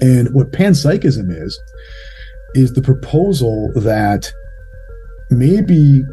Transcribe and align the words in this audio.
And 0.00 0.32
what 0.34 0.52
panpsychism 0.52 1.30
is, 1.30 1.60
is 2.54 2.72
the 2.72 2.82
proposal 2.82 3.72
that 3.74 4.32
maybe 5.30 6.04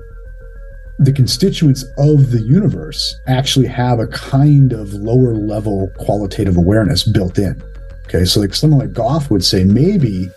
the 1.00 1.12
constituents 1.12 1.84
of 1.98 2.32
the 2.32 2.42
universe 2.42 3.20
actually 3.28 3.68
have 3.68 4.00
a 4.00 4.08
kind 4.08 4.74
of 4.74 4.94
lower 4.94 5.36
level 5.36 5.92
qualitative 5.98 6.56
awareness 6.56 7.04
built 7.04 7.38
in. 7.38 7.62
Okay, 8.06 8.26
so 8.26 8.40
like 8.40 8.54
someone 8.54 8.80
like 8.80 8.94
Goff 8.94 9.32
would 9.32 9.44
say, 9.44 9.64
maybe 9.64 10.30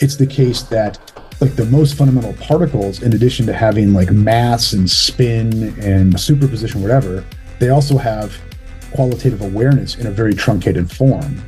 it's 0.00 0.16
the 0.16 0.26
case 0.26 0.62
that 0.64 0.98
like 1.40 1.56
the 1.56 1.66
most 1.66 1.94
fundamental 1.94 2.34
particles, 2.34 3.02
in 3.02 3.14
addition 3.14 3.46
to 3.46 3.52
having 3.52 3.94
like 3.94 4.10
mass 4.10 4.72
and 4.72 4.90
spin 4.90 5.74
and 5.80 6.18
superposition, 6.20 6.82
whatever, 6.82 7.24
they 7.58 7.70
also 7.70 7.96
have 7.96 8.38
qualitative 8.92 9.40
awareness 9.40 9.96
in 9.96 10.06
a 10.06 10.10
very 10.10 10.34
truncated 10.34 10.90
form 10.90 11.42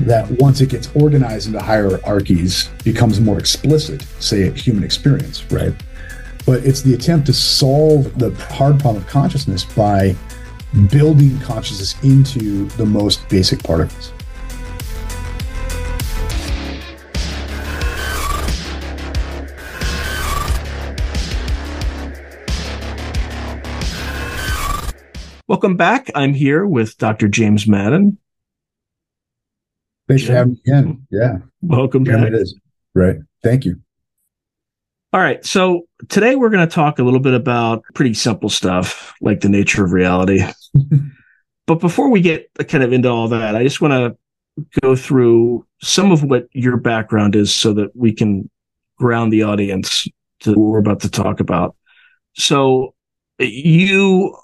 that 0.00 0.30
once 0.32 0.60
it 0.60 0.68
gets 0.68 0.90
organized 0.94 1.46
into 1.46 1.60
hierarchies 1.60 2.68
becomes 2.84 3.20
more 3.20 3.38
explicit 3.38 4.02
say 4.20 4.50
human 4.52 4.84
experience 4.84 5.50
right 5.50 5.74
but 6.46 6.64
it's 6.64 6.82
the 6.82 6.94
attempt 6.94 7.26
to 7.26 7.32
solve 7.32 8.18
the 8.18 8.30
hard 8.52 8.78
problem 8.80 9.02
of 9.02 9.08
consciousness 9.08 9.64
by 9.64 10.14
building 10.90 11.38
consciousness 11.40 11.94
into 12.02 12.66
the 12.76 12.86
most 12.86 13.28
basic 13.28 13.62
particles 13.62 14.12
Welcome 25.48 25.78
back. 25.78 26.10
I'm 26.14 26.34
here 26.34 26.66
with 26.66 26.98
Dr. 26.98 27.26
James 27.26 27.66
Madden. 27.66 28.18
Thanks 30.08 30.24
for 30.24 30.32
having 30.32 30.52
me 30.52 30.60
again. 30.66 31.06
Yeah. 31.10 31.38
Welcome 31.60 32.06
yeah. 32.06 32.24
It 32.24 32.34
is. 32.34 32.58
Right. 32.94 33.16
Thank 33.42 33.66
you. 33.66 33.80
All 35.12 35.20
right. 35.20 35.44
So 35.44 35.82
today 36.08 36.34
we're 36.34 36.48
going 36.48 36.66
to 36.66 36.74
talk 36.74 36.98
a 36.98 37.02
little 37.02 37.20
bit 37.20 37.34
about 37.34 37.84
pretty 37.94 38.14
simple 38.14 38.48
stuff 38.48 39.14
like 39.20 39.40
the 39.40 39.50
nature 39.50 39.84
of 39.84 39.92
reality. 39.92 40.42
but 41.66 41.76
before 41.76 42.10
we 42.10 42.22
get 42.22 42.50
kind 42.68 42.82
of 42.82 42.92
into 42.92 43.08
all 43.08 43.28
that, 43.28 43.54
I 43.54 43.62
just 43.62 43.82
want 43.82 43.92
to 43.92 44.16
go 44.80 44.96
through 44.96 45.66
some 45.82 46.10
of 46.10 46.24
what 46.24 46.46
your 46.52 46.78
background 46.78 47.36
is 47.36 47.54
so 47.54 47.74
that 47.74 47.94
we 47.94 48.12
can 48.12 48.50
ground 48.98 49.32
the 49.32 49.42
audience 49.42 50.08
to 50.40 50.50
what 50.50 50.70
we're 50.70 50.78
about 50.78 51.00
to 51.00 51.10
talk 51.10 51.40
about. 51.40 51.76
So 52.34 52.94
you 53.38 54.34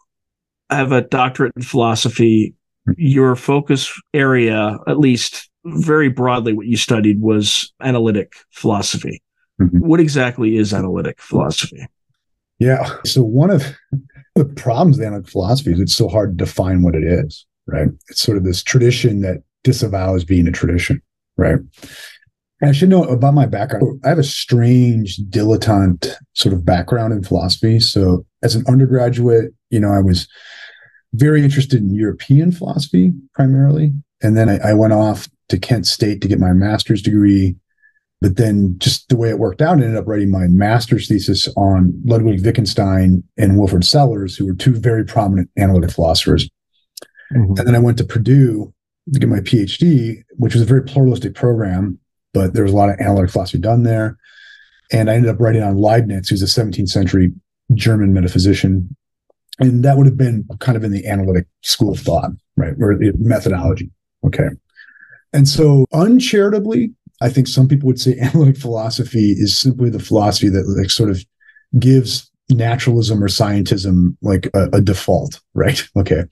have 0.68 0.92
a 0.92 1.02
doctorate 1.02 1.56
in 1.56 1.62
philosophy. 1.62 2.54
Hmm. 2.86 2.92
Your 2.98 3.34
focus 3.34 3.90
area, 4.12 4.78
at 4.86 4.98
least 4.98 5.48
very 5.64 6.08
broadly, 6.08 6.52
what 6.52 6.66
you 6.66 6.76
studied 6.76 7.20
was 7.20 7.72
analytic 7.80 8.34
philosophy. 8.50 9.22
Mm-hmm. 9.60 9.78
What 9.78 10.00
exactly 10.00 10.56
is 10.56 10.74
analytic 10.74 11.20
philosophy? 11.20 11.86
Yeah. 12.58 12.88
So 13.04 13.22
one 13.22 13.50
of 13.50 13.64
the 14.34 14.44
problems 14.44 14.98
with 14.98 15.06
analytic 15.06 15.30
philosophy 15.30 15.72
is 15.72 15.80
it's 15.80 15.94
so 15.94 16.08
hard 16.08 16.36
to 16.36 16.44
define 16.44 16.82
what 16.82 16.94
it 16.94 17.04
is, 17.04 17.46
right? 17.66 17.88
It's 18.08 18.20
sort 18.20 18.36
of 18.36 18.44
this 18.44 18.62
tradition 18.62 19.20
that 19.20 19.42
disavows 19.62 20.24
being 20.24 20.46
a 20.46 20.52
tradition, 20.52 21.00
right? 21.36 21.58
And 22.60 22.70
I 22.70 22.72
should 22.72 22.88
know 22.88 23.04
about 23.04 23.34
my 23.34 23.46
background. 23.46 24.00
I 24.04 24.08
have 24.08 24.18
a 24.18 24.24
strange 24.24 25.18
dilettante 25.28 26.14
sort 26.34 26.52
of 26.52 26.64
background 26.64 27.12
in 27.12 27.22
philosophy. 27.22 27.80
So 27.80 28.24
as 28.42 28.54
an 28.54 28.64
undergraduate, 28.68 29.52
you 29.70 29.80
know, 29.80 29.90
I 29.90 30.00
was 30.00 30.28
very 31.14 31.42
interested 31.42 31.80
in 31.80 31.94
European 31.94 32.52
philosophy 32.52 33.12
primarily. 33.34 33.92
And 34.22 34.36
then 34.36 34.48
I, 34.48 34.70
I, 34.70 34.74
went 34.74 34.92
off 34.92 35.28
to 35.48 35.58
Kent 35.58 35.86
State 35.86 36.20
to 36.22 36.28
get 36.28 36.38
my 36.38 36.52
master's 36.52 37.02
degree. 37.02 37.56
But 38.20 38.36
then 38.36 38.76
just 38.78 39.08
the 39.08 39.16
way 39.16 39.28
it 39.28 39.38
worked 39.38 39.60
out, 39.60 39.80
I 39.80 39.82
ended 39.82 39.96
up 39.96 40.06
writing 40.06 40.30
my 40.30 40.46
master's 40.46 41.08
thesis 41.08 41.48
on 41.56 42.00
Ludwig 42.04 42.44
Wittgenstein 42.44 43.22
and 43.36 43.58
Wilfred 43.58 43.84
Sellars, 43.84 44.36
who 44.36 44.46
were 44.46 44.54
two 44.54 44.74
very 44.74 45.04
prominent 45.04 45.50
analytic 45.58 45.90
philosophers. 45.90 46.48
Mm-hmm. 47.34 47.58
And 47.58 47.68
then 47.68 47.74
I 47.74 47.80
went 47.80 47.98
to 47.98 48.04
Purdue 48.04 48.72
to 49.12 49.20
get 49.20 49.28
my 49.28 49.40
PhD, 49.40 50.22
which 50.36 50.54
was 50.54 50.62
a 50.62 50.66
very 50.66 50.82
pluralistic 50.82 51.34
program, 51.34 51.98
but 52.32 52.54
there 52.54 52.62
was 52.62 52.72
a 52.72 52.76
lot 52.76 52.88
of 52.88 52.98
analytic 52.98 53.30
philosophy 53.30 53.58
done 53.58 53.82
there. 53.82 54.16
And 54.90 55.10
I 55.10 55.14
ended 55.14 55.30
up 55.30 55.40
writing 55.40 55.62
on 55.62 55.76
Leibniz, 55.76 56.28
who's 56.28 56.42
a 56.42 56.46
17th 56.46 56.88
century 56.88 57.32
German 57.74 58.14
metaphysician 58.14 58.96
and 59.58 59.84
that 59.84 59.96
would 59.96 60.06
have 60.06 60.16
been 60.16 60.46
kind 60.58 60.76
of 60.76 60.84
in 60.84 60.90
the 60.90 61.06
analytic 61.06 61.46
school 61.62 61.92
of 61.92 62.00
thought, 62.00 62.30
right? 62.56 62.74
Or 62.80 62.98
methodology. 63.18 63.90
Okay. 64.24 64.48
And 65.34 65.48
so 65.48 65.84
uncharitably, 65.92 66.94
I 67.20 67.28
think 67.28 67.48
some 67.48 67.68
people 67.68 67.88
would 67.88 68.00
say 68.00 68.18
analytic 68.20 68.56
philosophy 68.56 69.32
is 69.32 69.58
simply 69.58 69.90
the 69.90 69.98
philosophy 69.98 70.48
that 70.48 70.66
like 70.78 70.90
sort 70.90 71.10
of 71.10 71.22
gives 71.78 72.30
naturalism 72.50 73.22
or 73.22 73.28
scientism 73.28 74.16
like 74.22 74.48
a, 74.54 74.68
a 74.74 74.80
default, 74.80 75.40
right? 75.54 75.86
Okay. 75.96 76.24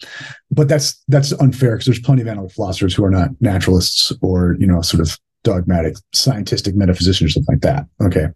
But 0.51 0.69
that's 0.69 1.03
that's 1.09 1.33
unfair 1.33 1.73
because 1.73 1.87
there's 1.87 2.01
plenty 2.01 2.23
of 2.23 2.29
analytic 2.29 2.55
philosophers 2.55 2.95
who 2.95 3.05
are 3.05 3.11
not 3.11 3.31
naturalists 3.41 4.13
or, 4.21 4.57
you 4.59 4.67
know, 4.67 4.83
sort 4.83 5.01
of 5.01 5.19
dogmatic 5.45 5.97
scientific 6.13 6.77
metaphysicians 6.77 7.31
or 7.31 7.33
something 7.33 7.55
like 7.55 7.63
that. 7.63 7.87
Okay. 8.03 8.27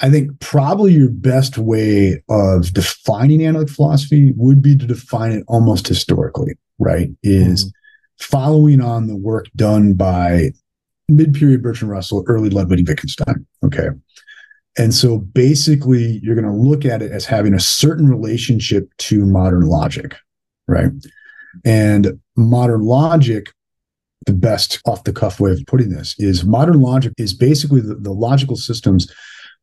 I 0.00 0.10
think 0.10 0.38
probably 0.40 0.92
your 0.92 1.08
best 1.08 1.56
way 1.56 2.22
of 2.28 2.72
defining 2.74 3.46
analytic 3.46 3.74
philosophy 3.74 4.32
would 4.36 4.60
be 4.60 4.76
to 4.76 4.86
define 4.86 5.32
it 5.32 5.44
almost 5.48 5.88
historically, 5.88 6.54
right? 6.78 7.08
Is 7.22 7.66
mm. 7.66 7.72
Following 8.18 8.80
on 8.80 9.06
the 9.06 9.16
work 9.16 9.46
done 9.56 9.94
by 9.94 10.50
mid 11.08 11.34
period 11.34 11.62
Bertrand 11.62 11.90
Russell, 11.90 12.24
early 12.26 12.50
Ludwig 12.50 12.86
Wittgenstein. 12.88 13.46
Okay. 13.64 13.88
And 14.78 14.94
so 14.94 15.18
basically, 15.18 16.20
you're 16.22 16.34
going 16.34 16.46
to 16.46 16.52
look 16.52 16.84
at 16.84 17.00
it 17.00 17.10
as 17.10 17.24
having 17.24 17.54
a 17.54 17.60
certain 17.60 18.08
relationship 18.08 18.90
to 18.98 19.24
modern 19.24 19.62
logic, 19.62 20.14
right? 20.68 20.90
And 21.64 22.20
modern 22.36 22.82
logic, 22.82 23.52
the 24.26 24.34
best 24.34 24.80
off 24.84 25.04
the 25.04 25.12
cuff 25.12 25.40
way 25.40 25.52
of 25.52 25.64
putting 25.66 25.90
this 25.90 26.14
is 26.18 26.44
modern 26.44 26.80
logic 26.80 27.14
is 27.16 27.32
basically 27.32 27.80
the, 27.80 27.94
the 27.94 28.12
logical 28.12 28.56
systems 28.56 29.10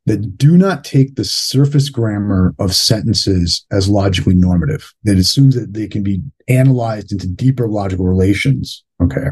that 0.05 0.37
do 0.37 0.57
not 0.57 0.83
take 0.83 1.15
the 1.15 1.23
surface 1.23 1.89
grammar 1.89 2.53
of 2.59 2.75
sentences 2.75 3.65
as 3.71 3.87
logically 3.87 4.35
normative, 4.35 4.93
that 5.03 5.17
assumes 5.17 5.55
that 5.55 5.73
they 5.73 5.87
can 5.87 6.03
be 6.03 6.21
analyzed 6.49 7.11
into 7.11 7.27
deeper 7.27 7.67
logical 7.69 8.05
relations. 8.05 8.83
Okay. 9.01 9.27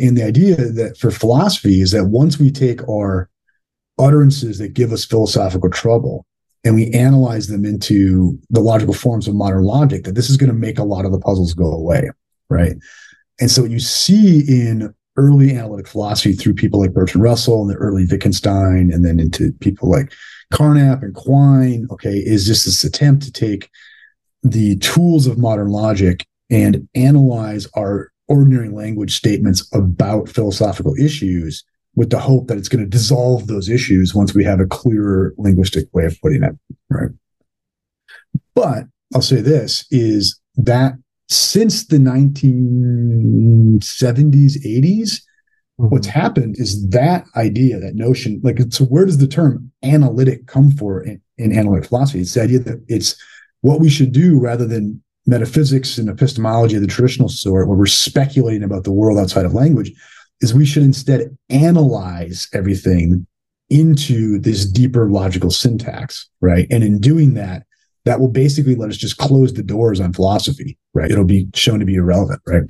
And 0.00 0.16
the 0.16 0.24
idea 0.24 0.56
that 0.56 0.96
for 0.98 1.10
philosophy 1.10 1.80
is 1.80 1.90
that 1.90 2.06
once 2.06 2.38
we 2.38 2.50
take 2.50 2.86
our 2.88 3.28
utterances 3.98 4.58
that 4.58 4.74
give 4.74 4.92
us 4.92 5.04
philosophical 5.04 5.70
trouble 5.70 6.24
and 6.64 6.74
we 6.74 6.90
analyze 6.92 7.48
them 7.48 7.64
into 7.64 8.38
the 8.50 8.60
logical 8.60 8.94
forms 8.94 9.28
of 9.28 9.34
modern 9.34 9.64
logic, 9.64 10.04
that 10.04 10.14
this 10.14 10.30
is 10.30 10.36
going 10.36 10.50
to 10.50 10.56
make 10.56 10.78
a 10.78 10.84
lot 10.84 11.04
of 11.04 11.12
the 11.12 11.20
puzzles 11.20 11.52
go 11.52 11.70
away. 11.70 12.10
Right. 12.48 12.76
And 13.40 13.50
so 13.50 13.62
what 13.62 13.70
you 13.70 13.80
see 13.80 14.40
in 14.48 14.94
early 15.18 15.54
analytic 15.54 15.88
philosophy 15.88 16.32
through 16.32 16.54
people 16.54 16.80
like 16.80 16.94
Bertrand 16.94 17.22
Russell 17.22 17.60
and 17.62 17.70
the 17.70 17.74
early 17.74 18.06
Wittgenstein, 18.06 18.90
and 18.92 19.04
then 19.04 19.20
into 19.20 19.52
people 19.60 19.90
like 19.90 20.12
Carnap 20.52 21.02
and 21.02 21.14
Quine, 21.14 21.86
okay, 21.90 22.16
is 22.16 22.46
just 22.46 22.64
this 22.64 22.84
attempt 22.84 23.24
to 23.24 23.32
take 23.32 23.68
the 24.42 24.76
tools 24.78 25.26
of 25.26 25.36
modern 25.36 25.68
logic 25.68 26.24
and 26.48 26.88
analyze 26.94 27.66
our 27.74 28.10
ordinary 28.28 28.68
language 28.68 29.16
statements 29.16 29.68
about 29.74 30.28
philosophical 30.28 30.94
issues 30.94 31.64
with 31.94 32.10
the 32.10 32.20
hope 32.20 32.46
that 32.46 32.56
it's 32.56 32.68
going 32.68 32.84
to 32.84 32.88
dissolve 32.88 33.48
those 33.48 33.68
issues 33.68 34.14
once 34.14 34.34
we 34.34 34.44
have 34.44 34.60
a 34.60 34.66
clearer 34.66 35.34
linguistic 35.36 35.92
way 35.92 36.04
of 36.04 36.18
putting 36.20 36.44
it, 36.44 36.56
right? 36.90 37.10
But 38.54 38.84
I'll 39.14 39.22
say 39.22 39.40
this 39.40 39.84
is 39.90 40.38
that 40.56 40.94
since 41.28 41.86
the 41.86 41.98
1970s, 41.98 43.82
80s, 44.64 45.20
mm-hmm. 45.78 45.88
what's 45.88 46.06
happened 46.06 46.56
is 46.58 46.88
that 46.88 47.24
idea, 47.36 47.78
that 47.78 47.94
notion, 47.94 48.40
like, 48.42 48.58
so 48.70 48.84
where 48.86 49.04
does 49.04 49.18
the 49.18 49.26
term 49.26 49.70
analytic 49.82 50.46
come 50.46 50.70
for 50.70 51.02
in, 51.02 51.20
in 51.36 51.52
analytic 51.56 51.88
philosophy? 51.88 52.20
It's 52.20 52.34
the 52.34 52.42
idea 52.42 52.60
that 52.60 52.82
it's 52.88 53.14
what 53.60 53.80
we 53.80 53.90
should 53.90 54.12
do 54.12 54.40
rather 54.40 54.66
than 54.66 55.02
metaphysics 55.26 55.98
and 55.98 56.08
epistemology 56.08 56.76
of 56.76 56.80
the 56.80 56.88
traditional 56.88 57.28
sort, 57.28 57.68
where 57.68 57.76
we're 57.76 57.84
speculating 57.86 58.62
about 58.62 58.84
the 58.84 58.92
world 58.92 59.18
outside 59.18 59.44
of 59.44 59.52
language, 59.52 59.92
is 60.40 60.54
we 60.54 60.64
should 60.64 60.82
instead 60.82 61.36
analyze 61.50 62.48
everything 62.54 63.26
into 63.68 64.38
this 64.38 64.64
deeper 64.64 65.10
logical 65.10 65.50
syntax, 65.50 66.26
right? 66.40 66.66
And 66.70 66.82
in 66.82 66.98
doing 67.00 67.34
that, 67.34 67.64
that 68.08 68.20
will 68.20 68.28
basically 68.28 68.74
let 68.74 68.88
us 68.88 68.96
just 68.96 69.18
close 69.18 69.52
the 69.52 69.62
doors 69.62 70.00
on 70.00 70.14
philosophy, 70.14 70.78
right? 70.94 71.10
It'll 71.10 71.24
be 71.24 71.46
shown 71.54 71.78
to 71.78 71.84
be 71.84 71.96
irrelevant, 71.96 72.40
right? 72.46 72.62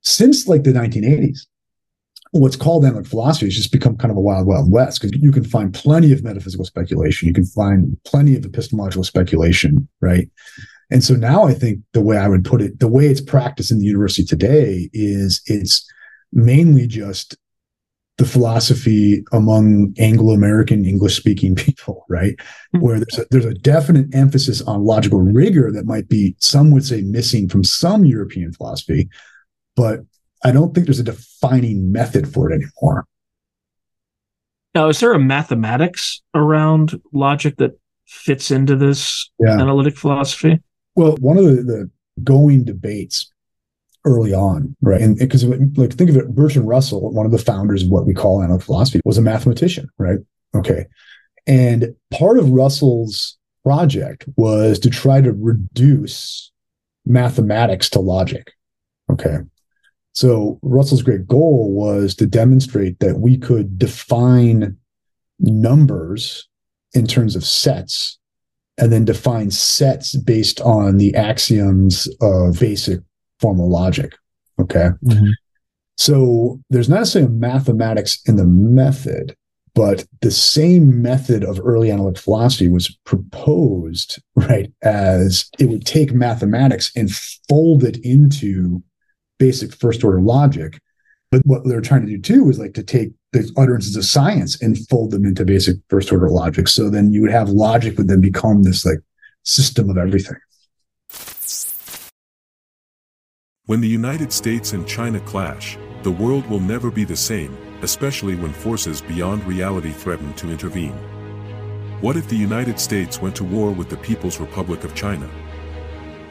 Since 0.00 0.48
like 0.48 0.64
the 0.64 0.72
1980s, 0.72 1.40
what's 2.30 2.56
called 2.56 2.86
analytic 2.86 3.10
philosophy 3.10 3.44
has 3.44 3.54
just 3.54 3.72
become 3.72 3.98
kind 3.98 4.10
of 4.10 4.16
a 4.16 4.22
wild, 4.22 4.46
wild 4.46 4.72
west 4.72 5.02
because 5.02 5.20
you 5.20 5.30
can 5.30 5.44
find 5.44 5.74
plenty 5.74 6.12
of 6.12 6.24
metaphysical 6.24 6.64
speculation. 6.64 7.28
You 7.28 7.34
can 7.34 7.44
find 7.44 7.94
plenty 8.04 8.36
of 8.36 8.44
epistemological 8.46 9.04
speculation, 9.04 9.86
right? 10.00 10.30
And 10.90 11.04
so 11.04 11.12
now 11.12 11.44
I 11.44 11.52
think 11.52 11.80
the 11.92 12.00
way 12.00 12.16
I 12.16 12.28
would 12.28 12.46
put 12.46 12.62
it, 12.62 12.80
the 12.80 12.88
way 12.88 13.06
it's 13.06 13.20
practiced 13.20 13.70
in 13.70 13.80
the 13.80 13.84
university 13.84 14.24
today 14.24 14.88
is 14.94 15.42
it's 15.44 15.86
mainly 16.32 16.86
just 16.86 17.36
the 18.18 18.24
philosophy 18.24 19.24
among 19.32 19.94
Anglo-American 19.96 20.84
English-speaking 20.84 21.54
people, 21.54 22.04
right? 22.08 22.36
Mm-hmm. 22.36 22.80
Where 22.80 22.98
there's 22.98 23.18
a, 23.18 23.26
there's 23.30 23.44
a 23.44 23.54
definite 23.54 24.14
emphasis 24.14 24.60
on 24.62 24.84
logical 24.84 25.20
rigor 25.20 25.72
that 25.72 25.86
might 25.86 26.08
be 26.08 26.36
some 26.38 26.70
would 26.72 26.84
say 26.84 27.00
missing 27.02 27.48
from 27.48 27.64
some 27.64 28.04
European 28.04 28.52
philosophy, 28.52 29.08
but 29.76 30.00
I 30.44 30.50
don't 30.50 30.74
think 30.74 30.86
there's 30.86 31.00
a 31.00 31.04
defining 31.04 31.90
method 31.90 32.32
for 32.32 32.50
it 32.50 32.54
anymore. 32.54 33.06
Now, 34.74 34.88
is 34.88 35.00
there 35.00 35.12
a 35.12 35.18
mathematics 35.18 36.20
around 36.34 37.00
logic 37.12 37.56
that 37.56 37.78
fits 38.06 38.50
into 38.50 38.76
this 38.76 39.30
yeah. 39.38 39.52
analytic 39.52 39.96
philosophy? 39.96 40.60
Well, 40.94 41.16
one 41.20 41.38
of 41.38 41.44
the, 41.44 41.62
the 41.62 41.90
going 42.24 42.64
debates 42.64 43.32
early 44.08 44.34
on, 44.34 44.74
right? 44.80 45.00
And 45.00 45.16
because 45.18 45.44
like 45.44 45.92
think 45.92 46.10
of 46.10 46.16
it, 46.16 46.34
Bertrand 46.34 46.66
Russell, 46.66 47.12
one 47.12 47.26
of 47.26 47.32
the 47.32 47.38
founders 47.38 47.82
of 47.82 47.90
what 47.90 48.06
we 48.06 48.14
call 48.14 48.42
analytic 48.42 48.66
philosophy, 48.66 49.00
was 49.04 49.18
a 49.18 49.22
mathematician, 49.22 49.88
right? 49.98 50.18
Okay. 50.54 50.86
And 51.46 51.94
part 52.10 52.38
of 52.38 52.50
Russell's 52.50 53.36
project 53.64 54.24
was 54.36 54.78
to 54.80 54.90
try 54.90 55.20
to 55.20 55.32
reduce 55.32 56.50
mathematics 57.04 57.90
to 57.90 58.00
logic. 58.00 58.52
Okay. 59.10 59.38
So 60.12 60.58
Russell's 60.62 61.02
great 61.02 61.26
goal 61.26 61.72
was 61.72 62.14
to 62.16 62.26
demonstrate 62.26 62.98
that 63.00 63.20
we 63.20 63.38
could 63.38 63.78
define 63.78 64.76
numbers 65.38 66.48
in 66.94 67.06
terms 67.06 67.36
of 67.36 67.44
sets 67.44 68.18
and 68.78 68.92
then 68.92 69.04
define 69.04 69.50
sets 69.50 70.16
based 70.16 70.60
on 70.60 70.98
the 70.98 71.14
axioms 71.14 72.08
of 72.20 72.58
basic 72.60 73.00
formal 73.40 73.70
logic. 73.70 74.14
Okay. 74.60 74.88
Mm-hmm. 75.04 75.30
So 75.96 76.60
there's 76.70 76.88
not 76.88 77.00
necessarily 77.00 77.32
mathematics 77.32 78.20
in 78.26 78.36
the 78.36 78.46
method, 78.46 79.34
but 79.74 80.06
the 80.20 80.30
same 80.30 81.02
method 81.02 81.44
of 81.44 81.60
early 81.62 81.90
analytic 81.90 82.22
philosophy 82.22 82.68
was 82.68 82.96
proposed, 83.04 84.20
right, 84.34 84.72
as 84.82 85.50
it 85.58 85.66
would 85.66 85.84
take 85.84 86.12
mathematics 86.12 86.90
and 86.96 87.10
fold 87.48 87.84
it 87.84 87.96
into 87.98 88.82
basic 89.38 89.74
first 89.74 90.04
order 90.04 90.20
logic. 90.20 90.80
But 91.30 91.42
what 91.44 91.62
they're 91.64 91.80
trying 91.80 92.06
to 92.06 92.08
do 92.08 92.20
too 92.20 92.48
is 92.48 92.58
like 92.58 92.74
to 92.74 92.82
take 92.82 93.10
the 93.32 93.50
utterances 93.56 93.96
of 93.96 94.04
science 94.04 94.60
and 94.62 94.78
fold 94.88 95.10
them 95.10 95.24
into 95.24 95.44
basic 95.44 95.76
first 95.90 96.10
order 96.10 96.30
logic. 96.30 96.68
So 96.68 96.88
then 96.88 97.12
you 97.12 97.22
would 97.22 97.30
have 97.30 97.50
logic 97.50 97.98
would 97.98 98.08
then 98.08 98.20
become 98.20 98.62
this 98.62 98.84
like 98.86 99.00
system 99.42 99.90
of 99.90 99.98
everything. 99.98 100.36
When 103.68 103.82
the 103.82 103.86
United 104.02 104.32
States 104.32 104.72
and 104.72 104.88
China 104.88 105.20
clash, 105.20 105.76
the 106.02 106.10
world 106.10 106.46
will 106.46 106.58
never 106.58 106.90
be 106.90 107.04
the 107.04 107.14
same, 107.14 107.54
especially 107.82 108.34
when 108.34 108.50
forces 108.50 109.02
beyond 109.02 109.44
reality 109.44 109.90
threaten 109.90 110.32
to 110.36 110.50
intervene. 110.50 110.94
What 112.00 112.16
if 112.16 112.26
the 112.30 112.34
United 112.34 112.80
States 112.80 113.20
went 113.20 113.36
to 113.36 113.44
war 113.44 113.70
with 113.70 113.90
the 113.90 113.98
People's 113.98 114.40
Republic 114.40 114.84
of 114.84 114.94
China? 114.94 115.28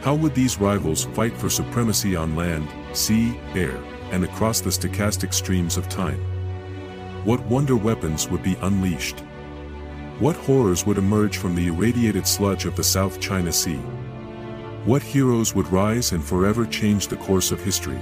How 0.02 0.16
would 0.16 0.34
these 0.34 0.60
rivals 0.60 1.06
fight 1.14 1.38
for 1.38 1.48
supremacy 1.48 2.16
on 2.16 2.36
land, 2.36 2.70
sea, 2.94 3.40
air, 3.54 3.78
and 4.10 4.24
across 4.24 4.60
the 4.60 4.72
stochastic 4.72 5.32
streams 5.32 5.78
of 5.78 5.88
time? 5.88 6.20
What 7.24 7.46
wonder 7.46 7.76
weapons 7.76 8.28
would 8.30 8.42
be 8.42 8.58
unleashed? 8.62 9.20
What 10.18 10.38
horrors 10.38 10.88
would 10.88 10.98
emerge 10.98 11.38
from 11.38 11.54
the 11.54 11.68
irradiated 11.68 12.26
sludge 12.26 12.66
of 12.66 12.76
the 12.76 12.84
South 12.84 13.20
China 13.20 13.52
Sea? 13.52 13.80
What 14.88 15.04
heroes 15.04 15.54
would 15.54 15.70
rise 15.70 16.14
and 16.14 16.24
forever 16.24 16.66
change 16.66 17.10
the 17.10 17.18
course 17.18 17.52
of 17.52 17.62
history? 17.62 18.00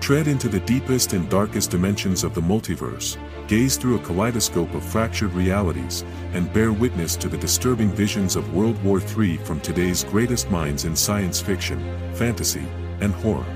Tread 0.00 0.26
into 0.26 0.48
the 0.48 0.58
deepest 0.58 1.12
and 1.12 1.30
darkest 1.30 1.70
dimensions 1.70 2.24
of 2.24 2.34
the 2.34 2.40
multiverse, 2.40 3.16
gaze 3.46 3.76
through 3.76 3.94
a 3.94 4.00
kaleidoscope 4.00 4.74
of 4.74 4.84
fractured 4.84 5.32
realities, 5.32 6.04
and 6.32 6.52
bear 6.52 6.72
witness 6.72 7.14
to 7.14 7.28
the 7.28 7.38
disturbing 7.38 7.90
visions 7.90 8.34
of 8.34 8.52
World 8.52 8.82
War 8.82 9.00
III 9.00 9.36
from 9.36 9.60
today's 9.60 10.02
greatest 10.02 10.50
minds 10.50 10.86
in 10.86 10.96
science 10.96 11.40
fiction, 11.40 11.78
fantasy, 12.14 12.66
and 13.00 13.14
horror. 13.14 13.46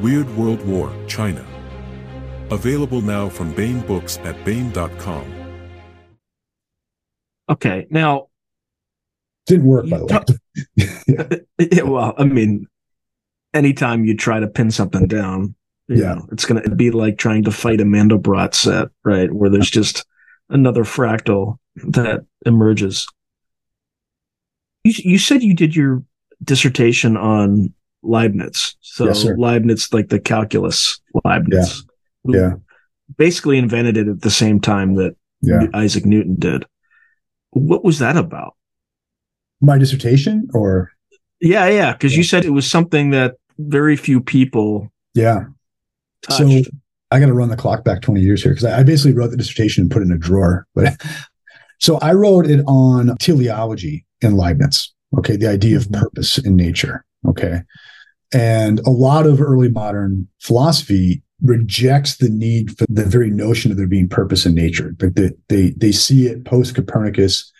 Weird 0.00 0.34
World 0.34 0.66
War, 0.66 0.90
China. 1.08 1.44
Available 2.50 3.02
now 3.02 3.28
from 3.28 3.52
Baen 3.52 3.82
Books 3.82 4.16
at 4.24 4.42
Baen.com. 4.46 5.34
Okay, 7.50 7.86
now 7.90 8.27
didn't 9.48 9.66
work, 9.66 9.88
by 9.88 9.98
the 9.98 10.06
way. 10.06 10.88
yeah. 11.06 11.38
yeah, 11.72 11.82
well, 11.82 12.14
I 12.16 12.24
mean, 12.24 12.66
anytime 13.54 14.04
you 14.04 14.16
try 14.16 14.38
to 14.38 14.46
pin 14.46 14.70
something 14.70 15.06
down, 15.06 15.54
yeah, 15.88 16.14
know, 16.14 16.28
it's 16.30 16.44
going 16.44 16.62
to 16.62 16.74
be 16.74 16.90
like 16.90 17.18
trying 17.18 17.44
to 17.44 17.50
fight 17.50 17.80
a 17.80 17.84
Mandelbrot 17.84 18.54
set, 18.54 18.88
right? 19.04 19.32
Where 19.32 19.50
there's 19.50 19.70
just 19.70 20.04
another 20.50 20.84
fractal 20.84 21.58
that 21.76 22.26
emerges. 22.44 23.06
You, 24.84 24.92
you 24.98 25.18
said 25.18 25.42
you 25.42 25.54
did 25.54 25.74
your 25.74 26.02
dissertation 26.44 27.16
on 27.16 27.72
Leibniz. 28.02 28.76
So 28.80 29.06
yes, 29.06 29.24
Leibniz, 29.24 29.92
like 29.92 30.08
the 30.08 30.20
calculus 30.20 31.00
Leibniz. 31.24 31.84
Yeah. 32.24 32.38
yeah. 32.38 32.52
Basically 33.16 33.56
invented 33.56 33.96
it 33.96 34.08
at 34.08 34.20
the 34.20 34.30
same 34.30 34.60
time 34.60 34.96
that 34.96 35.16
yeah. 35.40 35.66
Isaac 35.72 36.04
Newton 36.04 36.36
did. 36.38 36.66
What 37.50 37.84
was 37.84 37.98
that 38.00 38.16
about? 38.16 38.54
My 39.60 39.78
dissertation 39.78 40.48
or 40.54 40.90
yeah 41.40 41.68
yeah 41.68 41.92
because 41.92 42.16
you 42.16 42.22
said 42.22 42.44
it 42.44 42.50
was 42.50 42.68
something 42.68 43.10
that 43.10 43.34
very 43.58 43.96
few 43.96 44.20
people 44.20 44.90
yeah 45.14 45.44
touched. 46.22 46.66
so 46.66 46.70
i 47.10 47.18
got 47.18 47.26
to 47.26 47.34
run 47.34 47.48
the 47.48 47.56
clock 47.56 47.84
back 47.84 48.02
20 48.02 48.20
years 48.20 48.42
here 48.42 48.52
because 48.52 48.64
I, 48.64 48.80
I, 48.80 48.82
basically 48.82 49.14
wrote 49.14 49.30
the 49.30 49.36
dissertation 49.36 49.82
and 49.82 49.90
put 49.90 50.02
it 50.02 50.06
in 50.06 50.12
a 50.12 50.18
drawer 50.18 50.66
but 50.74 51.00
so 51.78 51.98
i 51.98 52.12
wrote 52.12 52.46
it 52.46 52.62
on 52.66 53.16
teleology 53.18 54.04
in 54.20 54.36
leibniz 54.36 54.92
okay 55.16 55.36
the 55.36 55.48
idea 55.48 55.76
of 55.76 55.84
mm-hmm. 55.84 56.02
purpose 56.02 56.38
in 56.38 56.56
nature 56.56 57.04
okay 57.26 57.62
and 58.32 58.80
a 58.80 58.90
lot 58.90 59.26
of 59.26 59.40
early 59.40 59.70
modern 59.70 60.28
philosophy 60.40 61.22
rejects 61.42 62.16
the 62.16 62.28
need 62.28 62.76
for 62.76 62.84
the 62.88 63.04
very 63.04 63.30
notion 63.30 63.70
of 63.70 63.76
there 63.76 63.86
being 63.86 64.08
purpose 64.08 64.44
in 64.44 64.54
nature. 64.54 64.94
Like 65.00 65.14
they, 65.14 65.30
they, 65.48 65.70
they 65.70 65.92
see 65.92 66.26
it 66.26 66.44
post 66.44 66.74
Copernicus 66.74 67.50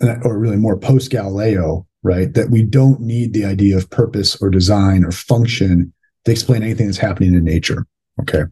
or 0.00 0.38
really 0.38 0.56
more 0.56 0.76
post 0.76 1.10
Galileo, 1.10 1.86
right? 2.02 2.32
That 2.34 2.50
we 2.50 2.62
don't 2.62 3.00
need 3.00 3.32
the 3.32 3.44
idea 3.44 3.76
of 3.76 3.90
purpose 3.90 4.40
or 4.42 4.50
design 4.50 5.04
or 5.04 5.12
function 5.12 5.92
to 6.24 6.32
explain 6.32 6.62
anything 6.62 6.86
that's 6.86 6.98
happening 6.98 7.34
in 7.34 7.44
nature. 7.44 7.86
Okay. 8.20 8.42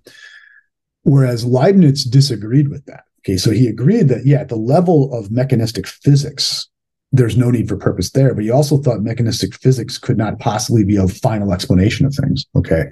Whereas 1.03 1.45
Leibniz 1.45 2.05
disagreed 2.05 2.69
with 2.69 2.85
that. 2.87 3.05
Okay. 3.21 3.37
So 3.37 3.51
he 3.51 3.67
agreed 3.67 4.09
that, 4.09 4.27
yeah, 4.27 4.41
at 4.41 4.49
the 4.49 4.57
level 4.57 5.13
of 5.13 5.31
mechanistic 5.31 5.87
physics, 5.87 6.69
there's 7.13 7.37
no 7.37 7.51
need 7.51 7.69
for 7.69 7.77
purpose 7.77 8.11
there. 8.11 8.35
But 8.35 8.45
he 8.45 8.51
also 8.51 8.79
thought 8.79 9.01
mechanistic 9.01 9.55
physics 9.55 9.99
could 9.99 10.17
not 10.17 10.39
possibly 10.39 10.85
be 10.85 10.97
a 10.97 11.09
final 11.09 11.53
explanation 11.53 12.07
of 12.07 12.15
things. 12.15 12.47
Okay. 12.57 12.85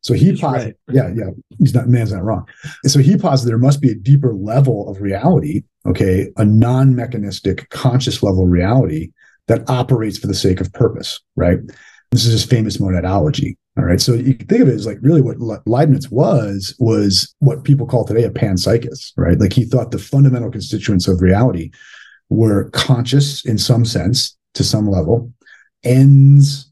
So 0.00 0.12
he 0.14 0.36
posited, 0.36 0.76
right. 0.86 0.94
yeah, 0.94 1.08
yeah, 1.14 1.30
he's 1.58 1.74
not, 1.74 1.88
man's 1.88 2.12
not 2.12 2.22
wrong. 2.22 2.46
And 2.82 2.92
so 2.92 2.98
he 2.98 3.16
posited 3.16 3.50
there 3.50 3.58
must 3.58 3.80
be 3.80 3.90
a 3.90 3.94
deeper 3.94 4.34
level 4.34 4.88
of 4.88 5.00
reality, 5.00 5.64
okay, 5.86 6.30
a 6.36 6.44
non 6.44 6.94
mechanistic, 6.94 7.68
conscious 7.70 8.22
level 8.22 8.46
reality 8.46 9.10
that 9.48 9.68
operates 9.68 10.18
for 10.18 10.26
the 10.26 10.34
sake 10.34 10.60
of 10.60 10.72
purpose, 10.72 11.20
right? 11.36 11.58
This 12.10 12.24
is 12.24 12.32
his 12.32 12.44
famous 12.44 12.78
monadology. 12.78 13.56
All 13.76 13.84
right. 13.84 14.00
So 14.00 14.14
you 14.14 14.34
can 14.34 14.46
think 14.46 14.62
of 14.62 14.68
it 14.68 14.74
as 14.74 14.86
like 14.86 14.98
really 15.02 15.20
what 15.20 15.66
Leibniz 15.66 16.08
was, 16.08 16.76
was 16.78 17.34
what 17.40 17.64
people 17.64 17.86
call 17.86 18.04
today 18.04 18.22
a 18.22 18.30
panpsychist, 18.30 19.12
right? 19.16 19.38
Like 19.38 19.52
he 19.52 19.64
thought 19.64 19.90
the 19.90 19.98
fundamental 19.98 20.50
constituents 20.50 21.08
of 21.08 21.20
reality 21.20 21.72
were 22.28 22.70
conscious 22.70 23.44
in 23.44 23.58
some 23.58 23.84
sense, 23.84 24.36
to 24.54 24.62
some 24.62 24.88
level, 24.88 25.32
ends, 25.82 26.70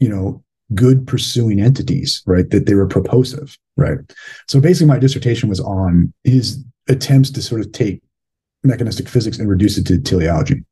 you 0.00 0.08
know, 0.08 0.42
good 0.74 1.06
pursuing 1.06 1.60
entities, 1.60 2.22
right? 2.26 2.50
That 2.50 2.66
they 2.66 2.74
were 2.74 2.88
propulsive, 2.88 3.56
right? 3.76 3.98
So 4.48 4.60
basically, 4.60 4.88
my 4.88 4.98
dissertation 4.98 5.48
was 5.48 5.60
on 5.60 6.12
his 6.24 6.64
attempts 6.88 7.30
to 7.30 7.42
sort 7.42 7.60
of 7.60 7.70
take 7.70 8.02
mechanistic 8.62 9.08
physics 9.08 9.38
and 9.38 9.48
reduce 9.48 9.78
it 9.78 9.86
to 9.86 9.98
teleology. 9.98 10.64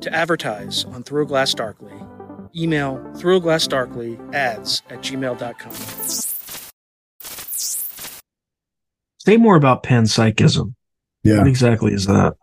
To 0.00 0.14
advertise 0.14 0.84
on 0.84 1.02
Through 1.02 1.26
Glass 1.26 1.52
Darkly, 1.54 1.92
email 2.54 2.98
throughglassdarkly 3.16 4.34
ads 4.34 4.82
at 4.88 5.00
gmail.com. 5.00 5.72
Say 9.18 9.36
more 9.36 9.56
about 9.56 9.82
panpsychism. 9.82 10.74
Yeah. 11.24 11.38
What 11.38 11.48
exactly 11.48 11.92
is 11.92 12.06
that? 12.06 12.34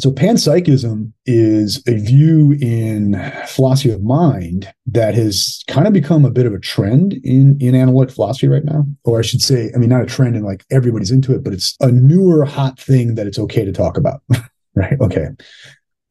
So 0.00 0.10
panpsychism 0.10 1.12
is 1.26 1.82
a 1.86 1.94
view 1.96 2.56
in 2.60 3.14
philosophy 3.46 3.90
of 3.90 4.02
mind 4.02 4.72
that 4.86 5.14
has 5.14 5.62
kind 5.68 5.86
of 5.86 5.92
become 5.92 6.24
a 6.24 6.30
bit 6.30 6.46
of 6.46 6.52
a 6.52 6.58
trend 6.58 7.14
in, 7.24 7.56
in 7.60 7.74
analytic 7.74 8.14
philosophy 8.14 8.48
right 8.48 8.64
now. 8.64 8.86
Or 9.04 9.18
I 9.18 9.22
should 9.22 9.40
say, 9.40 9.70
I 9.74 9.78
mean, 9.78 9.88
not 9.88 10.02
a 10.02 10.06
trend 10.06 10.36
and 10.36 10.44
like 10.44 10.64
everybody's 10.70 11.10
into 11.10 11.34
it, 11.34 11.42
but 11.42 11.52
it's 11.52 11.76
a 11.80 11.90
newer 11.90 12.44
hot 12.44 12.78
thing 12.78 13.14
that 13.14 13.26
it's 13.26 13.38
okay 13.38 13.64
to 13.64 13.72
talk 13.72 13.96
about. 13.96 14.22
right. 14.74 15.00
Okay. 15.00 15.28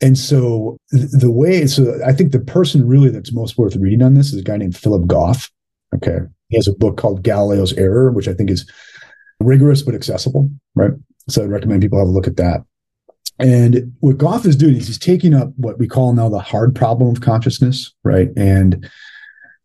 And 0.02 0.18
so 0.18 0.78
the 0.90 1.32
way, 1.32 1.68
so 1.68 2.00
I 2.06 2.12
think 2.12 2.32
the 2.32 2.40
person 2.40 2.88
really 2.88 3.10
that's 3.10 3.34
most 3.34 3.58
worth 3.58 3.76
reading 3.76 4.02
on 4.02 4.16
this 4.16 4.34
is 4.34 4.40
a 4.40 4.44
guy 4.44 4.58
named 4.58 4.76
Philip 4.76 5.06
Goff. 5.08 5.52
Okay. 5.96 6.20
He 6.50 6.58
has 6.58 6.68
a 6.68 6.74
book 6.74 6.98
called 6.98 7.24
Galileo's 7.24 7.74
Error, 7.74 8.12
which 8.12 8.28
I 8.28 8.34
think 8.34 8.50
is 8.50 8.70
rigorous 9.40 9.82
but 9.84 9.96
accessible, 9.96 10.50
right? 10.76 10.92
So 11.30 11.44
I'd 11.44 11.50
recommend 11.50 11.82
people 11.82 12.00
have 12.00 12.08
a 12.08 12.12
look 12.12 12.28
at 12.28 12.38
that. 12.38 12.62
And 13.40 13.94
what 14.02 14.18
Goff 14.18 14.46
is 14.46 14.56
doing 14.56 14.76
is 14.76 14.88
he's 14.88 15.00
taking 15.00 15.34
up 15.34 15.52
what 15.56 15.80
we 15.80 15.88
call 15.88 16.14
now 16.14 16.30
the 16.30 16.40
hard 16.40 16.76
problem 16.76 17.10
of 17.10 17.22
consciousness, 17.22 17.92
right? 18.04 18.30
And 18.38 18.88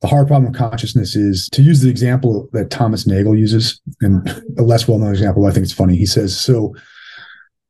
the 0.01 0.09
hard 0.09 0.29
problem 0.29 0.53
of 0.53 0.59
consciousness 0.59 1.15
is 1.15 1.49
to 1.51 1.63
use 1.63 1.81
the 1.81 1.91
example 1.91 2.49
that 2.53 2.71
Thomas 2.71 3.07
Nagel 3.07 3.37
uses, 3.37 3.81
and 4.01 4.29
a 4.59 4.63
less 4.63 4.89
well 4.89 4.99
known 4.99 5.11
example, 5.11 5.47
I 5.47 5.51
think 5.51 5.65
it's 5.65 5.73
funny. 5.73 5.97
He 5.97 6.07
says, 6.07 6.39
So 6.39 6.75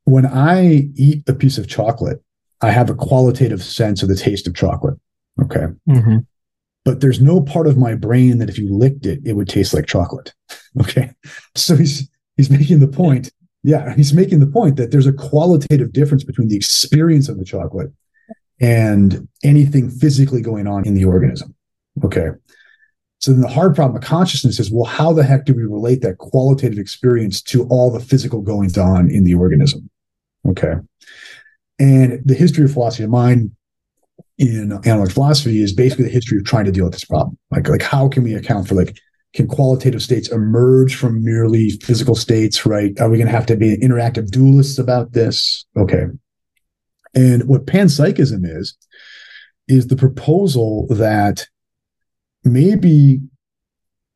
when 0.03 0.25
I 0.25 0.89
eat 0.95 1.27
a 1.27 1.33
piece 1.33 1.57
of 1.57 1.67
chocolate, 1.67 2.21
I 2.61 2.71
have 2.71 2.89
a 2.89 2.95
qualitative 2.95 3.63
sense 3.63 4.01
of 4.01 4.09
the 4.09 4.15
taste 4.15 4.47
of 4.47 4.55
chocolate. 4.55 4.95
Okay. 5.41 5.67
Mm-hmm. 5.89 6.17
But 6.85 7.01
there's 7.01 7.21
no 7.21 7.41
part 7.41 7.67
of 7.67 7.77
my 7.77 7.95
brain 7.95 8.37
that 8.37 8.49
if 8.49 8.57
you 8.57 8.73
licked 8.73 9.05
it, 9.05 9.19
it 9.25 9.33
would 9.33 9.49
taste 9.49 9.73
like 9.73 9.85
chocolate. 9.87 10.33
Okay. 10.79 11.11
So 11.55 11.75
he's 11.75 12.07
he's 12.35 12.51
making 12.51 12.81
the 12.81 12.87
point. 12.87 13.31
Yeah, 13.67 13.93
he's 13.95 14.13
making 14.13 14.39
the 14.39 14.47
point 14.47 14.77
that 14.77 14.91
there's 14.91 15.07
a 15.07 15.11
qualitative 15.11 15.91
difference 15.91 16.23
between 16.23 16.47
the 16.47 16.55
experience 16.55 17.27
of 17.27 17.37
the 17.37 17.43
chocolate 17.43 17.91
and 18.61 19.27
anything 19.43 19.89
physically 19.89 20.41
going 20.41 20.67
on 20.67 20.87
in 20.87 20.93
the 20.93 21.03
organism. 21.03 21.53
Okay. 22.01 22.29
So 23.19 23.33
then 23.33 23.41
the 23.41 23.49
hard 23.49 23.75
problem 23.75 23.97
of 23.97 24.07
consciousness 24.07 24.57
is 24.61 24.71
well, 24.71 24.85
how 24.85 25.11
the 25.11 25.25
heck 25.25 25.43
do 25.43 25.53
we 25.53 25.63
relate 25.63 26.01
that 26.03 26.17
qualitative 26.17 26.79
experience 26.79 27.41
to 27.41 27.67
all 27.67 27.91
the 27.91 27.99
physical 27.99 28.41
goings 28.41 28.77
on 28.77 29.11
in 29.11 29.25
the 29.25 29.33
organism? 29.33 29.89
Okay. 30.47 30.75
And 31.77 32.21
the 32.23 32.35
history 32.35 32.63
of 32.63 32.71
philosophy 32.71 33.03
of 33.03 33.09
mind 33.09 33.51
in 34.37 34.71
analytic 34.85 35.13
philosophy 35.13 35.61
is 35.61 35.73
basically 35.73 36.05
the 36.05 36.11
history 36.11 36.37
of 36.37 36.45
trying 36.45 36.65
to 36.65 36.71
deal 36.71 36.85
with 36.85 36.93
this 36.93 37.03
problem. 37.03 37.37
Like, 37.51 37.67
like 37.67 37.81
how 37.81 38.07
can 38.07 38.23
we 38.23 38.33
account 38.33 38.69
for 38.69 38.75
like 38.75 38.97
can 39.33 39.47
qualitative 39.47 40.01
states 40.01 40.29
emerge 40.29 40.95
from 40.95 41.23
merely 41.23 41.71
physical 41.83 42.15
states, 42.15 42.65
right? 42.65 42.99
Are 42.99 43.09
we 43.09 43.17
going 43.17 43.27
to 43.27 43.35
have 43.35 43.45
to 43.47 43.55
be 43.55 43.77
interactive 43.77 44.29
dualists 44.29 44.79
about 44.79 45.13
this? 45.13 45.65
Okay. 45.75 46.05
And 47.13 47.47
what 47.47 47.65
panpsychism 47.65 48.45
is, 48.45 48.75
is 49.67 49.87
the 49.87 49.95
proposal 49.95 50.87
that 50.87 51.47
maybe 52.43 53.19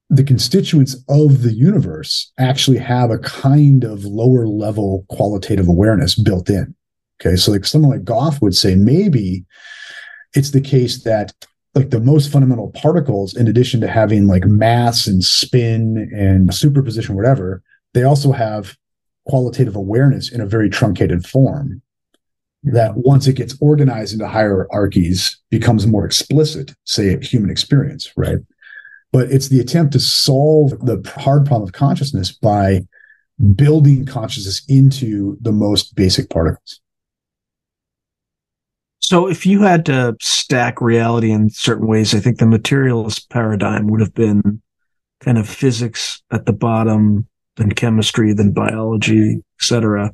the 0.09 0.23
constituents 0.23 0.95
of 1.07 1.41
the 1.41 1.53
universe 1.53 2.31
actually 2.37 2.77
have 2.77 3.11
a 3.11 3.19
kind 3.19 3.83
of 3.83 4.03
lower 4.03 4.45
level 4.45 5.05
qualitative 5.09 5.67
awareness 5.67 6.15
built 6.15 6.49
in. 6.49 6.75
Okay. 7.21 7.35
So, 7.35 7.51
like 7.51 7.65
someone 7.65 7.91
like 7.91 8.03
Goff 8.03 8.41
would 8.41 8.55
say, 8.55 8.75
maybe 8.75 9.45
it's 10.33 10.51
the 10.51 10.61
case 10.61 11.03
that 11.03 11.33
like 11.73 11.89
the 11.89 11.99
most 11.99 12.31
fundamental 12.31 12.71
particles, 12.71 13.35
in 13.35 13.47
addition 13.47 13.79
to 13.81 13.87
having 13.87 14.27
like 14.27 14.45
mass 14.45 15.07
and 15.07 15.23
spin 15.23 16.11
and 16.13 16.53
superposition, 16.53 17.15
whatever, 17.15 17.63
they 17.93 18.03
also 18.03 18.31
have 18.31 18.75
qualitative 19.25 19.75
awareness 19.75 20.31
in 20.31 20.41
a 20.41 20.45
very 20.45 20.69
truncated 20.69 21.25
form 21.25 21.81
that 22.63 22.95
once 22.95 23.25
it 23.27 23.35
gets 23.35 23.57
organized 23.61 24.13
into 24.13 24.27
hierarchies 24.27 25.39
becomes 25.49 25.87
more 25.87 26.05
explicit, 26.05 26.73
say 26.83 27.17
human 27.19 27.49
experience, 27.49 28.11
right? 28.15 28.39
But 29.11 29.31
it's 29.31 29.49
the 29.49 29.59
attempt 29.59 29.93
to 29.93 29.99
solve 29.99 30.71
the 30.85 31.01
hard 31.17 31.45
problem 31.45 31.67
of 31.67 31.73
consciousness 31.73 32.31
by 32.31 32.81
building 33.55 34.05
consciousness 34.05 34.61
into 34.67 35.37
the 35.41 35.51
most 35.51 35.95
basic 35.95 36.29
particles. 36.29 36.80
So, 39.11 39.27
if 39.27 39.45
you 39.45 39.61
had 39.61 39.85
to 39.87 40.15
stack 40.21 40.79
reality 40.79 41.31
in 41.31 41.49
certain 41.49 41.85
ways, 41.85 42.15
I 42.15 42.21
think 42.21 42.37
the 42.37 42.45
materialist 42.45 43.29
paradigm 43.29 43.87
would 43.87 43.99
have 43.99 44.13
been 44.13 44.61
kind 45.19 45.37
of 45.37 45.49
physics 45.49 46.23
at 46.31 46.45
the 46.45 46.53
bottom, 46.53 47.27
then 47.57 47.73
chemistry, 47.73 48.31
then 48.31 48.53
biology, 48.53 49.43
etc. 49.59 50.13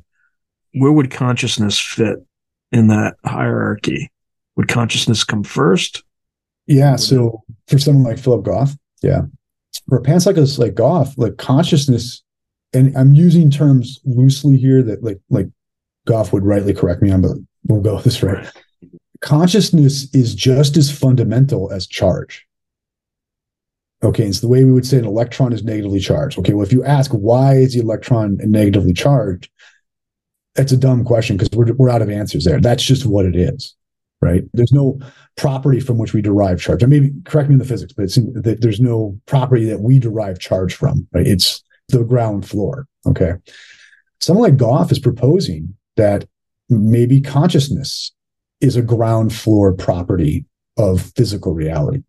Where 0.73 0.91
would 0.91 1.11
consciousness 1.11 1.77
fit 1.77 2.25
in 2.71 2.87
that 2.87 3.17
hierarchy? 3.23 4.09
Would 4.55 4.67
consciousness 4.67 5.23
come 5.23 5.43
first? 5.43 6.03
Yeah. 6.65 6.95
So, 6.95 7.43
for 7.67 7.77
someone 7.77 8.03
like 8.03 8.17
Philip 8.17 8.45
Goff, 8.45 8.75
yeah. 9.03 9.21
For 9.89 9.99
a 9.99 10.01
panpsychist 10.01 10.57
like 10.57 10.73
Goff, 10.73 11.15
like 11.19 11.37
consciousness, 11.37 12.23
and 12.73 12.97
I'm 12.97 13.13
using 13.13 13.51
terms 13.51 13.99
loosely 14.05 14.57
here 14.57 14.81
that 14.81 15.03
like 15.03 15.19
like 15.29 15.49
Goff 16.07 16.33
would 16.33 16.45
rightly 16.47 16.73
correct 16.73 17.03
me 17.03 17.11
on, 17.11 17.21
but 17.21 17.37
we'll 17.67 17.81
go 17.81 18.01
this 18.01 18.23
right 18.23 18.51
consciousness 19.21 20.13
is 20.13 20.35
just 20.35 20.77
as 20.77 20.95
fundamental 20.95 21.71
as 21.71 21.87
charge. 21.87 22.45
Okay, 24.03 24.25
it's 24.25 24.41
the 24.41 24.47
way 24.47 24.63
we 24.63 24.71
would 24.71 24.85
say 24.85 24.97
an 24.97 25.05
electron 25.05 25.53
is 25.53 25.63
negatively 25.63 25.99
charged. 25.99 26.37
Okay, 26.37 26.53
well, 26.53 26.65
if 26.65 26.71
you 26.71 26.83
ask 26.83 27.11
why 27.11 27.55
is 27.55 27.73
the 27.73 27.79
electron 27.79 28.37
negatively 28.43 28.93
charged, 28.93 29.49
that's 30.53 30.71
a 30.71 30.77
dumb 30.77 31.03
question 31.03 31.37
because 31.37 31.55
we're, 31.57 31.73
we're 31.73 31.89
out 31.89 32.01
of 32.01 32.09
answers 32.09 32.43
there. 32.43 32.59
That's 32.59 32.83
just 32.83 33.05
what 33.05 33.25
it 33.25 33.35
is, 33.35 33.75
right? 34.21 34.43
There's 34.53 34.71
no 34.71 34.99
property 35.35 35.79
from 35.79 35.97
which 35.97 36.13
we 36.13 36.21
derive 36.21 36.59
charge. 36.61 36.83
I 36.83 36.87
mean, 36.87 37.23
correct 37.25 37.49
me 37.49 37.53
in 37.53 37.59
the 37.59 37.65
physics, 37.65 37.93
but 37.93 38.03
it's 38.03 38.15
that 38.15 38.59
there's 38.61 38.79
no 38.79 39.19
property 39.25 39.65
that 39.65 39.81
we 39.81 39.99
derive 39.99 40.39
charge 40.39 40.75
from, 40.75 41.07
right? 41.11 41.25
It's 41.25 41.63
the 41.89 42.03
ground 42.03 42.47
floor. 42.47 42.87
Okay. 43.07 43.33
Someone 44.19 44.43
like 44.43 44.57
Goff 44.57 44.91
is 44.91 44.99
proposing 44.99 45.75
that 45.95 46.27
maybe 46.69 47.21
consciousness 47.21 48.11
is 48.61 48.75
a 48.75 48.81
ground 48.81 49.33
floor 49.33 49.73
property 49.73 50.45
of 50.77 51.01
physical 51.15 51.53
reality. 51.53 52.03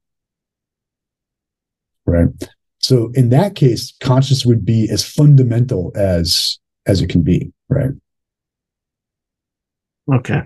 Right. 2.07 2.29
So 2.79 3.11
in 3.15 3.31
that 3.31 3.55
case, 3.55 3.95
consciousness 4.01 4.47
would 4.47 4.65
be 4.65 4.89
as 4.91 5.05
fundamental 5.05 5.93
as 5.95 6.59
as 6.87 7.03
it 7.03 7.09
can 7.09 7.23
be, 7.23 7.53
right? 7.69 7.91
Okay. 10.13 10.43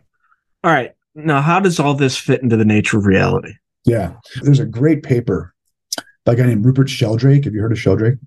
All 0.65 0.73
right. 0.73 0.93
Now, 1.15 1.41
how 1.41 1.61
does 1.61 1.79
all 1.79 1.95
this 1.95 2.17
fit 2.17 2.43
into 2.43 2.57
the 2.57 2.65
nature 2.65 2.99
of 2.99 3.07
reality? 3.07 3.53
Yeah. 3.85 4.15
There's 4.41 4.59
a 4.59 4.67
great 4.67 5.03
paper 5.03 5.55
by 6.25 6.33
a 6.33 6.37
guy 6.37 6.47
named 6.47 6.65
Rupert 6.65 6.89
Sheldrake. 6.89 7.45
Have 7.45 7.55
you 7.55 7.61
heard 7.61 7.73
of 7.73 7.79
Sheldrake? 7.79 8.19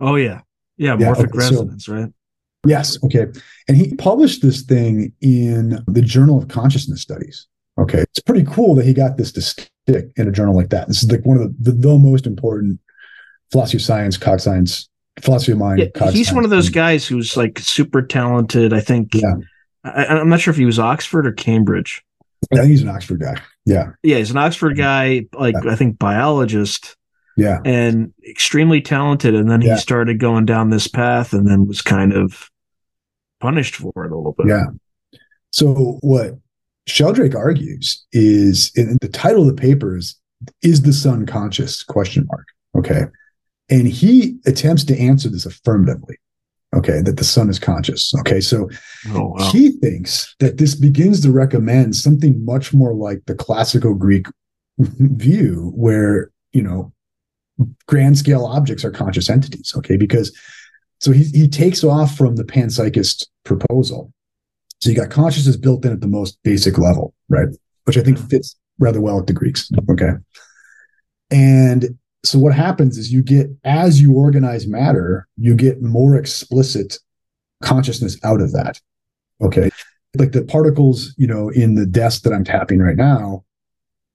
Oh 0.00 0.16
yeah. 0.16 0.42
Yeah, 0.76 0.96
yeah 0.98 1.06
morphic 1.06 1.28
okay, 1.28 1.38
resonance, 1.38 1.86
so, 1.86 1.94
right? 1.94 2.12
Yes. 2.66 3.02
Okay. 3.04 3.26
And 3.68 3.76
he 3.76 3.94
published 3.94 4.42
this 4.42 4.62
thing 4.62 5.12
in 5.20 5.82
the 5.86 6.02
Journal 6.02 6.38
of 6.38 6.48
Consciousness 6.48 7.02
Studies. 7.02 7.46
Okay. 7.78 8.02
It's 8.02 8.20
pretty 8.20 8.44
cool 8.44 8.74
that 8.76 8.84
he 8.84 8.92
got 8.92 9.16
this 9.16 9.32
to 9.32 9.42
stick 9.42 9.70
in 10.16 10.28
a 10.28 10.32
journal 10.32 10.54
like 10.54 10.70
that. 10.70 10.88
This 10.88 11.02
is 11.02 11.10
like 11.10 11.24
one 11.24 11.38
of 11.38 11.42
the, 11.42 11.70
the, 11.70 11.76
the 11.76 11.98
most 11.98 12.26
important 12.26 12.80
philosophy 13.50 13.78
of 13.78 13.82
science, 13.82 14.16
cog 14.16 14.40
science, 14.40 14.88
philosophy 15.20 15.52
of 15.52 15.58
mind. 15.58 15.80
Yeah, 15.80 16.10
he's 16.10 16.32
one 16.32 16.44
of 16.44 16.50
those 16.50 16.68
guys 16.68 17.06
who's 17.06 17.36
like 17.36 17.58
super 17.58 18.02
talented. 18.02 18.72
I 18.72 18.80
think. 18.80 19.14
Yeah. 19.14 19.34
I, 19.84 20.06
am 20.06 20.28
not 20.30 20.40
sure 20.40 20.50
if 20.50 20.56
he 20.56 20.64
was 20.64 20.78
Oxford 20.78 21.26
or 21.26 21.32
Cambridge. 21.32 22.02
I 22.52 22.56
think 22.56 22.70
he's 22.70 22.82
an 22.82 22.88
Oxford 22.88 23.20
guy. 23.20 23.36
Yeah. 23.66 23.90
Yeah, 24.02 24.18
he's 24.18 24.30
an 24.30 24.38
Oxford 24.38 24.76
guy, 24.76 25.26
like 25.34 25.54
yeah. 25.62 25.72
I 25.72 25.76
think 25.76 25.98
biologist. 25.98 26.96
Yeah. 27.36 27.60
And 27.64 28.14
extremely 28.28 28.80
talented. 28.80 29.34
And 29.34 29.50
then 29.50 29.60
he 29.60 29.76
started 29.76 30.20
going 30.20 30.46
down 30.46 30.70
this 30.70 30.86
path 30.86 31.32
and 31.32 31.48
then 31.48 31.66
was 31.66 31.82
kind 31.82 32.12
of 32.12 32.48
punished 33.44 33.76
for 33.76 33.92
it 34.04 34.12
a 34.12 34.16
little 34.16 34.32
bit. 34.32 34.46
Yeah. 34.48 34.66
So 35.50 35.98
what 36.00 36.38
Sheldrake 36.86 37.34
argues 37.34 38.04
is 38.12 38.72
in 38.74 38.96
the 39.00 39.08
title 39.08 39.42
of 39.42 39.54
the 39.54 39.60
paper 39.60 39.96
is 39.96 40.16
is 40.62 40.82
the 40.82 40.92
sun 40.92 41.24
conscious 41.24 41.82
question 41.82 42.26
mark 42.30 42.46
okay 42.76 43.04
and 43.70 43.88
he 43.88 44.36
attempts 44.44 44.84
to 44.84 44.98
answer 44.98 45.30
this 45.30 45.46
affirmatively 45.46 46.18
okay 46.76 47.00
that 47.00 47.16
the 47.16 47.24
sun 47.24 47.48
is 47.48 47.58
conscious 47.58 48.12
okay 48.18 48.42
so 48.42 48.68
oh, 49.12 49.28
wow. 49.28 49.50
he 49.50 49.70
thinks 49.70 50.34
that 50.40 50.58
this 50.58 50.74
begins 50.74 51.22
to 51.22 51.32
recommend 51.32 51.96
something 51.96 52.44
much 52.44 52.74
more 52.74 52.92
like 52.92 53.22
the 53.24 53.34
classical 53.34 53.94
greek 53.94 54.26
view 54.78 55.72
where 55.74 56.30
you 56.52 56.62
know 56.62 56.92
grand 57.86 58.18
scale 58.18 58.44
objects 58.44 58.84
are 58.84 58.90
conscious 58.90 59.30
entities 59.30 59.72
okay 59.74 59.96
because 59.96 60.36
so 61.04 61.12
he, 61.12 61.24
he 61.24 61.48
takes 61.48 61.84
off 61.84 62.16
from 62.16 62.36
the 62.36 62.44
panpsychist 62.44 63.26
proposal 63.44 64.10
so 64.84 64.90
you 64.90 64.96
got 64.96 65.08
consciousness 65.08 65.56
built 65.56 65.82
in 65.86 65.92
at 65.92 66.02
the 66.02 66.06
most 66.06 66.38
basic 66.42 66.76
level, 66.76 67.14
right? 67.30 67.48
Which 67.84 67.96
I 67.96 68.02
think 68.02 68.18
mm-hmm. 68.18 68.26
fits 68.26 68.54
rather 68.78 69.00
well 69.00 69.16
with 69.16 69.26
the 69.26 69.32
Greeks. 69.32 69.70
Okay. 69.90 70.10
And 71.30 71.98
so 72.22 72.38
what 72.38 72.54
happens 72.54 72.98
is 72.98 73.10
you 73.10 73.22
get, 73.22 73.46
as 73.64 74.02
you 74.02 74.12
organize 74.12 74.66
matter, 74.66 75.26
you 75.38 75.54
get 75.54 75.80
more 75.80 76.16
explicit 76.16 76.98
consciousness 77.62 78.18
out 78.24 78.42
of 78.42 78.52
that. 78.52 78.78
Okay. 79.40 79.70
Like 80.18 80.32
the 80.32 80.44
particles, 80.44 81.14
you 81.16 81.26
know, 81.26 81.48
in 81.48 81.76
the 81.76 81.86
desk 81.86 82.22
that 82.24 82.34
I'm 82.34 82.44
tapping 82.44 82.80
right 82.80 82.96
now, 82.96 83.42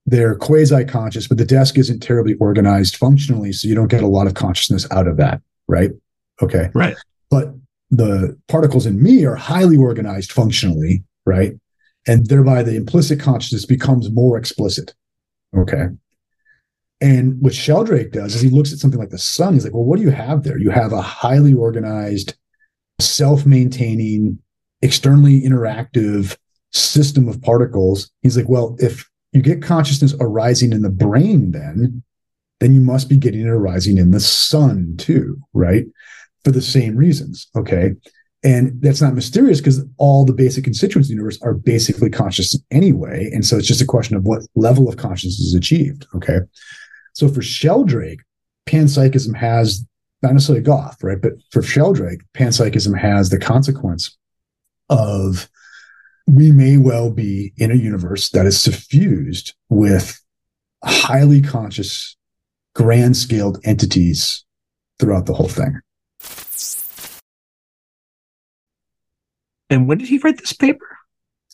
they're 0.06 0.36
quasi 0.36 0.84
conscious, 0.84 1.26
but 1.26 1.38
the 1.38 1.44
desk 1.44 1.78
isn't 1.78 1.98
terribly 1.98 2.34
organized 2.34 2.96
functionally. 2.96 3.52
So 3.52 3.66
you 3.66 3.74
don't 3.74 3.90
get 3.90 4.04
a 4.04 4.08
lot 4.08 4.28
of 4.28 4.34
consciousness 4.34 4.86
out 4.92 5.08
of 5.08 5.16
that. 5.16 5.42
Right. 5.66 5.90
Okay. 6.42 6.70
Right. 6.74 6.96
But 7.30 7.54
the 7.90 8.38
particles 8.48 8.86
in 8.86 9.02
me 9.02 9.24
are 9.24 9.36
highly 9.36 9.76
organized 9.76 10.32
functionally, 10.32 11.04
right? 11.26 11.52
And 12.06 12.26
thereby 12.26 12.62
the 12.62 12.76
implicit 12.76 13.20
consciousness 13.20 13.66
becomes 13.66 14.10
more 14.10 14.38
explicit. 14.38 14.94
Okay. 15.56 15.86
And 17.00 17.40
what 17.40 17.54
Sheldrake 17.54 18.12
does 18.12 18.34
is 18.34 18.42
he 18.42 18.50
looks 18.50 18.72
at 18.72 18.78
something 18.78 19.00
like 19.00 19.10
the 19.10 19.18
sun. 19.18 19.54
He's 19.54 19.64
like, 19.64 19.74
well, 19.74 19.84
what 19.84 19.96
do 19.96 20.02
you 20.02 20.10
have 20.10 20.42
there? 20.42 20.58
You 20.58 20.70
have 20.70 20.92
a 20.92 21.00
highly 21.00 21.54
organized, 21.54 22.34
self 23.00 23.46
maintaining, 23.46 24.38
externally 24.82 25.40
interactive 25.40 26.36
system 26.72 27.28
of 27.28 27.40
particles. 27.42 28.10
He's 28.22 28.36
like, 28.36 28.48
well, 28.48 28.76
if 28.78 29.08
you 29.32 29.42
get 29.42 29.62
consciousness 29.62 30.14
arising 30.20 30.72
in 30.72 30.82
the 30.82 30.90
brain, 30.90 31.52
then, 31.52 32.02
then 32.60 32.74
you 32.74 32.80
must 32.80 33.08
be 33.08 33.16
getting 33.16 33.42
it 33.42 33.48
arising 33.48 33.96
in 33.96 34.10
the 34.10 34.20
sun 34.20 34.96
too, 34.98 35.38
right? 35.54 35.86
For 36.44 36.50
the 36.50 36.62
same 36.62 36.96
reasons. 36.96 37.48
Okay. 37.54 37.92
And 38.42 38.80
that's 38.80 39.02
not 39.02 39.14
mysterious 39.14 39.60
because 39.60 39.84
all 39.98 40.24
the 40.24 40.32
basic 40.32 40.64
constituents 40.64 41.08
of 41.08 41.10
the 41.10 41.14
universe 41.14 41.38
are 41.42 41.52
basically 41.52 42.08
conscious 42.08 42.58
anyway. 42.70 43.30
And 43.34 43.44
so 43.44 43.58
it's 43.58 43.66
just 43.66 43.82
a 43.82 43.86
question 43.86 44.16
of 44.16 44.24
what 44.24 44.42
level 44.54 44.88
of 44.88 44.96
consciousness 44.96 45.40
is 45.40 45.54
achieved. 45.54 46.06
Okay. 46.14 46.38
So 47.14 47.28
for 47.28 47.42
Sheldrake, 47.42 48.20
panpsychism 48.66 49.36
has 49.36 49.84
not 50.22 50.32
necessarily 50.32 50.62
Goff, 50.62 51.02
right? 51.02 51.20
But 51.20 51.32
for 51.50 51.62
Sheldrake, 51.62 52.22
panpsychism 52.34 52.98
has 52.98 53.28
the 53.28 53.38
consequence 53.38 54.16
of 54.88 55.48
we 56.26 56.52
may 56.52 56.76
well 56.78 57.10
be 57.10 57.52
in 57.56 57.70
a 57.70 57.74
universe 57.74 58.30
that 58.30 58.46
is 58.46 58.60
suffused 58.60 59.54
with 59.68 60.20
highly 60.84 61.42
conscious, 61.42 62.16
grand 62.74 63.16
scaled 63.16 63.58
entities 63.64 64.44
throughout 64.98 65.26
the 65.26 65.34
whole 65.34 65.48
thing. 65.48 65.80
And 69.70 69.86
when 69.86 69.98
did 69.98 70.08
he 70.08 70.18
write 70.18 70.38
this 70.38 70.52
paper? 70.52 70.86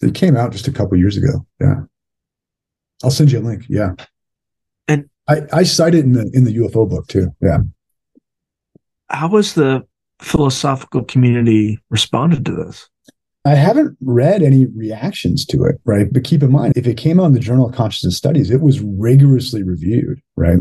It 0.03 0.15
came 0.15 0.37
out 0.37 0.53
just 0.53 0.69
a 0.69 0.73
couple 0.73 0.97
years 0.97 1.17
ago. 1.17 1.47
Yeah. 1.61 1.83
I'll 3.05 3.11
send 3.11 3.31
you 3.31 3.39
a 3.39 3.41
link. 3.41 3.65
Yeah. 3.69 3.93
And 4.89 5.09
I, 5.29 5.43
I 5.53 5.63
cite 5.63 5.95
it 5.95 6.05
in 6.05 6.13
the 6.13 6.31
in 6.33 6.45
the 6.45 6.57
UFO 6.57 6.89
book 6.89 7.07
too. 7.09 7.35
Yeah. 7.41 7.59
How 9.09 9.29
was 9.29 9.55
the 9.55 9.87
philosophical 10.21 11.05
community 11.05 11.79
responded 11.91 12.45
to 12.47 12.53
this? 12.53 12.89
I 13.45 13.55
haven't 13.55 13.97
read 14.01 14.43
any 14.43 14.67
reactions 14.67 15.47
to 15.47 15.65
it, 15.65 15.77
right? 15.85 16.13
But 16.13 16.25
keep 16.25 16.43
in 16.43 16.51
mind, 16.51 16.73
if 16.77 16.87
it 16.87 16.97
came 16.97 17.21
out 17.21 17.27
in 17.27 17.33
the 17.33 17.39
Journal 17.39 17.69
of 17.69 17.75
Consciousness 17.77 18.17
Studies, 18.17 18.51
it 18.51 18.61
was 18.61 18.81
rigorously 18.81 19.63
reviewed, 19.63 20.21
right? 20.35 20.59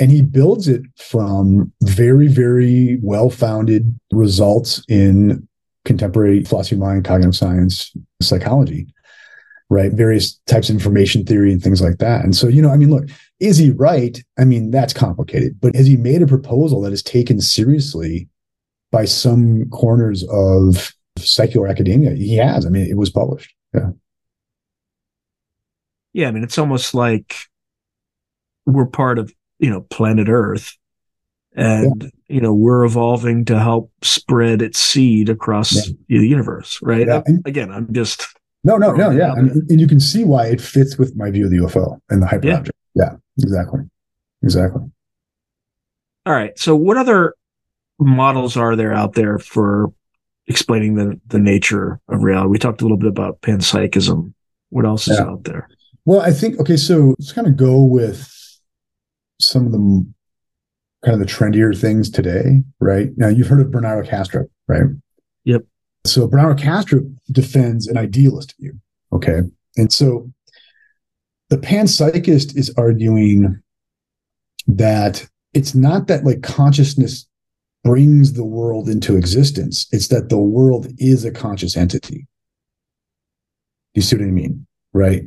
And 0.00 0.10
he 0.10 0.22
builds 0.22 0.66
it 0.66 0.82
from 0.96 1.72
very, 1.82 2.26
very 2.26 2.98
well 3.02 3.28
founded 3.28 3.94
results 4.10 4.82
in 4.88 5.46
contemporary 5.84 6.42
philosophy 6.42 6.76
of 6.76 6.80
mind, 6.80 7.04
cognitive 7.04 7.36
science, 7.36 7.94
psychology, 8.22 8.86
right? 9.68 9.92
Various 9.92 10.40
types 10.46 10.70
of 10.70 10.74
information 10.74 11.26
theory 11.26 11.52
and 11.52 11.62
things 11.62 11.82
like 11.82 11.98
that. 11.98 12.24
And 12.24 12.34
so, 12.34 12.48
you 12.48 12.62
know, 12.62 12.70
I 12.70 12.76
mean, 12.76 12.90
look, 12.90 13.10
is 13.40 13.58
he 13.58 13.70
right? 13.70 14.22
I 14.38 14.44
mean, 14.44 14.70
that's 14.70 14.94
complicated, 14.94 15.60
but 15.60 15.74
has 15.74 15.86
he 15.86 15.96
made 15.96 16.22
a 16.22 16.26
proposal 16.26 16.80
that 16.82 16.92
is 16.92 17.02
taken 17.02 17.40
seriously 17.40 18.28
by 18.90 19.04
some 19.04 19.68
corners 19.68 20.24
of 20.30 20.94
secular 21.18 21.68
academia? 21.68 22.12
He 22.12 22.36
has. 22.36 22.64
I 22.64 22.70
mean, 22.70 22.90
it 22.90 22.96
was 22.96 23.10
published. 23.10 23.54
Yeah. 23.74 23.90
Yeah. 26.14 26.28
I 26.28 26.30
mean, 26.30 26.42
it's 26.42 26.58
almost 26.58 26.94
like 26.94 27.36
we're 28.66 28.86
part 28.86 29.18
of, 29.18 29.32
you 29.60 29.70
know, 29.70 29.82
planet 29.82 30.28
Earth. 30.28 30.76
And 31.54 32.04
yeah. 32.04 32.08
you 32.28 32.40
know 32.40 32.54
we're 32.54 32.84
evolving 32.84 33.44
to 33.46 33.58
help 33.58 33.90
spread 34.02 34.62
its 34.62 34.78
seed 34.78 35.28
across 35.28 35.74
yeah. 35.74 35.92
the 36.20 36.28
universe 36.28 36.78
right? 36.80 37.08
Yeah. 37.08 37.22
again 37.44 37.72
i'm 37.72 37.92
just 37.92 38.28
no 38.62 38.76
no 38.76 38.92
no 38.92 39.10
yeah. 39.10 39.32
and, 39.32 39.50
and, 39.68 39.80
you 39.80 39.88
can 39.88 39.98
see 39.98 40.22
why 40.22 40.46
it 40.46 40.60
fits 40.60 40.96
with 40.96 41.16
my 41.16 41.28
view 41.32 41.46
of 41.46 41.50
the 41.50 41.56
ufo 41.56 41.98
and 42.08 42.22
the 42.22 42.26
hyper 42.28 42.52
object 42.52 42.78
yeah 42.94 43.16
exactly. 43.36 43.80
Exactly. 44.44 44.82
All 46.24 46.32
right 46.32 46.56
so 46.56 46.76
what 46.76 46.96
other 46.96 47.34
models 47.98 48.56
are 48.56 48.76
there 48.76 48.94
out 48.94 49.14
there 49.14 49.40
for 49.40 49.92
explaining 50.46 50.94
the 50.94 51.20
the 51.26 51.40
nature 51.40 52.00
of 52.08 52.22
reality? 52.22 52.48
We 52.48 52.58
talked 52.58 52.80
a 52.80 52.84
little 52.84 52.96
bit 52.96 53.08
about 53.08 53.40
panpsychism. 53.40 54.34
What 54.68 54.86
else 54.86 55.08
is 55.08 55.18
out 55.18 55.42
there? 55.42 55.68
Well 56.04 56.20
i 56.20 56.30
think 56.30 56.60
okay 56.60 56.76
so 56.76 57.16
let's 57.18 57.32
kind 57.32 57.48
of 57.48 57.56
go 57.56 57.82
with 57.82 58.39
some 59.40 59.66
of 59.66 59.72
the 59.72 60.06
kind 61.04 61.14
of 61.14 61.18
the 61.20 61.32
trendier 61.32 61.78
things 61.78 62.10
today, 62.10 62.62
right? 62.78 63.08
Now 63.16 63.28
you've 63.28 63.46
heard 63.46 63.60
of 63.60 63.70
Bernardo 63.70 64.08
Kastrup, 64.08 64.48
right? 64.68 64.84
Yep. 65.44 65.62
So 66.04 66.26
Bernardo 66.26 66.62
Kastrup 66.62 67.14
defends 67.32 67.86
an 67.86 67.96
idealist 67.96 68.54
view. 68.58 68.78
Okay. 69.12 69.40
And 69.76 69.92
so 69.92 70.30
the 71.48 71.58
panpsychist 71.58 72.56
is 72.56 72.72
arguing 72.76 73.60
that 74.66 75.26
it's 75.52 75.74
not 75.74 76.06
that 76.06 76.24
like 76.24 76.42
consciousness 76.42 77.26
brings 77.82 78.34
the 78.34 78.44
world 78.44 78.88
into 78.88 79.16
existence, 79.16 79.86
it's 79.90 80.08
that 80.08 80.28
the 80.28 80.38
world 80.38 80.86
is 80.98 81.24
a 81.24 81.30
conscious 81.30 81.76
entity. 81.76 82.26
You 83.94 84.02
see 84.02 84.16
what 84.16 84.26
I 84.26 84.30
mean? 84.30 84.66
Right. 84.92 85.22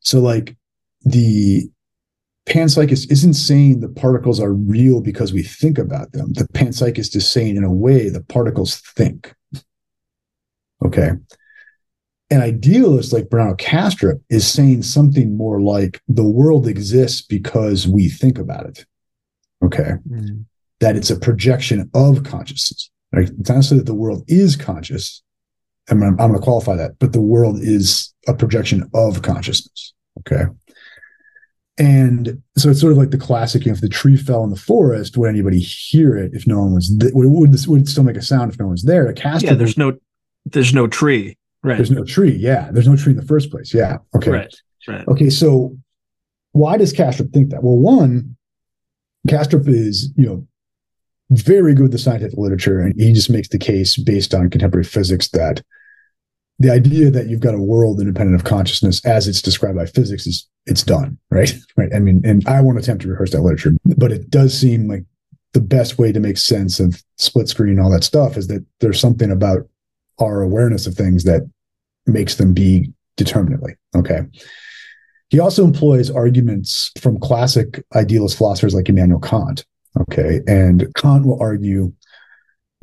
So 0.00 0.20
like 0.20 0.56
the 1.02 1.68
panpsychist 2.48 3.10
isn't 3.10 3.34
saying 3.34 3.80
the 3.80 3.88
particles 3.88 4.40
are 4.40 4.52
real 4.52 5.00
because 5.00 5.32
we 5.32 5.42
think 5.42 5.78
about 5.78 6.12
them. 6.12 6.32
The 6.32 6.48
panpsychist 6.48 7.14
is 7.14 7.30
saying, 7.30 7.56
in 7.56 7.64
a 7.64 7.72
way, 7.72 8.08
the 8.08 8.22
particles 8.22 8.76
think. 8.76 9.34
Okay. 10.84 11.10
An 12.30 12.42
idealist 12.42 13.12
like 13.12 13.30
Bernardo 13.30 13.56
Kastrup 13.56 14.20
is 14.28 14.46
saying 14.46 14.82
something 14.82 15.36
more 15.36 15.60
like 15.60 16.00
the 16.08 16.24
world 16.24 16.66
exists 16.66 17.22
because 17.22 17.86
we 17.86 18.08
think 18.08 18.38
about 18.38 18.66
it. 18.66 18.86
Okay. 19.64 19.92
Mm. 20.10 20.44
That 20.80 20.96
it's 20.96 21.10
a 21.10 21.18
projection 21.18 21.90
of 21.94 22.24
consciousness. 22.24 22.90
Right? 23.12 23.30
It's 23.38 23.48
not 23.48 23.64
so 23.64 23.76
that 23.76 23.86
the 23.86 23.94
world 23.94 24.24
is 24.28 24.56
conscious. 24.56 25.22
I'm, 25.90 26.02
I'm 26.02 26.16
going 26.16 26.34
to 26.34 26.38
qualify 26.38 26.76
that, 26.76 26.98
but 26.98 27.12
the 27.12 27.20
world 27.20 27.58
is 27.60 28.12
a 28.26 28.34
projection 28.34 28.88
of 28.94 29.22
consciousness. 29.22 29.94
Okay. 30.20 30.44
And 31.78 32.42
so 32.56 32.70
it's 32.70 32.80
sort 32.80 32.92
of 32.92 32.98
like 32.98 33.10
the 33.10 33.18
classic, 33.18 33.64
you 33.64 33.70
know, 33.70 33.74
if 33.74 33.80
the 33.80 33.88
tree 33.88 34.16
fell 34.16 34.42
in 34.42 34.50
the 34.50 34.56
forest, 34.56 35.16
would 35.16 35.28
anybody 35.28 35.60
hear 35.60 36.16
it 36.16 36.32
if 36.34 36.46
no 36.46 36.58
one 36.58 36.74
was, 36.74 36.94
th- 36.98 37.12
would, 37.14 37.28
would, 37.28 37.66
would 37.68 37.80
it 37.82 37.88
still 37.88 38.02
make 38.02 38.16
a 38.16 38.22
sound 38.22 38.52
if 38.52 38.58
no 38.58 38.66
one's 38.66 38.82
there? 38.82 39.06
A 39.06 39.14
cast. 39.14 39.44
Yeah, 39.44 39.54
there's 39.54 39.78
no, 39.78 39.96
there's 40.44 40.74
no 40.74 40.88
tree. 40.88 41.36
Right. 41.62 41.76
There's 41.76 41.90
no 41.90 42.04
tree. 42.04 42.36
Yeah. 42.36 42.70
There's 42.72 42.88
no 42.88 42.96
tree 42.96 43.12
in 43.12 43.16
the 43.16 43.26
first 43.26 43.50
place. 43.50 43.72
Yeah. 43.72 43.98
Okay. 44.16 44.30
Right. 44.30 44.54
Right. 44.88 45.06
Okay. 45.08 45.30
So 45.30 45.76
why 46.52 46.76
does 46.78 46.92
Kastrup 46.92 47.32
think 47.32 47.50
that? 47.50 47.62
Well, 47.62 47.76
one, 47.76 48.36
Kastrup 49.28 49.68
is, 49.68 50.10
you 50.16 50.26
know, 50.26 50.46
very 51.30 51.74
good 51.74 51.82
with 51.82 51.92
the 51.92 51.98
scientific 51.98 52.38
literature, 52.38 52.80
and 52.80 52.98
he 52.98 53.12
just 53.12 53.28
makes 53.28 53.48
the 53.48 53.58
case 53.58 53.96
based 53.96 54.34
on 54.34 54.48
contemporary 54.48 54.84
physics 54.84 55.28
that 55.28 55.62
the 56.58 56.70
idea 56.70 57.10
that 57.10 57.28
you've 57.28 57.40
got 57.40 57.54
a 57.54 57.62
world 57.62 58.00
independent 58.00 58.34
of 58.34 58.44
consciousness 58.44 59.04
as 59.04 59.28
it's 59.28 59.42
described 59.42 59.76
by 59.76 59.86
physics 59.86 60.26
is 60.26 60.48
it's 60.66 60.82
done 60.82 61.18
right? 61.30 61.54
Right. 61.76 61.94
I 61.94 62.00
mean 62.00 62.22
and 62.24 62.46
i 62.48 62.60
won't 62.60 62.78
attempt 62.78 63.02
to 63.02 63.08
rehearse 63.08 63.30
that 63.32 63.42
literature 63.42 63.72
but 63.96 64.10
it 64.10 64.30
does 64.30 64.58
seem 64.58 64.88
like 64.88 65.04
the 65.52 65.60
best 65.60 65.98
way 65.98 66.12
to 66.12 66.20
make 66.20 66.36
sense 66.36 66.80
of 66.80 67.02
split 67.16 67.48
screen 67.48 67.74
and 67.74 67.80
all 67.80 67.90
that 67.90 68.04
stuff 68.04 68.36
is 68.36 68.48
that 68.48 68.64
there's 68.80 69.00
something 69.00 69.30
about 69.30 69.68
our 70.18 70.42
awareness 70.42 70.86
of 70.86 70.94
things 70.94 71.24
that 71.24 71.48
makes 72.06 72.34
them 72.36 72.52
be 72.52 72.92
determinately 73.16 73.74
okay? 73.96 74.22
He 75.30 75.40
also 75.40 75.64
employs 75.64 76.10
arguments 76.10 76.90
from 76.98 77.20
classic 77.20 77.84
idealist 77.94 78.36
philosophers 78.38 78.74
like 78.74 78.88
immanuel 78.88 79.20
kant 79.20 79.64
okay? 80.00 80.40
And 80.46 80.92
kant 80.96 81.24
will 81.26 81.40
argue 81.40 81.92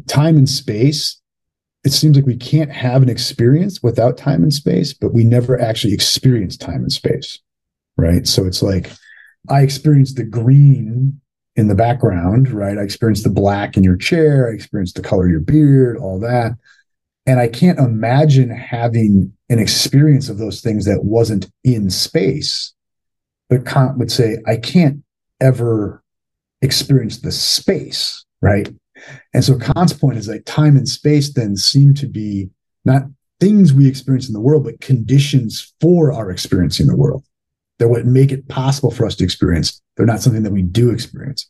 time 0.07 0.37
and 0.37 0.49
space 0.49 1.21
it 1.85 1.93
seems 1.93 2.17
like 2.17 2.25
we 2.25 2.35
can't 2.35 2.71
have 2.71 3.03
an 3.03 3.09
experience 3.09 3.83
without 3.83 4.17
time 4.17 4.41
and 4.41 4.51
space, 4.51 4.91
but 4.91 5.13
we 5.13 5.23
never 5.23 5.61
actually 5.61 5.93
experience 5.93 6.57
time 6.57 6.81
and 6.81 6.91
space. 6.91 7.39
Right. 7.95 8.27
So 8.27 8.45
it's 8.45 8.63
like 8.63 8.91
I 9.49 9.61
experienced 9.61 10.15
the 10.15 10.23
green 10.23 11.21
in 11.55 11.67
the 11.67 11.75
background, 11.75 12.49
right? 12.49 12.77
I 12.77 12.81
experienced 12.81 13.23
the 13.23 13.29
black 13.29 13.77
in 13.77 13.83
your 13.83 13.95
chair. 13.95 14.49
I 14.49 14.53
experienced 14.53 14.95
the 14.95 15.03
color 15.03 15.25
of 15.25 15.31
your 15.31 15.39
beard, 15.39 15.97
all 15.97 16.19
that. 16.19 16.53
And 17.27 17.39
I 17.39 17.47
can't 17.47 17.79
imagine 17.79 18.49
having 18.49 19.31
an 19.49 19.59
experience 19.59 20.27
of 20.27 20.39
those 20.39 20.61
things 20.61 20.85
that 20.85 21.05
wasn't 21.05 21.49
in 21.63 21.91
space. 21.91 22.73
But 23.47 23.65
Kant 23.65 23.99
would 23.99 24.11
say, 24.11 24.37
I 24.47 24.57
can't 24.57 25.03
ever 25.39 26.03
experience 26.63 27.19
the 27.19 27.31
space, 27.31 28.25
right? 28.41 28.69
And 29.33 29.43
so 29.43 29.57
Kant's 29.57 29.93
point 29.93 30.17
is 30.17 30.25
that 30.27 30.45
time 30.45 30.77
and 30.77 30.87
space 30.87 31.33
then 31.33 31.55
seem 31.55 31.93
to 31.95 32.07
be 32.07 32.49
not 32.85 33.03
things 33.39 33.73
we 33.73 33.87
experience 33.87 34.27
in 34.27 34.33
the 34.33 34.39
world, 34.39 34.63
but 34.63 34.79
conditions 34.81 35.73
for 35.81 36.11
our 36.11 36.31
experiencing 36.31 36.87
the 36.87 36.95
world 36.95 37.23
They're 37.77 37.87
what 37.87 38.05
make 38.05 38.31
it 38.31 38.47
possible 38.47 38.91
for 38.91 39.05
us 39.05 39.15
to 39.17 39.23
experience. 39.23 39.81
They're 39.95 40.05
not 40.05 40.21
something 40.21 40.43
that 40.43 40.53
we 40.53 40.61
do 40.61 40.91
experience. 40.91 41.49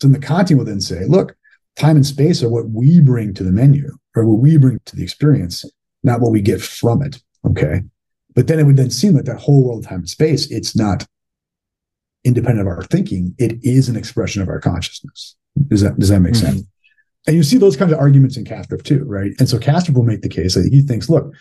So 0.00 0.08
the 0.08 0.18
Kantian 0.18 0.58
will 0.58 0.64
then 0.64 0.80
say, 0.80 1.04
look, 1.06 1.36
time 1.76 1.96
and 1.96 2.06
space 2.06 2.42
are 2.42 2.48
what 2.48 2.70
we 2.70 3.00
bring 3.00 3.34
to 3.34 3.44
the 3.44 3.50
menu 3.50 3.90
or 4.14 4.26
what 4.26 4.40
we 4.40 4.56
bring 4.56 4.80
to 4.86 4.96
the 4.96 5.02
experience, 5.02 5.64
not 6.02 6.20
what 6.20 6.32
we 6.32 6.40
get 6.40 6.60
from 6.60 7.02
it. 7.02 7.20
Okay. 7.46 7.82
But 8.34 8.46
then 8.46 8.58
it 8.58 8.64
would 8.64 8.76
then 8.76 8.90
seem 8.90 9.14
like 9.14 9.24
that 9.24 9.40
whole 9.40 9.64
world 9.64 9.84
of 9.84 9.88
time 9.88 10.00
and 10.00 10.08
space, 10.08 10.50
it's 10.50 10.76
not 10.76 11.06
independent 12.24 12.60
of 12.60 12.66
our 12.66 12.82
thinking. 12.84 13.34
It 13.38 13.64
is 13.64 13.88
an 13.88 13.96
expression 13.96 14.42
of 14.42 14.48
our 14.48 14.60
consciousness. 14.60 15.36
Does 15.68 15.80
that 15.80 15.98
does 15.98 16.10
that 16.10 16.20
make 16.20 16.34
mm-hmm. 16.34 16.46
sense? 16.46 16.66
And 17.26 17.36
you 17.36 17.42
see 17.42 17.58
those 17.58 17.76
kinds 17.76 17.92
of 17.92 17.98
arguments 17.98 18.36
in 18.36 18.44
Kastrup 18.44 18.82
too, 18.82 19.04
right? 19.04 19.32
And 19.38 19.48
so 19.48 19.58
Kastrup 19.58 19.94
will 19.94 20.04
make 20.04 20.22
the 20.22 20.28
case 20.28 20.54
that 20.54 20.68
he 20.72 20.82
thinks, 20.82 21.08
look, 21.08 21.34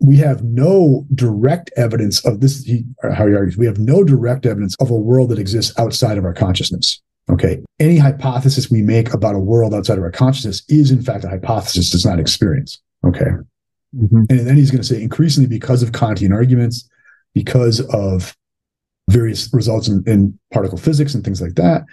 we 0.00 0.16
have 0.16 0.42
no 0.42 1.06
direct 1.14 1.70
evidence 1.76 2.24
of 2.24 2.40
this. 2.40 2.64
He, 2.64 2.84
how 3.02 3.26
he 3.26 3.34
argues, 3.34 3.56
we 3.56 3.66
have 3.66 3.78
no 3.78 4.02
direct 4.02 4.46
evidence 4.46 4.74
of 4.80 4.90
a 4.90 4.96
world 4.96 5.28
that 5.30 5.38
exists 5.38 5.78
outside 5.78 6.18
of 6.18 6.24
our 6.24 6.34
consciousness. 6.34 7.00
Okay. 7.30 7.62
Any 7.78 7.98
hypothesis 7.98 8.70
we 8.70 8.82
make 8.82 9.14
about 9.14 9.36
a 9.36 9.38
world 9.38 9.74
outside 9.74 9.98
of 9.98 10.04
our 10.04 10.10
consciousness 10.10 10.62
is, 10.68 10.90
in 10.90 11.02
fact, 11.02 11.24
a 11.24 11.28
hypothesis, 11.28 11.90
does 11.90 12.04
not 12.04 12.18
experience. 12.18 12.80
Okay. 13.06 13.30
Mm-hmm. 13.96 14.24
And 14.28 14.40
then 14.40 14.56
he's 14.56 14.70
going 14.70 14.82
to 14.82 14.86
say 14.86 15.00
increasingly 15.00 15.48
because 15.48 15.82
of 15.82 15.92
Kantian 15.92 16.32
arguments, 16.32 16.88
because 17.34 17.80
of 17.94 18.36
various 19.08 19.52
results 19.52 19.88
in, 19.88 20.02
in 20.06 20.38
particle 20.52 20.78
physics 20.78 21.14
and 21.14 21.24
things 21.24 21.40
like 21.40 21.54
that, 21.54 21.84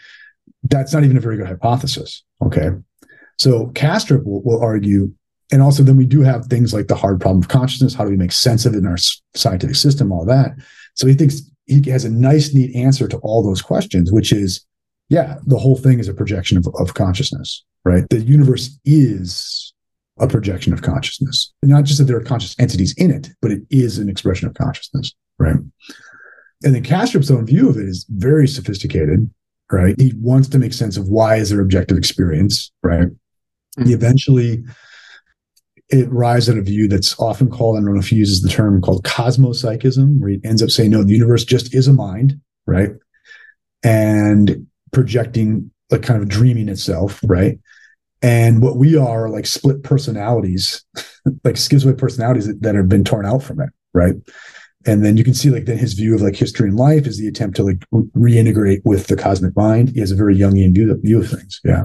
that's 0.64 0.94
not 0.94 1.04
even 1.04 1.18
a 1.18 1.22
very 1.22 1.38
good 1.38 1.48
hypothesis. 1.48 2.24
Okay. 2.44 2.70
So 3.40 3.68
Kastrup 3.68 4.26
will, 4.26 4.44
will 4.44 4.62
argue 4.62 5.12
and 5.52 5.62
also 5.62 5.82
then 5.82 5.98
we 5.98 6.06
do 6.06 6.22
have 6.22 6.46
things 6.46 6.74
like 6.74 6.88
the 6.88 6.96
hard 6.96 7.20
problem 7.20 7.42
of 7.42 7.48
consciousness 7.48 7.94
how 7.94 8.04
do 8.04 8.12
we 8.12 8.18
make 8.18 8.32
sense 8.32 8.66
of 8.66 8.74
it 8.74 8.80
in 8.80 8.86
our 8.86 8.98
scientific 9.36 9.76
system 9.76 10.12
all 10.12 10.26
that. 10.26 10.52
So 10.96 11.08
he 11.08 11.14
thinks 11.14 11.42
he 11.66 11.90
has 11.90 12.06
a 12.06 12.10
nice 12.10 12.54
neat 12.54 12.76
answer 12.76 13.08
to 13.08 13.18
all 13.18 13.44
those 13.44 13.62
questions 13.62 14.12
which 14.12 14.32
is 14.32 14.66
yeah 15.10 15.38
the 15.46 15.58
whole 15.58 15.78
thing 15.78 16.00
is 16.00 16.08
a 16.08 16.14
projection 16.14 16.58
of, 16.58 16.68
of 16.80 16.94
consciousness 16.94 17.64
right? 17.86 18.04
The 18.10 18.20
universe 18.20 18.78
is 18.86 19.74
a 20.20 20.28
projection 20.28 20.74
of 20.74 20.82
consciousness. 20.82 21.54
Not 21.64 21.86
just 21.86 21.98
that 22.00 22.04
there 22.04 22.18
are 22.18 22.24
conscious 22.24 22.56
entities 22.60 22.94
in 22.98 23.10
it 23.10 23.30
but 23.42 23.52
it 23.52 23.62
is 23.70 23.98
an 23.98 24.10
expression 24.10 24.48
of 24.48 24.54
consciousness 24.54 25.14
right? 25.40 25.56
And 26.62 26.76
then 26.76 26.84
Kastrup's 26.84 27.32
own 27.32 27.46
view 27.46 27.70
of 27.70 27.78
it 27.78 27.86
is 27.86 28.06
very 28.10 28.48
sophisticated 28.48 29.30
right? 29.72 29.96
He 30.00 30.14
wants 30.18 30.50
to 30.50 30.60
make 30.60 30.74
sense 30.74 30.98
of 30.98 31.10
why 31.10 31.36
is 31.36 31.50
there 31.50 31.62
objective 31.62 31.98
experience 31.98 32.72
right 32.84 33.08
mm-hmm. 33.78 33.88
he 33.88 33.94
eventually 33.94 34.64
it 35.90 36.08
arrives 36.08 36.48
at 36.48 36.58
a 36.58 36.62
view 36.62 36.88
that's 36.88 37.20
often 37.20 37.50
called, 37.50 37.76
I 37.76 37.82
don't 37.82 37.94
know 37.94 38.00
if 38.00 38.10
he 38.10 38.16
uses 38.16 38.42
the 38.42 38.50
term 38.50 38.80
called 38.82 39.04
cosmopsychism, 39.04 40.20
where 40.20 40.30
he 40.30 40.40
ends 40.44 40.62
up 40.62 40.70
saying, 40.70 40.92
no, 40.92 41.04
the 41.04 41.14
universe 41.14 41.44
just 41.44 41.74
is 41.74 41.88
a 41.88 41.94
mind, 41.94 42.40
right? 42.68 42.92
And 43.84 44.68
projecting 44.92 45.72
like 45.90 46.04
kind 46.04 46.22
of 46.22 46.30
dreaming 46.30 46.70
itself, 46.70 47.20
right? 47.24 47.58
And 48.22 48.62
what 48.62 48.78
we 48.78 48.98
are, 48.98 49.26
are 49.26 49.30
like 49.30 49.48
split 49.48 49.82
personalities, 49.82 50.86
like 51.44 51.56
schizoid 51.56 51.98
personalities 51.98 52.48
that, 52.48 52.62
that 52.62 52.76
have 52.76 52.90
been 52.90 53.04
torn 53.04 53.26
out 53.26 53.42
from 53.42 53.60
it, 53.60 53.70
right? 53.94 54.16
And 54.86 55.04
then 55.04 55.18
you 55.18 55.24
can 55.24 55.34
see 55.34 55.50
like 55.50 55.66
then 55.66 55.78
his 55.78 55.94
view 55.94 56.14
of 56.14 56.22
like 56.22 56.36
history 56.36 56.70
and 56.70 56.78
life 56.78 57.08
is 57.08 57.18
the 57.18 57.28
attempt 57.28 57.56
to 57.58 57.64
like 57.64 57.80
reintegrate 58.16 58.82
with 58.86 59.08
the 59.08 59.16
cosmic 59.16 59.56
mind. 59.56 59.90
He 59.90 60.00
has 60.02 60.12
a 60.12 60.16
very 60.16 60.38
Jungian 60.38 60.74
view, 60.74 60.96
view 61.02 61.20
of 61.20 61.30
things. 61.30 61.60
Yeah. 61.64 61.84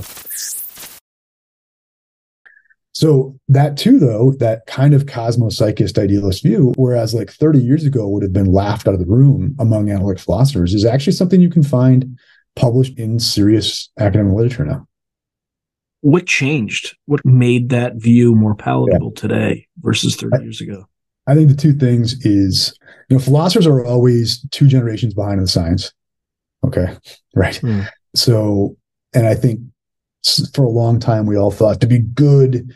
So 2.95 3.39
that 3.49 3.77
too, 3.77 3.99
though, 3.99 4.33
that 4.39 4.67
kind 4.67 4.95
of 4.95 5.07
cosmopsychist 5.07 5.99
idealist 5.99 6.45
view, 6.45 6.73
whereas 6.77 7.13
like 7.13 7.31
30 7.31 7.59
years 7.59 7.85
ago 7.85 8.09
would 8.09 8.23
have 8.23 8.33
been 8.33 8.53
laughed 8.53 8.87
out 8.87 8.95
of 8.95 9.01
the 9.01 9.07
room 9.07 9.57
among 9.59 9.91
analytic 9.91 10.21
philosophers, 10.21 10.75
is 10.75 10.85
actually 10.85 11.15
something 11.15 11.41
you 11.41 11.51
can 11.51 11.65
find 11.65 12.17
published 12.55 12.97
in 12.97 13.19
serious 13.19 13.91
academic 13.99 14.35
literature 14.35 14.65
now. 14.65 14.87
What 16.03 16.27
changed? 16.27 16.97
What 17.07 17.25
made 17.25 17.71
that 17.71 17.97
view 17.97 18.35
more 18.37 18.55
palatable 18.55 19.13
yeah. 19.17 19.21
today 19.21 19.69
versus 19.79 20.15
30 20.15 20.37
I, 20.37 20.41
years 20.43 20.61
ago? 20.61 20.87
I 21.27 21.35
think 21.35 21.49
the 21.49 21.57
two 21.57 21.73
things 21.73 22.25
is, 22.25 22.79
you 23.09 23.17
know, 23.17 23.23
philosophers 23.23 23.67
are 23.67 23.85
always 23.85 24.47
two 24.51 24.69
generations 24.69 25.15
behind 25.15 25.39
in 25.39 25.45
the 25.45 25.49
science. 25.49 25.93
Okay. 26.65 26.97
Right. 27.37 27.57
Hmm. 27.57 27.81
So, 28.15 28.77
and 29.13 29.27
I 29.27 29.35
think 29.35 29.59
for 30.55 30.65
a 30.65 30.71
long 30.71 30.99
time 30.99 31.27
we 31.27 31.37
all 31.37 31.51
thought 31.51 31.81
to 31.81 31.87
be 31.87 31.99
good 31.99 32.73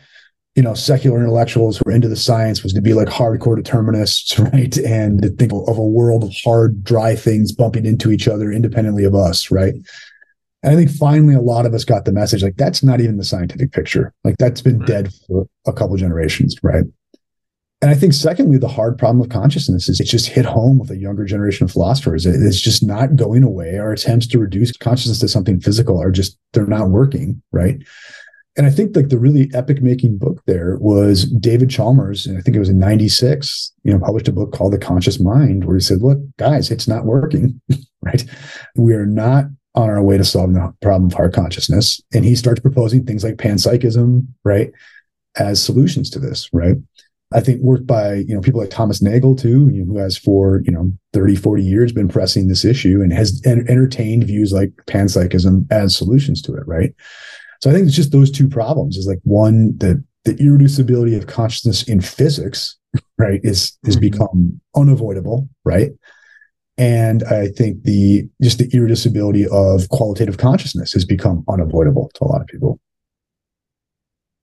you 0.54 0.62
know 0.62 0.74
secular 0.74 1.20
intellectuals 1.20 1.78
who 1.78 1.84
were 1.86 1.92
into 1.92 2.08
the 2.08 2.16
science 2.16 2.62
was 2.62 2.72
to 2.72 2.80
be 2.80 2.92
like 2.92 3.08
hardcore 3.08 3.56
determinists 3.56 4.38
right? 4.52 4.76
And 4.78 5.22
to 5.22 5.28
think 5.28 5.52
of 5.52 5.78
a 5.78 5.82
world 5.82 6.24
of 6.24 6.32
hard 6.44 6.82
dry 6.82 7.14
things 7.14 7.52
bumping 7.52 7.86
into 7.86 8.10
each 8.10 8.26
other 8.26 8.50
independently 8.50 9.04
of 9.04 9.14
us 9.14 9.50
right? 9.50 9.74
And 10.64 10.72
i 10.72 10.74
think 10.74 10.90
finally 10.90 11.34
a 11.34 11.40
lot 11.40 11.64
of 11.64 11.74
us 11.74 11.84
got 11.84 12.04
the 12.04 12.12
message 12.12 12.42
like 12.42 12.56
that's 12.56 12.82
not 12.82 13.00
even 13.00 13.18
the 13.18 13.24
scientific 13.24 13.70
picture. 13.70 14.12
Like 14.24 14.36
that's 14.38 14.60
been 14.60 14.80
right. 14.80 14.88
dead 14.88 15.12
for 15.28 15.46
a 15.66 15.72
couple 15.72 15.96
generations 15.96 16.56
right 16.62 16.84
and 17.80 17.90
I 17.90 17.94
think, 17.94 18.12
secondly, 18.12 18.58
the 18.58 18.66
hard 18.66 18.98
problem 18.98 19.20
of 19.20 19.28
consciousness 19.28 19.88
is 19.88 20.00
it's 20.00 20.10
just 20.10 20.26
hit 20.26 20.44
home 20.44 20.78
with 20.78 20.90
a 20.90 20.96
younger 20.96 21.24
generation 21.24 21.64
of 21.64 21.70
philosophers. 21.70 22.26
It's 22.26 22.60
just 22.60 22.82
not 22.82 23.14
going 23.14 23.44
away. 23.44 23.78
Our 23.78 23.92
attempts 23.92 24.26
to 24.28 24.38
reduce 24.38 24.76
consciousness 24.76 25.20
to 25.20 25.28
something 25.28 25.60
physical 25.60 26.02
are 26.02 26.10
just, 26.10 26.36
they're 26.52 26.66
not 26.66 26.90
working. 26.90 27.40
Right. 27.52 27.80
And 28.56 28.66
I 28.66 28.70
think 28.70 28.96
like 28.96 29.10
the 29.10 29.18
really 29.18 29.48
epic 29.54 29.80
making 29.80 30.18
book 30.18 30.42
there 30.46 30.76
was 30.80 31.26
David 31.26 31.70
Chalmers, 31.70 32.26
and 32.26 32.36
I 32.36 32.40
think 32.40 32.56
it 32.56 32.60
was 32.60 32.68
in 32.68 32.78
96, 32.80 33.72
you 33.84 33.92
know, 33.92 34.00
published 34.00 34.26
a 34.26 34.32
book 34.32 34.52
called 34.52 34.72
The 34.72 34.78
Conscious 34.78 35.20
Mind, 35.20 35.64
where 35.64 35.76
he 35.76 35.80
said, 35.80 36.02
look, 36.02 36.18
guys, 36.38 36.72
it's 36.72 36.88
not 36.88 37.04
working. 37.04 37.60
right. 38.02 38.24
We 38.74 38.94
are 38.94 39.06
not 39.06 39.44
on 39.76 39.88
our 39.88 40.02
way 40.02 40.18
to 40.18 40.24
solving 40.24 40.54
the 40.54 40.74
problem 40.82 41.06
of 41.06 41.14
hard 41.14 41.32
consciousness. 41.32 42.00
And 42.12 42.24
he 42.24 42.34
starts 42.34 42.58
proposing 42.58 43.04
things 43.04 43.22
like 43.22 43.36
panpsychism, 43.36 44.26
right, 44.44 44.72
as 45.36 45.62
solutions 45.62 46.10
to 46.10 46.18
this, 46.18 46.50
right? 46.52 46.76
I 47.32 47.40
think 47.40 47.60
work 47.60 47.84
by, 47.84 48.14
you 48.14 48.34
know, 48.34 48.40
people 48.40 48.60
like 48.60 48.70
Thomas 48.70 49.02
Nagel 49.02 49.36
too, 49.36 49.68
you 49.68 49.84
know, 49.84 49.92
who 49.92 49.98
has 49.98 50.16
for, 50.16 50.62
you 50.64 50.72
know, 50.72 50.90
30, 51.12 51.36
40 51.36 51.62
years 51.62 51.92
been 51.92 52.08
pressing 52.08 52.48
this 52.48 52.64
issue 52.64 53.02
and 53.02 53.12
has 53.12 53.42
en- 53.44 53.66
entertained 53.68 54.24
views 54.24 54.50
like 54.52 54.72
panpsychism 54.86 55.66
as 55.70 55.94
solutions 55.94 56.40
to 56.42 56.54
it, 56.54 56.66
right? 56.66 56.94
So 57.60 57.70
I 57.70 57.74
think 57.74 57.86
it's 57.86 57.96
just 57.96 58.12
those 58.12 58.30
two 58.30 58.48
problems 58.48 58.96
is 58.96 59.06
like 59.06 59.20
one, 59.24 59.76
the 59.78 60.02
the 60.24 60.34
irreducibility 60.34 61.16
of 61.16 61.26
consciousness 61.26 61.82
in 61.84 62.00
physics, 62.00 62.76
right, 63.18 63.40
is 63.42 63.76
has 63.84 63.96
mm-hmm. 63.96 64.10
become 64.10 64.60
unavoidable, 64.74 65.48
right? 65.64 65.90
And 66.76 67.24
I 67.24 67.48
think 67.48 67.82
the 67.82 68.28
just 68.42 68.58
the 68.58 68.68
irreducibility 68.68 69.46
of 69.46 69.88
qualitative 69.88 70.38
consciousness 70.38 70.92
has 70.92 71.04
become 71.04 71.44
unavoidable 71.48 72.10
to 72.14 72.24
a 72.24 72.26
lot 72.26 72.40
of 72.40 72.46
people. 72.46 72.78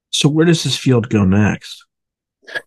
So 0.09 0.29
where 0.29 0.45
does 0.45 0.63
this 0.63 0.77
field 0.77 1.09
go 1.09 1.23
next? 1.23 1.84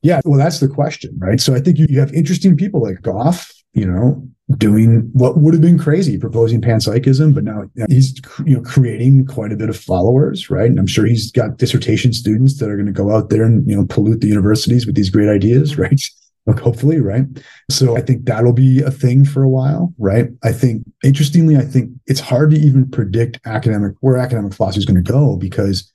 Yeah, 0.03 0.21
well, 0.25 0.39
that's 0.39 0.61
the 0.61 0.69
question, 0.69 1.17
right? 1.19 1.41
So 1.41 1.55
I 1.55 1.61
think 1.61 1.79
you, 1.79 1.87
you 1.89 2.01
have 2.01 2.13
interesting 2.13 2.57
people 2.57 2.83
like 2.83 3.03
Goff, 3.03 3.53
you 3.73 3.87
know, 3.87 4.27
doing 4.57 5.11
what 5.13 5.39
would 5.39 5.55
have 5.55 5.61
been 5.61 5.79
crazy, 5.79 6.19
proposing 6.19 6.61
panpsychism, 6.61 7.35
but 7.35 7.45
now 7.45 7.65
he's 7.89 8.19
you 8.47 8.57
know 8.57 8.63
creating 8.63 9.27
quite 9.27 9.53
a 9.53 9.57
bit 9.57 9.69
of 9.69 9.79
followers, 9.79 10.51
right? 10.51 10.71
And 10.71 10.79
I'm 10.79 10.87
sure 10.87 11.07
he's 11.07 11.31
got 11.31 11.59
dissertation 11.59 12.13
students 12.13 12.59
that 12.59 12.71
are 12.71 12.77
going 12.77 12.87
to 12.87 12.93
go 12.93 13.15
out 13.15 13.29
there 13.29 13.45
and 13.45 13.69
you 13.69 13.77
know 13.77 13.87
pollute 13.87 14.21
the 14.21 14.29
universities 14.29 14.87
with 14.87 14.95
these 14.95 15.11
great 15.11 15.29
ideas, 15.29 15.73
mm-hmm. 15.73 15.83
right? 15.83 16.01
hopefully, 16.63 17.01
right? 17.01 17.25
So 17.71 17.97
I 17.97 18.01
think 18.01 18.25
that'll 18.25 18.53
be 18.53 18.81
a 18.81 18.91
thing 18.91 19.25
for 19.25 19.43
a 19.43 19.49
while, 19.49 19.93
right? 19.99 20.29
I 20.43 20.53
think 20.53 20.83
interestingly, 21.05 21.57
I 21.57 21.63
think 21.63 21.91
it's 22.07 22.21
hard 22.21 22.51
to 22.53 22.57
even 22.57 22.91
predict 22.91 23.39
academic 23.45 23.95
where 24.01 24.17
academic 24.17 24.55
philosophy 24.55 24.81
is 24.81 24.87
going 24.87 25.03
to 25.03 25.13
go 25.13 25.37
because, 25.37 25.91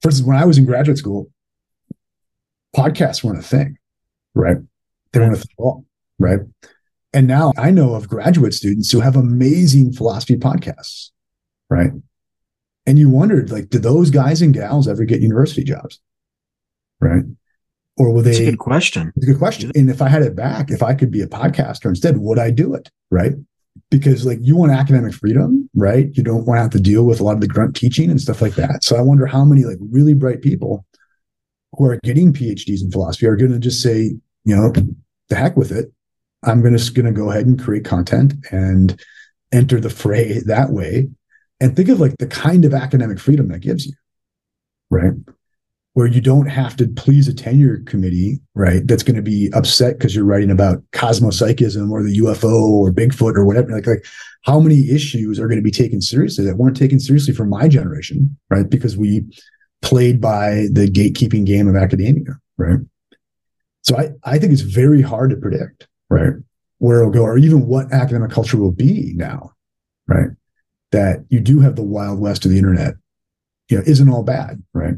for 0.00 0.08
instance, 0.08 0.26
when 0.26 0.38
I 0.38 0.44
was 0.44 0.56
in 0.56 0.64
graduate 0.64 0.98
school, 0.98 1.30
podcasts 2.76 3.22
weren't 3.22 3.38
a 3.38 3.42
thing, 3.42 3.78
right? 4.34 4.58
They 5.12 5.20
weren't 5.20 5.34
a 5.34 5.36
thing 5.36 5.54
at 5.58 5.62
all, 5.62 5.84
right? 6.18 6.40
And 7.12 7.26
now 7.26 7.52
I 7.58 7.70
know 7.70 7.94
of 7.94 8.08
graduate 8.08 8.54
students 8.54 8.90
who 8.90 9.00
have 9.00 9.16
amazing 9.16 9.92
philosophy 9.92 10.36
podcasts, 10.36 11.10
right? 11.68 11.90
And 12.86 12.98
you 12.98 13.10
wondered, 13.10 13.50
like, 13.50 13.68
did 13.68 13.82
those 13.82 14.10
guys 14.10 14.42
and 14.42 14.54
gals 14.54 14.88
ever 14.88 15.04
get 15.04 15.20
university 15.20 15.64
jobs? 15.64 16.00
Right. 17.00 17.24
Or 17.96 18.12
will 18.12 18.22
they? 18.22 18.30
It's 18.30 18.40
a 18.40 18.50
good 18.50 18.58
question. 18.58 19.12
It's 19.16 19.26
a 19.26 19.30
good 19.30 19.38
question. 19.38 19.72
And 19.74 19.90
if 19.90 20.00
I 20.00 20.08
had 20.08 20.22
it 20.22 20.36
back, 20.36 20.70
if 20.70 20.82
I 20.82 20.94
could 20.94 21.10
be 21.10 21.20
a 21.20 21.26
podcaster 21.26 21.86
instead, 21.86 22.18
would 22.18 22.38
I 22.38 22.50
do 22.50 22.74
it? 22.74 22.90
Right. 23.10 23.32
Because, 23.90 24.24
like, 24.24 24.38
you 24.40 24.56
want 24.56 24.72
academic 24.72 25.14
freedom, 25.14 25.68
right? 25.74 26.08
You 26.12 26.22
don't 26.22 26.44
want 26.46 26.58
to 26.58 26.62
have 26.62 26.70
to 26.70 26.80
deal 26.80 27.04
with 27.04 27.20
a 27.20 27.24
lot 27.24 27.34
of 27.34 27.40
the 27.40 27.48
grunt 27.48 27.76
teaching 27.76 28.10
and 28.10 28.20
stuff 28.20 28.40
like 28.40 28.54
that. 28.54 28.84
So 28.84 28.96
I 28.96 29.00
wonder 29.00 29.26
how 29.26 29.44
many, 29.44 29.64
like, 29.64 29.78
really 29.80 30.14
bright 30.14 30.42
people 30.42 30.84
who 31.76 31.86
are 31.86 31.98
getting 32.02 32.32
PhDs 32.32 32.82
in 32.82 32.90
philosophy 32.90 33.26
are 33.26 33.36
going 33.36 33.52
to 33.52 33.58
just 33.58 33.82
say, 33.82 34.14
you 34.44 34.56
know, 34.56 34.72
the 35.28 35.36
heck 35.36 35.56
with 35.56 35.72
it. 35.72 35.92
I'm 36.42 36.62
going 36.62 36.76
to 36.76 36.92
going 36.92 37.06
to 37.06 37.12
go 37.12 37.30
ahead 37.30 37.46
and 37.46 37.62
create 37.62 37.84
content 37.84 38.34
and 38.50 38.98
enter 39.52 39.80
the 39.80 39.90
fray 39.90 40.40
that 40.46 40.70
way. 40.70 41.08
And 41.60 41.76
think 41.76 41.88
of 41.90 42.00
like 42.00 42.16
the 42.18 42.26
kind 42.26 42.64
of 42.64 42.72
academic 42.72 43.18
freedom 43.18 43.48
that 43.48 43.60
gives 43.60 43.86
you, 43.86 43.92
right? 44.88 45.12
Where 45.92 46.06
you 46.06 46.22
don't 46.22 46.46
have 46.46 46.76
to 46.76 46.86
please 46.88 47.28
a 47.28 47.34
tenure 47.34 47.82
committee, 47.84 48.40
right? 48.54 48.86
That's 48.86 49.02
going 49.02 49.16
to 49.16 49.22
be 49.22 49.50
upset 49.52 49.98
because 49.98 50.14
you're 50.14 50.24
writing 50.24 50.50
about 50.50 50.82
cosmopsychism 50.92 51.92
or 51.92 52.02
the 52.02 52.18
UFO 52.18 52.70
or 52.70 52.90
Bigfoot 52.90 53.36
or 53.36 53.44
whatever. 53.44 53.72
Like, 53.72 53.86
like 53.86 54.06
how 54.44 54.58
many 54.60 54.88
issues 54.90 55.38
are 55.38 55.48
going 55.48 55.58
to 55.58 55.64
be 55.64 55.70
taken 55.70 56.00
seriously 56.00 56.46
that 56.46 56.56
weren't 56.56 56.76
taken 56.76 57.00
seriously 57.00 57.34
for 57.34 57.44
my 57.44 57.68
generation, 57.68 58.38
right? 58.48 58.68
Because 58.68 58.96
we 58.96 59.24
played 59.82 60.20
by 60.20 60.66
the 60.72 60.86
gatekeeping 60.90 61.46
game 61.46 61.68
of 61.68 61.76
academia, 61.76 62.38
right? 62.58 62.80
So 63.82 63.96
I, 63.96 64.10
I 64.24 64.38
think 64.38 64.52
it's 64.52 64.62
very 64.62 65.00
hard 65.02 65.30
to 65.30 65.36
predict, 65.36 65.88
right? 66.08 66.34
Where 66.78 67.00
it'll 67.00 67.10
go, 67.10 67.22
or 67.22 67.38
even 67.38 67.66
what 67.66 67.92
academic 67.92 68.30
culture 68.30 68.58
will 68.58 68.72
be 68.72 69.12
now, 69.16 69.52
right? 70.06 70.28
That 70.92 71.24
you 71.28 71.40
do 71.40 71.60
have 71.60 71.76
the 71.76 71.82
wild 71.82 72.20
west 72.20 72.44
of 72.44 72.50
the 72.50 72.58
internet, 72.58 72.94
you 73.68 73.78
know, 73.78 73.84
isn't 73.86 74.08
all 74.08 74.22
bad, 74.22 74.62
right? 74.74 74.94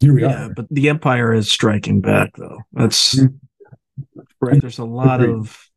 Here 0.00 0.12
we 0.12 0.22
yeah, 0.22 0.46
are. 0.46 0.54
but 0.54 0.66
the 0.70 0.88
empire 0.88 1.32
is 1.32 1.50
striking 1.50 2.00
back, 2.00 2.30
though. 2.36 2.58
That's 2.72 3.14
mm-hmm. 3.14 4.22
right. 4.40 4.60
There's 4.60 4.78
a 4.78 4.84
lot 4.84 5.20
Agreed. 5.20 5.36
of, 5.36 5.70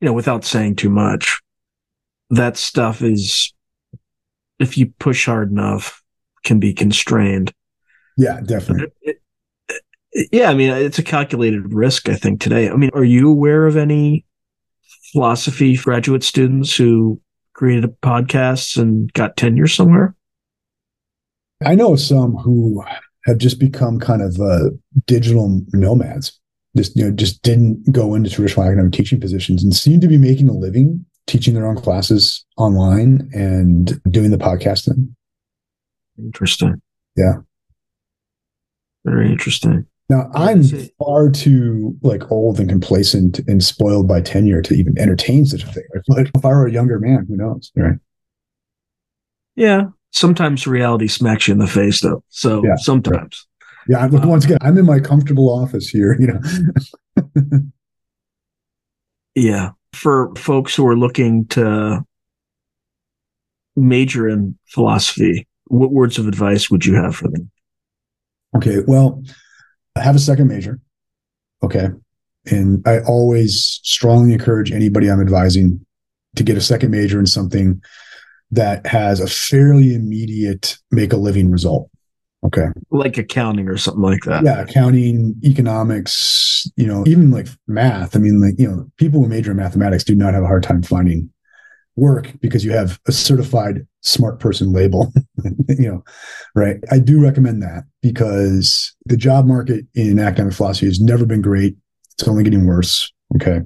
you 0.00 0.06
know, 0.06 0.12
without 0.12 0.44
saying 0.44 0.76
too 0.76 0.90
much, 0.90 1.40
that 2.30 2.56
stuff 2.56 3.00
is, 3.00 3.54
if 4.58 4.76
you 4.76 4.92
push 4.98 5.26
hard 5.26 5.50
enough, 5.50 5.97
can 6.48 6.58
be 6.58 6.72
constrained. 6.72 7.52
Yeah, 8.16 8.40
definitely. 8.40 8.88
It, 9.02 9.22
it, 10.12 10.28
yeah, 10.32 10.50
I 10.50 10.54
mean, 10.54 10.70
it's 10.70 10.98
a 10.98 11.04
calculated 11.04 11.72
risk, 11.72 12.08
I 12.08 12.16
think, 12.16 12.40
today. 12.40 12.68
I 12.68 12.74
mean, 12.74 12.90
are 12.94 13.04
you 13.04 13.30
aware 13.30 13.66
of 13.66 13.76
any 13.76 14.24
philosophy 15.12 15.76
graduate 15.76 16.24
students 16.24 16.76
who 16.76 17.20
created 17.52 18.00
podcasts 18.00 18.76
and 18.76 19.12
got 19.12 19.36
tenure 19.36 19.68
somewhere? 19.68 20.16
I 21.64 21.74
know 21.74 21.94
some 21.94 22.34
who 22.36 22.82
have 23.26 23.38
just 23.38 23.60
become 23.60 24.00
kind 24.00 24.22
of 24.22 24.40
uh, 24.40 24.70
digital 25.06 25.60
nomads. 25.72 26.40
Just 26.76 26.96
you 26.96 27.04
know, 27.04 27.10
just 27.10 27.42
didn't 27.42 27.92
go 27.92 28.14
into 28.14 28.30
traditional 28.30 28.66
academic 28.66 28.92
teaching 28.92 29.20
positions 29.20 29.62
and 29.62 29.74
seem 29.74 30.00
to 30.00 30.08
be 30.08 30.18
making 30.18 30.48
a 30.48 30.52
living 30.52 31.04
teaching 31.26 31.54
their 31.54 31.66
own 31.66 31.76
classes 31.76 32.44
online 32.56 33.30
and 33.34 34.00
doing 34.10 34.30
the 34.30 34.38
podcasting. 34.38 35.08
Interesting. 36.18 36.80
Yeah. 37.16 37.34
Very 39.04 39.30
interesting. 39.30 39.86
Now 40.08 40.30
I'm 40.34 40.62
far 40.98 41.30
too 41.30 41.96
like 42.02 42.30
old 42.30 42.58
and 42.58 42.68
complacent 42.68 43.40
and 43.40 43.62
spoiled 43.62 44.08
by 44.08 44.22
tenure 44.22 44.62
to 44.62 44.74
even 44.74 44.98
entertain 44.98 45.44
such 45.44 45.64
a 45.64 45.66
thing. 45.66 45.84
But 46.08 46.30
if 46.34 46.44
I 46.44 46.48
were 46.48 46.66
a 46.66 46.72
younger 46.72 46.98
man, 46.98 47.26
who 47.28 47.36
knows, 47.36 47.70
right? 47.76 47.98
Yeah, 49.54 49.88
sometimes 50.12 50.66
reality 50.66 51.08
smacks 51.08 51.48
you 51.48 51.52
in 51.52 51.58
the 51.58 51.66
face, 51.66 52.00
though. 52.00 52.22
So 52.28 52.64
yeah, 52.64 52.76
sometimes. 52.76 53.46
Right. 53.90 54.00
Yeah, 54.00 54.06
look, 54.06 54.24
once 54.24 54.44
again, 54.44 54.58
I'm 54.60 54.78
in 54.78 54.86
my 54.86 55.00
comfortable 55.00 55.48
office 55.50 55.88
here. 55.88 56.16
You 56.18 56.40
know. 57.24 57.62
yeah, 59.34 59.70
for 59.92 60.34
folks 60.36 60.74
who 60.74 60.86
are 60.86 60.96
looking 60.96 61.46
to 61.48 62.04
major 63.76 64.28
in 64.28 64.56
philosophy, 64.68 65.47
what 65.68 65.92
words 65.92 66.18
of 66.18 66.26
advice 66.26 66.70
would 66.70 66.84
you 66.84 66.94
have 66.94 67.14
for 67.14 67.28
them? 67.28 67.50
Okay, 68.56 68.78
well, 68.86 69.22
I 69.96 70.02
have 70.02 70.16
a 70.16 70.20
second 70.20 70.48
major. 70.48 70.80
Okay. 71.62 71.88
And 72.46 72.86
I 72.86 73.00
always 73.00 73.80
strongly 73.82 74.32
encourage 74.32 74.72
anybody 74.72 75.10
I'm 75.10 75.20
advising 75.20 75.84
to 76.36 76.42
get 76.42 76.56
a 76.56 76.62
second 76.62 76.90
major 76.90 77.18
in 77.18 77.26
something 77.26 77.82
that 78.50 78.86
has 78.86 79.20
a 79.20 79.26
fairly 79.26 79.94
immediate 79.94 80.78
make 80.90 81.12
a 81.12 81.16
living 81.16 81.50
result. 81.50 81.90
Okay. 82.44 82.66
Like 82.90 83.18
accounting 83.18 83.68
or 83.68 83.76
something 83.76 84.02
like 84.02 84.22
that. 84.22 84.44
Yeah. 84.44 84.62
Accounting, 84.62 85.34
economics, 85.44 86.70
you 86.76 86.86
know, 86.86 87.04
even 87.06 87.30
like 87.30 87.48
math. 87.66 88.16
I 88.16 88.20
mean, 88.20 88.40
like, 88.40 88.54
you 88.58 88.68
know, 88.68 88.88
people 88.96 89.22
who 89.22 89.28
major 89.28 89.50
in 89.50 89.56
mathematics 89.56 90.04
do 90.04 90.14
not 90.14 90.34
have 90.34 90.44
a 90.44 90.46
hard 90.46 90.62
time 90.62 90.82
finding 90.82 91.30
work 91.96 92.32
because 92.40 92.64
you 92.64 92.70
have 92.70 93.00
a 93.06 93.12
certified 93.12 93.86
smart 94.00 94.40
person 94.40 94.72
label, 94.72 95.12
you 95.68 95.90
know, 95.90 96.04
right? 96.54 96.76
I 96.90 96.98
do 96.98 97.20
recommend 97.20 97.62
that 97.62 97.84
because 98.02 98.94
the 99.06 99.16
job 99.16 99.46
market 99.46 99.84
in 99.94 100.18
academic 100.18 100.54
philosophy 100.54 100.86
has 100.86 101.00
never 101.00 101.26
been 101.26 101.42
great. 101.42 101.76
It's 102.18 102.28
only 102.28 102.44
getting 102.44 102.66
worse. 102.66 103.12
Okay. 103.36 103.60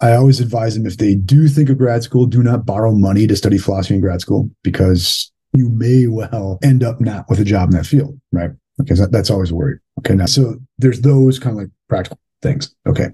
I 0.00 0.12
always 0.12 0.40
advise 0.40 0.74
them 0.74 0.86
if 0.86 0.98
they 0.98 1.14
do 1.14 1.48
think 1.48 1.70
of 1.70 1.78
grad 1.78 2.02
school, 2.02 2.26
do 2.26 2.42
not 2.42 2.66
borrow 2.66 2.92
money 2.92 3.26
to 3.26 3.36
study 3.36 3.58
philosophy 3.58 3.94
in 3.94 4.00
grad 4.00 4.20
school 4.20 4.50
because 4.62 5.32
you 5.54 5.70
may 5.70 6.06
well 6.06 6.58
end 6.62 6.84
up 6.84 7.00
not 7.00 7.28
with 7.30 7.40
a 7.40 7.44
job 7.44 7.70
in 7.70 7.76
that 7.76 7.86
field, 7.86 8.20
right? 8.30 8.50
Because 8.78 8.98
that, 8.98 9.10
that's 9.10 9.30
always 9.30 9.50
a 9.50 9.54
worry. 9.54 9.78
Okay. 10.00 10.14
Now, 10.14 10.26
so 10.26 10.56
there's 10.78 11.00
those 11.00 11.38
kind 11.38 11.56
of 11.56 11.62
like 11.62 11.70
practical 11.88 12.18
things. 12.42 12.74
Okay. 12.86 13.08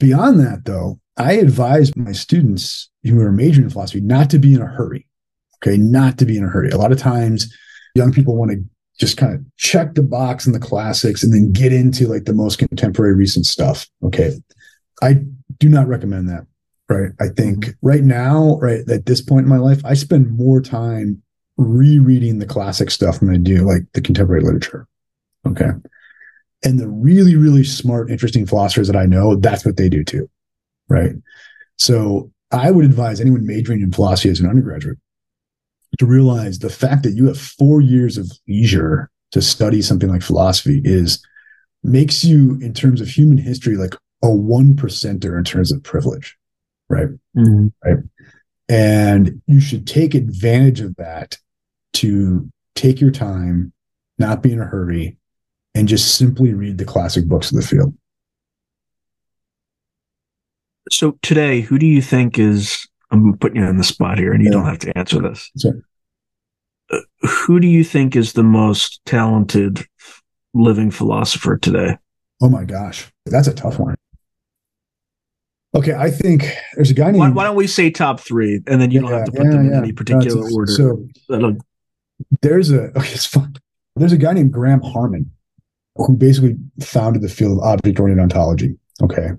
Beyond 0.00 0.40
that, 0.40 0.64
though, 0.64 0.98
I 1.16 1.34
advise 1.34 1.94
my 1.96 2.12
students 2.12 2.90
who 3.04 3.20
are 3.20 3.32
majoring 3.32 3.64
in 3.64 3.70
philosophy 3.70 4.00
not 4.00 4.28
to 4.30 4.38
be 4.38 4.54
in 4.54 4.60
a 4.60 4.66
hurry. 4.66 5.05
Okay. 5.62 5.76
Not 5.76 6.18
to 6.18 6.26
be 6.26 6.36
in 6.36 6.44
a 6.44 6.48
hurry. 6.48 6.70
A 6.70 6.78
lot 6.78 6.92
of 6.92 6.98
times 6.98 7.54
young 7.94 8.12
people 8.12 8.36
want 8.36 8.50
to 8.52 8.62
just 8.98 9.16
kind 9.16 9.34
of 9.34 9.40
check 9.56 9.94
the 9.94 10.02
box 10.02 10.46
in 10.46 10.52
the 10.52 10.58
classics 10.58 11.22
and 11.22 11.32
then 11.32 11.52
get 11.52 11.72
into 11.72 12.06
like 12.06 12.24
the 12.24 12.32
most 12.32 12.58
contemporary 12.58 13.14
recent 13.14 13.46
stuff. 13.46 13.86
Okay. 14.02 14.32
I 15.02 15.20
do 15.58 15.68
not 15.68 15.88
recommend 15.88 16.28
that. 16.28 16.46
Right. 16.88 17.10
I 17.20 17.28
think 17.28 17.64
mm-hmm. 17.64 17.86
right 17.86 18.04
now, 18.04 18.58
right 18.58 18.88
at 18.88 19.06
this 19.06 19.20
point 19.20 19.44
in 19.44 19.50
my 19.50 19.58
life, 19.58 19.84
I 19.84 19.94
spend 19.94 20.36
more 20.36 20.60
time 20.60 21.20
rereading 21.56 22.38
the 22.38 22.46
classic 22.46 22.90
stuff 22.90 23.20
than 23.20 23.30
I 23.30 23.38
do 23.38 23.66
like 23.66 23.82
the 23.92 24.00
contemporary 24.00 24.42
literature. 24.42 24.86
Okay. 25.46 25.70
And 26.64 26.78
the 26.78 26.88
really, 26.88 27.36
really 27.36 27.64
smart, 27.64 28.10
interesting 28.10 28.46
philosophers 28.46 28.86
that 28.86 28.96
I 28.96 29.06
know, 29.06 29.36
that's 29.36 29.64
what 29.64 29.76
they 29.76 29.88
do 29.88 30.04
too. 30.04 30.30
Right. 30.88 31.12
So 31.76 32.30
I 32.50 32.70
would 32.70 32.84
advise 32.84 33.20
anyone 33.20 33.46
majoring 33.46 33.82
in 33.82 33.92
philosophy 33.92 34.30
as 34.30 34.40
an 34.40 34.48
undergraduate 34.48 34.98
to 35.98 36.06
realize 36.06 36.58
the 36.58 36.70
fact 36.70 37.02
that 37.02 37.12
you 37.12 37.26
have 37.26 37.38
four 37.38 37.80
years 37.80 38.18
of 38.18 38.30
leisure 38.48 39.10
to 39.32 39.42
study 39.42 39.82
something 39.82 40.08
like 40.08 40.22
philosophy 40.22 40.80
is 40.84 41.24
makes 41.82 42.24
you, 42.24 42.58
in 42.60 42.72
terms 42.74 43.00
of 43.00 43.08
human 43.08 43.38
history, 43.38 43.76
like 43.76 43.94
a 44.22 44.30
one 44.30 44.74
percenter 44.74 45.36
in 45.36 45.44
terms 45.44 45.72
of 45.72 45.82
privilege, 45.82 46.36
right? 46.88 47.08
Mm-hmm. 47.36 47.68
Right. 47.84 48.02
And 48.68 49.40
you 49.46 49.60
should 49.60 49.86
take 49.86 50.14
advantage 50.14 50.80
of 50.80 50.96
that 50.96 51.38
to 51.94 52.50
take 52.74 53.00
your 53.00 53.12
time, 53.12 53.72
not 54.18 54.42
be 54.42 54.52
in 54.52 54.60
a 54.60 54.64
hurry, 54.64 55.16
and 55.74 55.86
just 55.86 56.16
simply 56.16 56.54
read 56.54 56.78
the 56.78 56.84
classic 56.84 57.26
books 57.26 57.50
of 57.50 57.56
the 57.56 57.66
field. 57.66 57.94
So 60.90 61.18
today, 61.22 61.60
who 61.60 61.78
do 61.78 61.86
you 61.86 62.00
think 62.00 62.38
is? 62.38 62.88
I'm 63.10 63.36
putting 63.38 63.60
you 63.60 63.66
on 63.66 63.76
the 63.76 63.84
spot 63.84 64.18
here, 64.18 64.32
and 64.32 64.42
you 64.42 64.50
yeah. 64.50 64.56
don't 64.56 64.66
have 64.66 64.78
to 64.80 64.98
answer 64.98 65.20
this. 65.20 65.50
Sorry. 65.56 65.80
Who 67.20 67.60
do 67.60 67.66
you 67.66 67.82
think 67.84 68.14
is 68.14 68.34
the 68.34 68.42
most 68.42 69.00
talented 69.06 69.86
living 70.54 70.90
philosopher 70.90 71.56
today? 71.56 71.98
Oh 72.40 72.48
my 72.48 72.64
gosh, 72.64 73.10
that's 73.24 73.48
a 73.48 73.54
tough 73.54 73.78
one. 73.78 73.94
Okay, 75.74 75.94
I 75.94 76.10
think 76.10 76.44
there's 76.74 76.90
a 76.90 76.94
guy 76.94 77.10
named. 77.10 77.18
Why, 77.18 77.30
why 77.30 77.44
don't 77.44 77.56
we 77.56 77.66
say 77.66 77.90
top 77.90 78.20
three, 78.20 78.60
and 78.66 78.80
then 78.80 78.90
you 78.90 79.02
yeah, 79.02 79.08
don't 79.08 79.18
have 79.18 79.26
to 79.26 79.32
put 79.32 79.44
yeah, 79.44 79.50
them 79.52 79.66
in 79.66 79.74
any 79.74 79.92
particular 79.92 80.48
no, 80.48 80.54
order. 80.54 80.72
So 80.72 81.08
there's 82.40 82.70
a 82.70 82.84
okay, 82.96 83.12
it's 83.12 83.26
fun. 83.26 83.56
There's 83.96 84.12
a 84.12 84.18
guy 84.18 84.32
named 84.32 84.52
Graham 84.52 84.80
Harman 84.80 85.30
who 85.96 86.16
basically 86.16 86.56
founded 86.80 87.22
the 87.22 87.28
field 87.28 87.58
of 87.58 87.64
object-oriented 87.64 88.22
ontology. 88.22 88.78
Okay, 89.02 89.30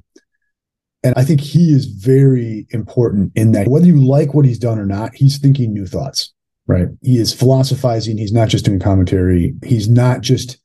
and 1.04 1.14
I 1.16 1.24
think 1.24 1.42
he 1.42 1.72
is 1.72 1.86
very 1.86 2.68
important 2.72 3.32
in 3.36 3.54
that 3.54 3.68
whether 3.68 3.86
you 3.86 4.04
like 4.04 4.34
what 4.34 4.46
he's 4.46 4.60
done 4.60 4.78
or 4.78 4.86
not, 4.86 5.16
he's 5.16 5.38
thinking 5.38 5.74
new 5.74 5.86
thoughts. 5.86 6.34
Right? 6.68 6.88
He 7.02 7.18
is 7.18 7.34
philosophizing. 7.34 8.18
He's 8.18 8.34
not 8.34 8.50
just 8.50 8.66
doing 8.66 8.80
commentary. 8.80 9.56
He's 9.66 9.88
not 9.88 10.22
just 10.22 10.58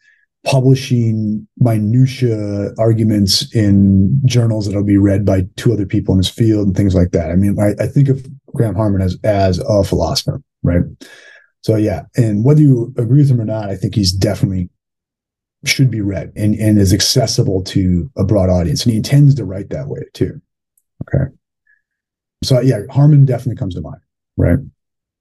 publishing 0.44 1.46
minutia 1.58 2.70
arguments 2.78 3.54
in 3.54 4.20
journals 4.24 4.66
that'll 4.66 4.82
be 4.82 4.96
read 4.96 5.24
by 5.24 5.46
two 5.56 5.72
other 5.72 5.86
people 5.86 6.12
in 6.14 6.18
his 6.18 6.28
field 6.28 6.66
and 6.66 6.76
things 6.76 6.94
like 6.94 7.12
that. 7.12 7.30
I 7.30 7.36
mean, 7.36 7.56
I, 7.60 7.80
I 7.80 7.86
think 7.86 8.08
of 8.08 8.26
Graham 8.48 8.74
Harman 8.74 9.00
as 9.00 9.16
as 9.22 9.60
a 9.60 9.84
philosopher, 9.84 10.42
right? 10.62 10.82
So 11.62 11.76
yeah, 11.76 12.02
and 12.16 12.44
whether 12.44 12.60
you 12.60 12.92
agree 12.98 13.20
with 13.20 13.30
him 13.30 13.40
or 13.40 13.44
not, 13.44 13.70
I 13.70 13.76
think 13.76 13.94
he's 13.94 14.12
definitely 14.12 14.68
should 15.64 15.90
be 15.90 16.00
read 16.00 16.32
and, 16.34 16.56
and 16.56 16.78
is 16.78 16.92
accessible 16.92 17.62
to 17.62 18.10
a 18.16 18.24
broad 18.24 18.50
audience. 18.50 18.82
And 18.82 18.90
he 18.90 18.96
intends 18.96 19.36
to 19.36 19.44
write 19.44 19.70
that 19.70 19.86
way 19.86 20.00
too. 20.12 20.40
Okay. 21.02 21.30
So 22.42 22.60
yeah, 22.60 22.80
Harman 22.90 23.24
definitely 23.24 23.56
comes 23.56 23.76
to 23.76 23.80
mind, 23.80 24.00
right? 24.36 24.58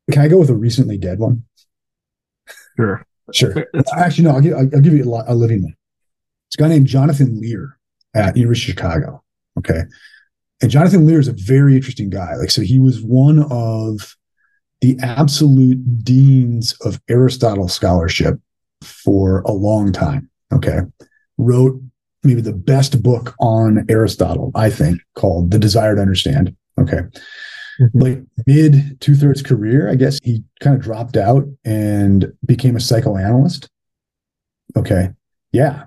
Can 0.09 0.21
I 0.21 0.27
go 0.27 0.39
with 0.39 0.49
a 0.49 0.55
recently 0.55 0.97
dead 0.97 1.19
one? 1.19 1.43
Sure. 2.77 3.05
Sure. 3.33 3.67
Actually, 3.95 4.25
no. 4.25 4.31
I'll 4.31 4.41
give, 4.41 4.53
I'll 4.53 4.65
give 4.65 4.93
you 4.93 5.13
a, 5.13 5.33
a 5.33 5.35
living 5.35 5.63
one. 5.63 5.75
It's 6.47 6.55
a 6.57 6.61
guy 6.61 6.67
named 6.67 6.87
Jonathan 6.87 7.39
Lear 7.39 7.77
at 8.13 8.35
University 8.35 8.71
of 8.71 8.77
Chicago. 8.77 9.23
Okay, 9.57 9.81
and 10.61 10.71
Jonathan 10.71 11.05
Lear 11.05 11.19
is 11.19 11.27
a 11.27 11.33
very 11.33 11.75
interesting 11.75 12.09
guy. 12.09 12.35
Like, 12.35 12.51
so 12.51 12.61
he 12.61 12.79
was 12.79 13.01
one 13.01 13.43
of 13.51 14.15
the 14.81 14.97
absolute 15.01 16.03
deans 16.03 16.73
of 16.81 16.99
Aristotle 17.09 17.67
scholarship 17.67 18.39
for 18.81 19.41
a 19.41 19.51
long 19.51 19.91
time. 19.91 20.29
Okay, 20.53 20.79
wrote 21.37 21.81
maybe 22.23 22.41
the 22.41 22.53
best 22.53 23.01
book 23.01 23.33
on 23.39 23.85
Aristotle, 23.89 24.51
I 24.55 24.69
think, 24.69 25.01
called 25.15 25.51
The 25.51 25.59
Desire 25.59 25.95
to 25.95 26.01
Understand. 26.01 26.55
Okay. 26.79 27.01
Like 27.93 28.21
mid 28.47 28.99
two 29.01 29.15
thirds 29.15 29.41
career, 29.41 29.89
I 29.89 29.95
guess 29.95 30.19
he 30.23 30.43
kind 30.59 30.75
of 30.75 30.81
dropped 30.81 31.17
out 31.17 31.43
and 31.65 32.31
became 32.45 32.75
a 32.75 32.79
psychoanalyst. 32.79 33.69
Okay. 34.77 35.09
Yeah. 35.51 35.85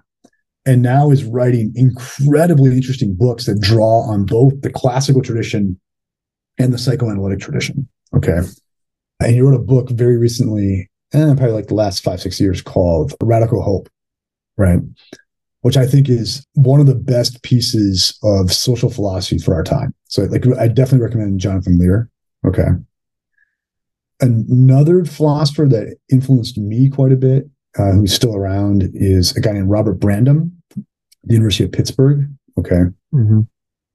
and 0.66 0.82
now 0.82 1.10
is 1.10 1.24
writing 1.24 1.72
incredibly 1.74 2.72
interesting 2.72 3.14
books 3.14 3.46
that 3.46 3.60
draw 3.60 4.02
on 4.02 4.24
both 4.24 4.60
the 4.62 4.70
classical 4.70 5.22
tradition 5.22 5.78
and 6.58 6.72
the 6.72 6.78
psychoanalytic 6.78 7.40
tradition. 7.40 7.88
Okay. 8.16 8.38
And 9.20 9.30
he 9.32 9.40
wrote 9.40 9.54
a 9.54 9.58
book 9.62 9.90
very 9.90 10.16
recently, 10.16 10.90
and 11.12 11.30
eh, 11.30 11.34
probably 11.34 11.52
like 11.52 11.68
the 11.68 11.74
last 11.74 12.02
five, 12.02 12.20
six 12.20 12.40
years 12.40 12.62
called 12.62 13.14
Radical 13.22 13.62
Hope, 13.62 13.88
right? 14.56 14.80
Which 15.64 15.78
I 15.78 15.86
think 15.86 16.10
is 16.10 16.46
one 16.52 16.78
of 16.78 16.86
the 16.86 16.94
best 16.94 17.42
pieces 17.42 18.18
of 18.22 18.52
social 18.52 18.90
philosophy 18.90 19.38
for 19.38 19.54
our 19.54 19.64
time. 19.64 19.94
So, 20.08 20.24
like, 20.24 20.46
I 20.58 20.68
definitely 20.68 21.06
recommend 21.06 21.40
Jonathan 21.40 21.78
Lear. 21.78 22.10
Okay. 22.46 22.68
Another 24.20 25.06
philosopher 25.06 25.66
that 25.68 25.96
influenced 26.12 26.58
me 26.58 26.90
quite 26.90 27.12
a 27.12 27.16
bit, 27.16 27.48
uh, 27.78 27.92
who's 27.92 28.12
still 28.12 28.36
around, 28.36 28.90
is 28.92 29.34
a 29.38 29.40
guy 29.40 29.52
named 29.52 29.70
Robert 29.70 29.98
Brandom, 29.98 30.50
the 30.76 31.32
University 31.32 31.64
of 31.64 31.72
Pittsburgh. 31.72 32.28
Okay. 32.58 32.82
Mm-hmm. 33.14 33.40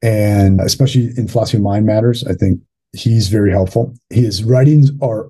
And 0.01 0.61
especially 0.61 1.11
in 1.17 1.27
philosophy 1.27 1.57
of 1.57 1.63
mind 1.63 1.85
matters, 1.85 2.23
I 2.25 2.33
think 2.33 2.61
he's 2.93 3.27
very 3.27 3.51
helpful. 3.51 3.93
His 4.09 4.43
writings 4.43 4.89
are 5.03 5.29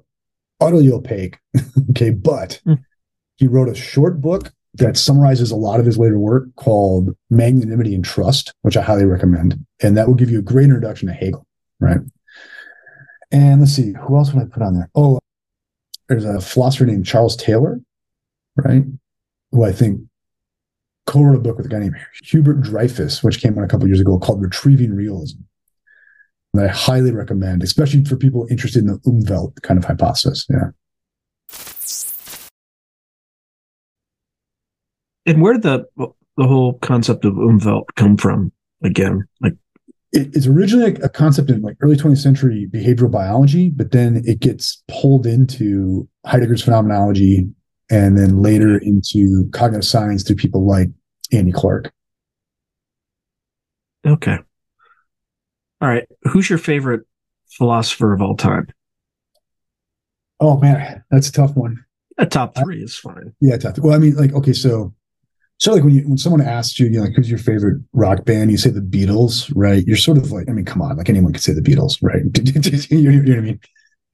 utterly 0.61 0.89
opaque. 0.89 1.37
okay. 1.89 2.11
But 2.11 2.61
mm. 2.65 2.81
he 3.35 3.47
wrote 3.47 3.67
a 3.67 3.75
short 3.75 4.21
book 4.21 4.53
that 4.79 4.97
summarizes 4.97 5.51
a 5.51 5.55
lot 5.55 5.79
of 5.79 5.85
his 5.85 5.97
later 5.97 6.19
work 6.19 6.47
called 6.55 7.15
Magnanimity 7.29 7.95
and 7.95 8.03
Trust, 8.03 8.53
which 8.61 8.75
I 8.75 8.81
highly 8.81 9.05
recommend. 9.05 9.65
And 9.81 9.95
that 9.97 10.07
will 10.07 10.15
give 10.15 10.29
you 10.29 10.39
a 10.39 10.43
great 10.43 10.65
introduction 10.65 11.07
to 11.07 11.13
Hegel. 11.13 11.45
Right. 11.79 11.99
And 13.31 13.61
let's 13.61 13.73
see, 13.73 13.93
who 13.93 14.17
else 14.17 14.33
would 14.33 14.41
I 14.43 14.47
put 14.47 14.63
on 14.63 14.73
there? 14.73 14.89
Oh, 14.95 15.19
there's 16.07 16.25
a 16.25 16.41
philosopher 16.41 16.85
named 16.85 17.05
Charles 17.05 17.35
Taylor, 17.35 17.79
right? 18.55 18.83
Who 19.51 19.63
I 19.63 19.71
think 19.71 20.01
co-wrote 21.05 21.35
a 21.35 21.39
book 21.39 21.57
with 21.57 21.67
a 21.67 21.69
guy 21.69 21.79
named 21.79 21.95
Hubert 22.23 22.61
Dreyfus, 22.61 23.23
which 23.23 23.41
came 23.41 23.57
out 23.57 23.63
a 23.63 23.67
couple 23.67 23.87
years 23.87 24.01
ago 24.01 24.17
called 24.17 24.41
Retrieving 24.41 24.93
Realism. 24.93 25.39
That 26.55 26.65
I 26.65 26.69
highly 26.69 27.11
recommend, 27.11 27.61
especially 27.61 28.03
for 28.03 28.15
people 28.15 28.47
interested 28.49 28.79
in 28.79 28.87
the 28.87 28.99
Umwelt 28.99 29.61
kind 29.61 29.77
of 29.77 29.85
hypothesis. 29.85 30.47
Yeah. 30.49 30.71
And 35.25 35.41
where 35.41 35.53
did 35.53 35.63
the 35.63 35.85
the 35.97 36.47
whole 36.47 36.73
concept 36.79 37.25
of 37.25 37.33
Umwelt 37.33 37.85
come 37.95 38.17
from 38.17 38.51
again? 38.83 39.27
Like 39.41 39.55
it's 40.11 40.47
originally 40.47 40.95
a 40.95 41.09
concept 41.09 41.49
in 41.49 41.61
like 41.61 41.77
early 41.81 41.95
20th 41.95 42.17
century 42.17 42.67
behavioral 42.73 43.11
biology, 43.11 43.69
but 43.69 43.91
then 43.91 44.23
it 44.25 44.39
gets 44.39 44.83
pulled 44.87 45.27
into 45.27 46.07
Heidegger's 46.25 46.63
phenomenology 46.63 47.47
and 47.91 48.17
then 48.17 48.41
later 48.41 48.79
mm-hmm. 48.79 48.87
into 48.87 49.49
cognitive 49.51 49.85
science 49.85 50.23
through 50.23 50.37
people 50.37 50.65
like 50.65 50.89
Andy 51.31 51.51
Clark. 51.51 51.91
Okay. 54.05 54.37
All 55.81 55.87
right. 55.87 56.07
Who's 56.23 56.49
your 56.49 56.59
favorite 56.59 57.01
philosopher 57.51 58.13
of 58.13 58.21
all 58.21 58.35
time? 58.35 58.67
Oh 60.39 60.57
man, 60.57 61.03
that's 61.11 61.29
a 61.29 61.31
tough 61.31 61.55
one. 61.55 61.83
A 62.17 62.25
top 62.25 62.55
three 62.55 62.81
is 62.81 62.97
fine. 62.97 63.33
Yeah, 63.41 63.57
tough. 63.57 63.77
Well, 63.79 63.93
I 63.93 63.97
mean, 63.97 64.15
like, 64.15 64.33
okay, 64.33 64.53
so 64.53 64.93
so 65.59 65.73
like 65.73 65.83
when 65.83 65.93
you 65.93 66.07
when 66.07 66.17
someone 66.17 66.41
asks 66.41 66.79
you, 66.79 66.87
you 66.87 66.97
know, 66.97 67.03
like 67.03 67.13
who's 67.15 67.29
your 67.29 67.37
favorite 67.37 67.81
rock 67.91 68.23
band, 68.23 68.49
you 68.49 68.57
say 68.57 68.69
the 68.69 68.79
Beatles, 68.79 69.51
right? 69.55 69.83
You're 69.85 69.97
sort 69.97 70.17
of 70.17 70.31
like, 70.31 70.49
I 70.49 70.53
mean, 70.53 70.63
come 70.63 70.81
on, 70.81 70.95
like 70.95 71.09
anyone 71.09 71.33
could 71.33 71.43
say 71.43 71.53
the 71.53 71.61
Beatles, 71.61 71.97
right? 72.01 72.21
you, 72.91 73.11
know 73.11 73.19
what 73.19 73.37
I 73.37 73.41
mean? 73.41 73.59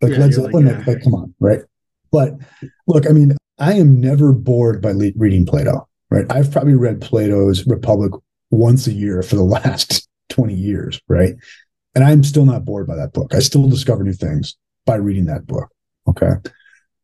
Like 0.01 0.13
yeah, 0.13 0.17
Led 0.17 0.33
Zeppelin, 0.33 0.65
like, 0.65 0.77
like, 0.77 0.87
like, 0.87 1.03
come 1.03 1.13
on, 1.13 1.33
right? 1.39 1.59
But 2.11 2.33
look, 2.87 3.07
I 3.07 3.13
mean, 3.13 3.37
I 3.59 3.73
am 3.73 4.01
never 4.01 4.33
bored 4.33 4.81
by 4.81 4.91
le- 4.91 5.11
reading 5.15 5.45
Plato, 5.45 5.87
right? 6.09 6.25
I've 6.31 6.51
probably 6.51 6.73
read 6.73 6.99
Plato's 6.99 7.65
Republic 7.67 8.11
once 8.49 8.87
a 8.87 8.91
year 8.91 9.21
for 9.21 9.35
the 9.35 9.43
last 9.43 10.07
20 10.29 10.53
years, 10.53 10.99
right? 11.07 11.35
And 11.93 12.03
I'm 12.03 12.23
still 12.23 12.45
not 12.45 12.65
bored 12.65 12.87
by 12.87 12.95
that 12.95 13.13
book. 13.13 13.35
I 13.35 13.39
still 13.39 13.69
discover 13.69 14.03
new 14.03 14.13
things 14.13 14.57
by 14.85 14.95
reading 14.95 15.25
that 15.25 15.45
book. 15.45 15.69
Okay. 16.07 16.31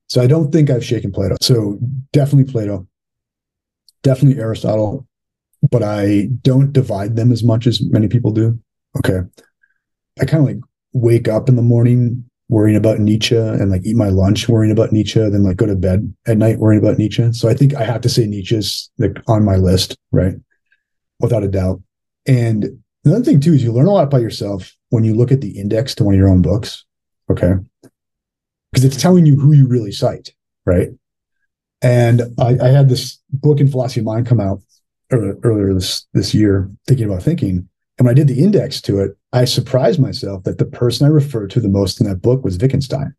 So 0.08 0.21
I 0.21 0.27
don't 0.27 0.51
think 0.51 0.69
I've 0.69 0.84
shaken 0.84 1.12
Plato. 1.12 1.38
So 1.39 1.80
definitely 2.12 2.51
Plato, 2.51 2.88
definitely 4.03 4.41
Aristotle, 4.41 5.07
but 5.69 5.83
I 5.83 6.29
don't 6.41 6.73
divide 6.73 7.15
them 7.15 7.31
as 7.31 7.43
much 7.43 7.67
as 7.67 7.81
many 7.81 8.07
people 8.07 8.31
do. 8.31 8.59
Okay. 8.97 9.19
I 10.19 10.25
kind 10.25 10.47
of 10.47 10.55
like 10.55 10.63
wake 10.93 11.27
up 11.27 11.47
in 11.47 11.55
the 11.55 11.61
morning 11.61 12.25
worrying 12.49 12.75
about 12.75 12.99
Nietzsche 12.99 13.37
and 13.37 13.71
like 13.71 13.85
eat 13.85 13.95
my 13.95 14.09
lunch 14.09 14.49
worrying 14.49 14.73
about 14.73 14.91
Nietzsche, 14.91 15.19
then 15.19 15.43
like 15.43 15.55
go 15.55 15.65
to 15.65 15.75
bed 15.75 16.13
at 16.27 16.37
night 16.37 16.59
worrying 16.59 16.81
about 16.81 16.97
Nietzsche. 16.97 17.31
So 17.31 17.47
I 17.47 17.53
think 17.53 17.73
I 17.75 17.85
have 17.85 18.01
to 18.01 18.09
say 18.09 18.25
Nietzsche's 18.27 18.91
like 18.97 19.17
on 19.27 19.45
my 19.45 19.55
list, 19.55 19.97
right? 20.11 20.35
Without 21.19 21.43
a 21.43 21.47
doubt. 21.47 21.81
And 22.27 22.81
the 23.03 23.15
other 23.15 23.23
thing 23.23 23.39
too 23.39 23.53
is 23.53 23.63
you 23.63 23.71
learn 23.71 23.87
a 23.87 23.91
lot 23.91 24.03
about 24.03 24.21
yourself 24.21 24.75
when 24.89 25.05
you 25.05 25.15
look 25.15 25.31
at 25.31 25.39
the 25.39 25.57
index 25.57 25.95
to 25.95 26.03
one 26.03 26.13
of 26.13 26.19
your 26.19 26.29
own 26.29 26.41
books. 26.41 26.85
Okay. 27.29 27.53
Because 28.71 28.83
it's 28.83 29.01
telling 29.01 29.25
you 29.25 29.39
who 29.39 29.53
you 29.53 29.67
really 29.67 29.91
cite, 29.93 30.33
right? 30.65 30.89
And 31.82 32.22
I, 32.39 32.58
I 32.62 32.67
had 32.67 32.89
this 32.89 33.20
book 33.32 33.60
in 33.60 33.67
philosophy 33.70 34.02
of 34.02 34.06
mind 34.06 34.28
come 34.28 34.39
out 34.39 34.62
earlier 35.12 35.74
this 35.74 36.06
this 36.13 36.34
year, 36.34 36.70
thinking 36.88 37.06
about 37.06 37.24
thinking. 37.24 37.67
And 37.98 38.06
when 38.06 38.10
I 38.10 38.13
did 38.13 38.28
the 38.28 38.44
index 38.44 38.82
to 38.82 39.00
it, 39.00 39.17
I 39.34 39.46
surprised 39.46 40.00
myself 40.00 40.44
that 40.44 40.58
the 40.58 40.65
person 40.65 41.06
I 41.06 41.10
referred 41.10 41.50
to 41.52 41.60
the 41.60 41.70
most 41.70 42.00
in 42.00 42.08
that 42.08 42.22
book 42.22 42.44
was 42.44 42.58
Wittgenstein. 42.58 43.13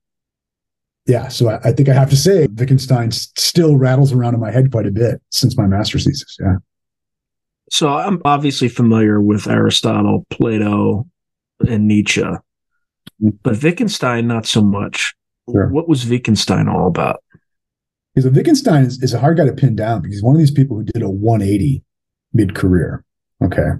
Yeah, 1.06 1.28
so 1.28 1.48
I, 1.48 1.58
I 1.64 1.72
think 1.72 1.88
I 1.88 1.94
have 1.94 2.10
to 2.10 2.16
say 2.16 2.46
Wittgenstein 2.46 3.10
still 3.10 3.76
rattles 3.76 4.12
around 4.12 4.34
in 4.34 4.40
my 4.40 4.52
head 4.52 4.70
quite 4.70 4.86
a 4.86 4.92
bit 4.92 5.20
since 5.30 5.56
my 5.56 5.66
master's 5.66 6.04
thesis. 6.04 6.36
Yeah. 6.40 6.56
So 7.70 7.88
I'm 7.88 8.20
obviously 8.24 8.68
familiar 8.68 9.20
with 9.20 9.48
Aristotle, 9.48 10.26
Plato, 10.30 11.06
and 11.68 11.88
Nietzsche, 11.88 12.22
mm-hmm. 12.22 13.30
but 13.42 13.62
Wittgenstein 13.62 14.28
not 14.28 14.46
so 14.46 14.62
much. 14.62 15.14
Sure. 15.50 15.68
What 15.68 15.88
was 15.88 16.08
Wittgenstein 16.08 16.68
all 16.68 16.86
about? 16.86 17.22
Because 18.14 18.30
Wittgenstein 18.30 18.84
is, 18.84 19.02
is 19.02 19.14
a 19.14 19.18
hard 19.18 19.38
guy 19.38 19.46
to 19.46 19.52
pin 19.52 19.74
down 19.74 20.02
because 20.02 20.16
he's 20.16 20.22
one 20.22 20.34
of 20.34 20.40
these 20.40 20.50
people 20.50 20.76
who 20.76 20.84
did 20.84 21.02
a 21.02 21.08
180 21.08 21.82
mid 22.32 22.54
career. 22.54 23.04
Okay. 23.42 23.70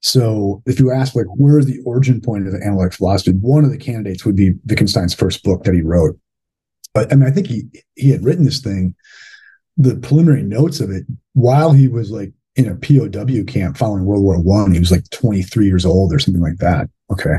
So 0.00 0.62
if 0.66 0.78
you 0.78 0.92
ask 0.92 1.14
like 1.14 1.26
where's 1.36 1.66
the 1.66 1.80
origin 1.86 2.20
point 2.20 2.46
of 2.46 2.52
the 2.52 2.62
analytic 2.62 2.94
philosophy, 2.94 3.32
one 3.32 3.64
of 3.64 3.70
the 3.70 3.78
candidates 3.78 4.24
would 4.24 4.36
be 4.36 4.52
Wittgenstein's 4.66 5.14
first 5.14 5.42
book 5.42 5.64
that 5.64 5.74
he 5.74 5.82
wrote. 5.82 6.18
But 6.92 7.12
I 7.12 7.16
mean, 7.16 7.28
I 7.28 7.32
think 7.32 7.46
he 7.46 7.64
he 7.94 8.10
had 8.10 8.24
written 8.24 8.44
this 8.44 8.60
thing, 8.60 8.94
the 9.76 9.96
preliminary 9.96 10.42
notes 10.42 10.80
of 10.80 10.90
it 10.90 11.04
while 11.32 11.72
he 11.72 11.88
was 11.88 12.10
like 12.10 12.32
in 12.56 12.68
a 12.68 12.74
POW 12.74 13.44
camp 13.46 13.76
following 13.76 14.04
World 14.04 14.22
War 14.22 14.38
One. 14.40 14.72
He 14.72 14.78
was 14.78 14.92
like 14.92 15.08
23 15.10 15.66
years 15.66 15.86
old 15.86 16.12
or 16.12 16.18
something 16.18 16.42
like 16.42 16.58
that. 16.58 16.88
Okay. 17.10 17.36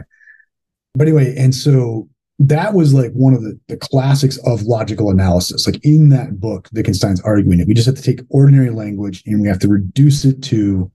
But 0.95 1.07
anyway, 1.07 1.35
and 1.37 1.53
so 1.53 2.09
that 2.39 2.73
was 2.73 2.93
like 2.93 3.11
one 3.13 3.33
of 3.33 3.41
the, 3.41 3.57
the 3.67 3.77
classics 3.77 4.37
of 4.45 4.63
logical 4.63 5.09
analysis. 5.09 5.65
Like 5.65 5.79
in 5.83 6.09
that 6.09 6.39
book, 6.39 6.67
Wittgenstein's 6.73 7.21
arguing 7.21 7.59
it. 7.59 7.67
We 7.67 7.73
just 7.73 7.85
have 7.85 7.95
to 7.95 8.01
take 8.01 8.25
ordinary 8.29 8.71
language 8.71 9.23
and 9.25 9.41
we 9.41 9.47
have 9.47 9.59
to 9.59 9.69
reduce 9.69 10.25
it 10.25 10.43
to 10.43 10.91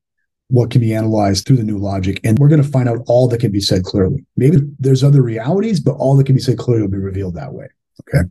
what 0.48 0.70
can 0.70 0.81
be 0.81 0.92
analyzed 0.92 1.46
through 1.46 1.57
the 1.57 1.64
new 1.64 1.79
logic. 1.79 2.20
And 2.24 2.38
we're 2.38 2.48
going 2.48 2.62
to 2.62 2.68
find 2.68 2.88
out 2.88 2.98
all 3.07 3.29
that 3.29 3.40
can 3.40 3.53
be 3.53 3.61
said 3.61 3.85
clearly. 3.85 4.24
Maybe 4.37 4.59
there's 4.79 5.05
other 5.05 5.22
realities, 5.22 5.81
but 5.81 5.92
all 5.92 6.16
that 6.16 6.26
can 6.26 6.35
be 6.35 6.40
said 6.42 6.59
clearly 6.59 6.83
will 6.83 6.90
be 6.90 6.98
revealed 6.98 7.37
that 7.37 7.55
way. 7.55 7.68
Okay. 8.09 8.29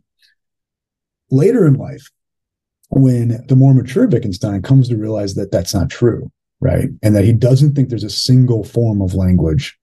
Later 1.30 1.66
in 1.66 1.74
life, 1.74 2.10
when 2.90 3.44
the 3.46 3.56
more 3.56 3.72
mature 3.72 4.06
Wittgenstein 4.06 4.62
comes 4.62 4.88
to 4.88 4.96
realize 4.96 5.34
that 5.34 5.50
that's 5.50 5.74
not 5.74 5.90
true, 5.90 6.30
right? 6.60 6.88
And 7.02 7.14
that 7.16 7.24
he 7.24 7.32
doesn't 7.32 7.74
think 7.74 7.88
there's 7.88 8.04
a 8.04 8.10
single 8.10 8.64
form 8.64 9.00
of 9.00 9.14
language 9.14 9.78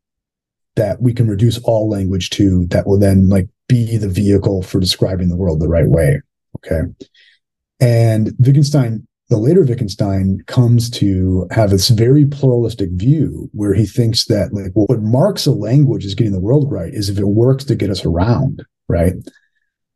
that 0.78 1.02
we 1.02 1.14
can 1.14 1.28
reduce 1.28 1.60
all 1.60 1.90
language 1.90 2.30
to 2.32 2.66
that 2.68 2.88
will 2.88 3.00
then 3.00 3.30
like 3.30 3.48
be 3.68 3.98
the 3.98 4.10
vehicle 4.10 4.64
for 4.64 4.80
describing 4.80 5.30
the 5.30 5.36
world 5.36 5.60
the 5.60 5.68
right 5.68 5.88
way. 5.88 6.22
Okay. 6.58 6.82
And 7.80 8.34
Wittgenstein 8.40 9.08
the 9.30 9.38
later 9.38 9.62
Wittgenstein 9.62 10.42
comes 10.48 10.90
to 10.92 11.48
have 11.52 11.70
this 11.70 11.90
very 11.90 12.26
pluralistic 12.26 12.90
view 12.94 13.50
where 13.52 13.74
he 13.74 13.86
thinks 13.86 14.26
that 14.26 14.54
like 14.54 14.72
what 14.74 15.02
marks 15.02 15.46
a 15.46 15.52
language 15.52 16.06
as 16.06 16.16
getting 16.16 16.32
the 16.32 16.40
world 16.40 16.72
right 16.72 16.94
is 16.94 17.10
if 17.10 17.18
it 17.18 17.28
works 17.28 17.66
to 17.66 17.76
get 17.76 17.90
us 17.90 18.06
around, 18.06 18.64
right? 18.88 19.14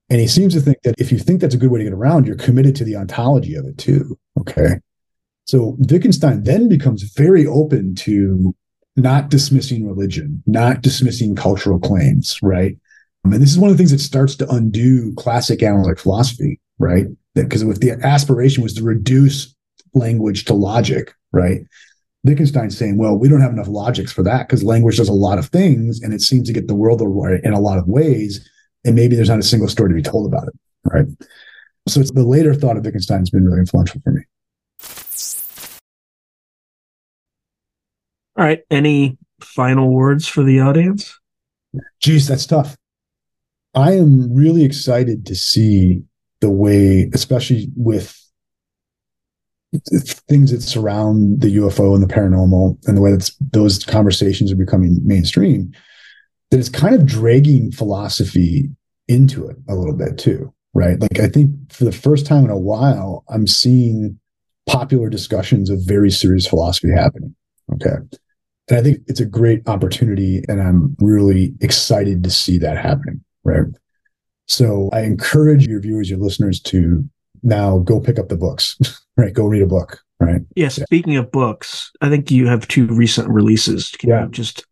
And 0.10 0.20
he 0.20 0.28
seems 0.28 0.54
to 0.54 0.60
think 0.60 0.82
that 0.84 0.96
if 0.98 1.12
you 1.12 1.18
think 1.18 1.40
that's 1.40 1.56
a 1.56 1.58
good 1.58 1.72
way 1.72 1.80
to 1.80 1.86
get 1.86 1.94
around, 1.94 2.28
you're 2.28 2.36
committed 2.36 2.76
to 2.78 2.84
the 2.84 2.98
ontology 2.98 3.56
of 3.56 3.66
it 3.66 3.78
too. 3.78 4.20
Okay. 4.38 4.76
So 5.46 5.78
Wittgenstein 5.80 6.44
then 6.44 6.68
becomes 6.68 7.04
very 7.16 7.48
open 7.48 7.96
to 7.96 8.54
not 8.96 9.30
dismissing 9.30 9.88
religion, 9.88 10.44
not 10.46 10.82
dismissing 10.82 11.36
cultural 11.36 11.80
claims, 11.80 12.38
right? 12.42 12.78
And 13.24 13.34
this 13.34 13.52
is 13.52 13.60
one 13.60 13.70
of 13.70 13.78
the 13.78 13.82
things 13.82 13.92
that 13.92 14.00
starts 14.00 14.36
to 14.38 14.50
undo 14.50 15.14
classic 15.16 15.64
analytic 15.64 16.00
philosophy, 16.00 16.60
right? 16.80 17.06
because 17.34 17.62
if 17.62 17.80
the 17.80 17.92
aspiration 18.04 18.64
was 18.64 18.74
to 18.74 18.84
reduce 18.84 19.56
language 19.94 20.46
to 20.46 20.54
logic, 20.54 21.14
right? 21.32 21.62
Wittgenstein's 22.24 22.78
saying, 22.78 22.98
well, 22.98 23.18
we 23.18 23.30
don't 23.30 23.42
have 23.42 23.54
enough 23.54 23.68
logics 23.68 24.12
for 24.12 24.24
that 24.24 24.48
because 24.48 24.64
language 24.64 24.98
does 24.98 25.10
a 25.10 25.14
lot 25.14 25.40
of 25.40 25.48
things 25.48 26.02
and 26.02 26.14
it 26.14 26.22
seems 26.22 26.48
to 26.48 26.54
get 26.54 26.68
the 26.68 26.76
world 26.76 27.02
in 27.02 27.54
a 27.54 27.60
lot 27.60 27.78
of 27.78 27.88
ways. 27.88 28.48
And 28.86 28.96
maybe 28.96 29.16
there's 29.16 29.30
not 29.30 29.40
a 29.40 29.44
single 29.44 29.70
story 29.70 29.90
to 29.90 29.96
be 29.96 30.02
told 30.02 30.32
about 30.32 30.48
it. 30.48 30.54
Right. 30.84 31.06
So 31.88 32.00
it's 32.00 32.12
the 32.12 32.24
later 32.24 32.54
thought 32.54 32.78
of 32.78 32.84
Wittgenstein 32.84 33.20
has 33.20 33.30
been 33.30 33.46
really 33.46 33.60
influential 33.60 34.02
for 34.04 34.12
me. 34.12 34.22
All 38.42 38.48
right. 38.48 38.64
Any 38.72 39.20
final 39.40 39.94
words 39.94 40.28
for 40.28 40.42
the 40.42 40.62
audience? 40.62 41.16
Geez, 42.00 42.28
that's 42.28 42.48
tough. 42.48 42.76
I 43.76 43.92
am 43.92 44.34
really 44.34 44.64
excited 44.64 45.28
to 45.28 45.36
see 45.36 46.02
the 46.40 46.50
way, 46.50 47.12
especially 47.14 47.70
with 47.76 48.18
things 50.28 50.50
that 50.50 50.64
surround 50.64 51.42
the 51.42 51.56
UFO 51.58 51.94
and 51.94 52.02
the 52.02 52.12
paranormal 52.12 52.84
and 52.88 52.98
the 52.98 53.02
way 53.02 53.12
that 53.12 53.30
those 53.52 53.86
conversations 53.86 54.52
are 54.52 54.56
becoming 54.56 54.98
mainstream, 55.04 55.72
that 56.50 56.60
it's 56.60 56.68
kind 56.68 56.96
of 56.96 57.06
dragging 57.06 57.72
philosophy 57.72 58.72
into 59.08 59.48
it 59.48 59.58
a 59.70 59.76
little 59.76 59.96
bit 59.96 60.18
too, 60.18 60.52
right? 60.74 61.00
Like 61.00 61.20
I 61.20 61.28
think 61.28 61.72
for 61.72 61.86
the 61.86 61.92
first 61.92 62.26
time 62.26 62.46
in 62.46 62.50
a 62.50 62.58
while, 62.58 63.24
I'm 63.30 63.46
seeing 63.46 64.20
popular 64.68 65.10
discussions 65.10 65.70
of 65.70 65.86
very 65.86 66.10
serious 66.10 66.48
philosophy 66.48 66.90
happening. 66.90 67.36
Okay. 67.74 67.98
And 68.72 68.80
I 68.80 68.84
think 68.84 69.00
it's 69.08 69.20
a 69.20 69.26
great 69.26 69.68
opportunity 69.68 70.46
and 70.48 70.62
I'm 70.62 70.96
really 71.00 71.54
excited 71.60 72.24
to 72.24 72.30
see 72.30 72.58
that 72.60 72.78
happening. 72.78 73.22
Right. 73.44 73.66
So 74.48 74.90
I 74.94 75.02
encourage 75.02 75.68
your 75.68 75.82
viewers, 75.82 76.10
your 76.10 76.20
listeners 76.20 76.62
to 76.62 77.08
now 77.44 77.80
go 77.80 78.00
pick 78.00 78.18
up 78.18 78.30
the 78.30 78.38
books, 78.38 78.80
right? 79.18 79.34
Go 79.34 79.46
read 79.46 79.62
a 79.62 79.68
book, 79.68 80.00
right? 80.22 80.42
Yeah. 80.56 80.70
Speaking 80.70 81.18
of 81.18 81.32
books, 81.32 81.92
I 82.00 82.08
think 82.08 82.32
you 82.32 82.48
have 82.48 82.66
two 82.66 82.88
recent 82.88 83.28
releases. 83.28 83.92
Can 83.92 84.10
yeah. 84.10 84.24
you 84.24 84.32
just 84.32 84.66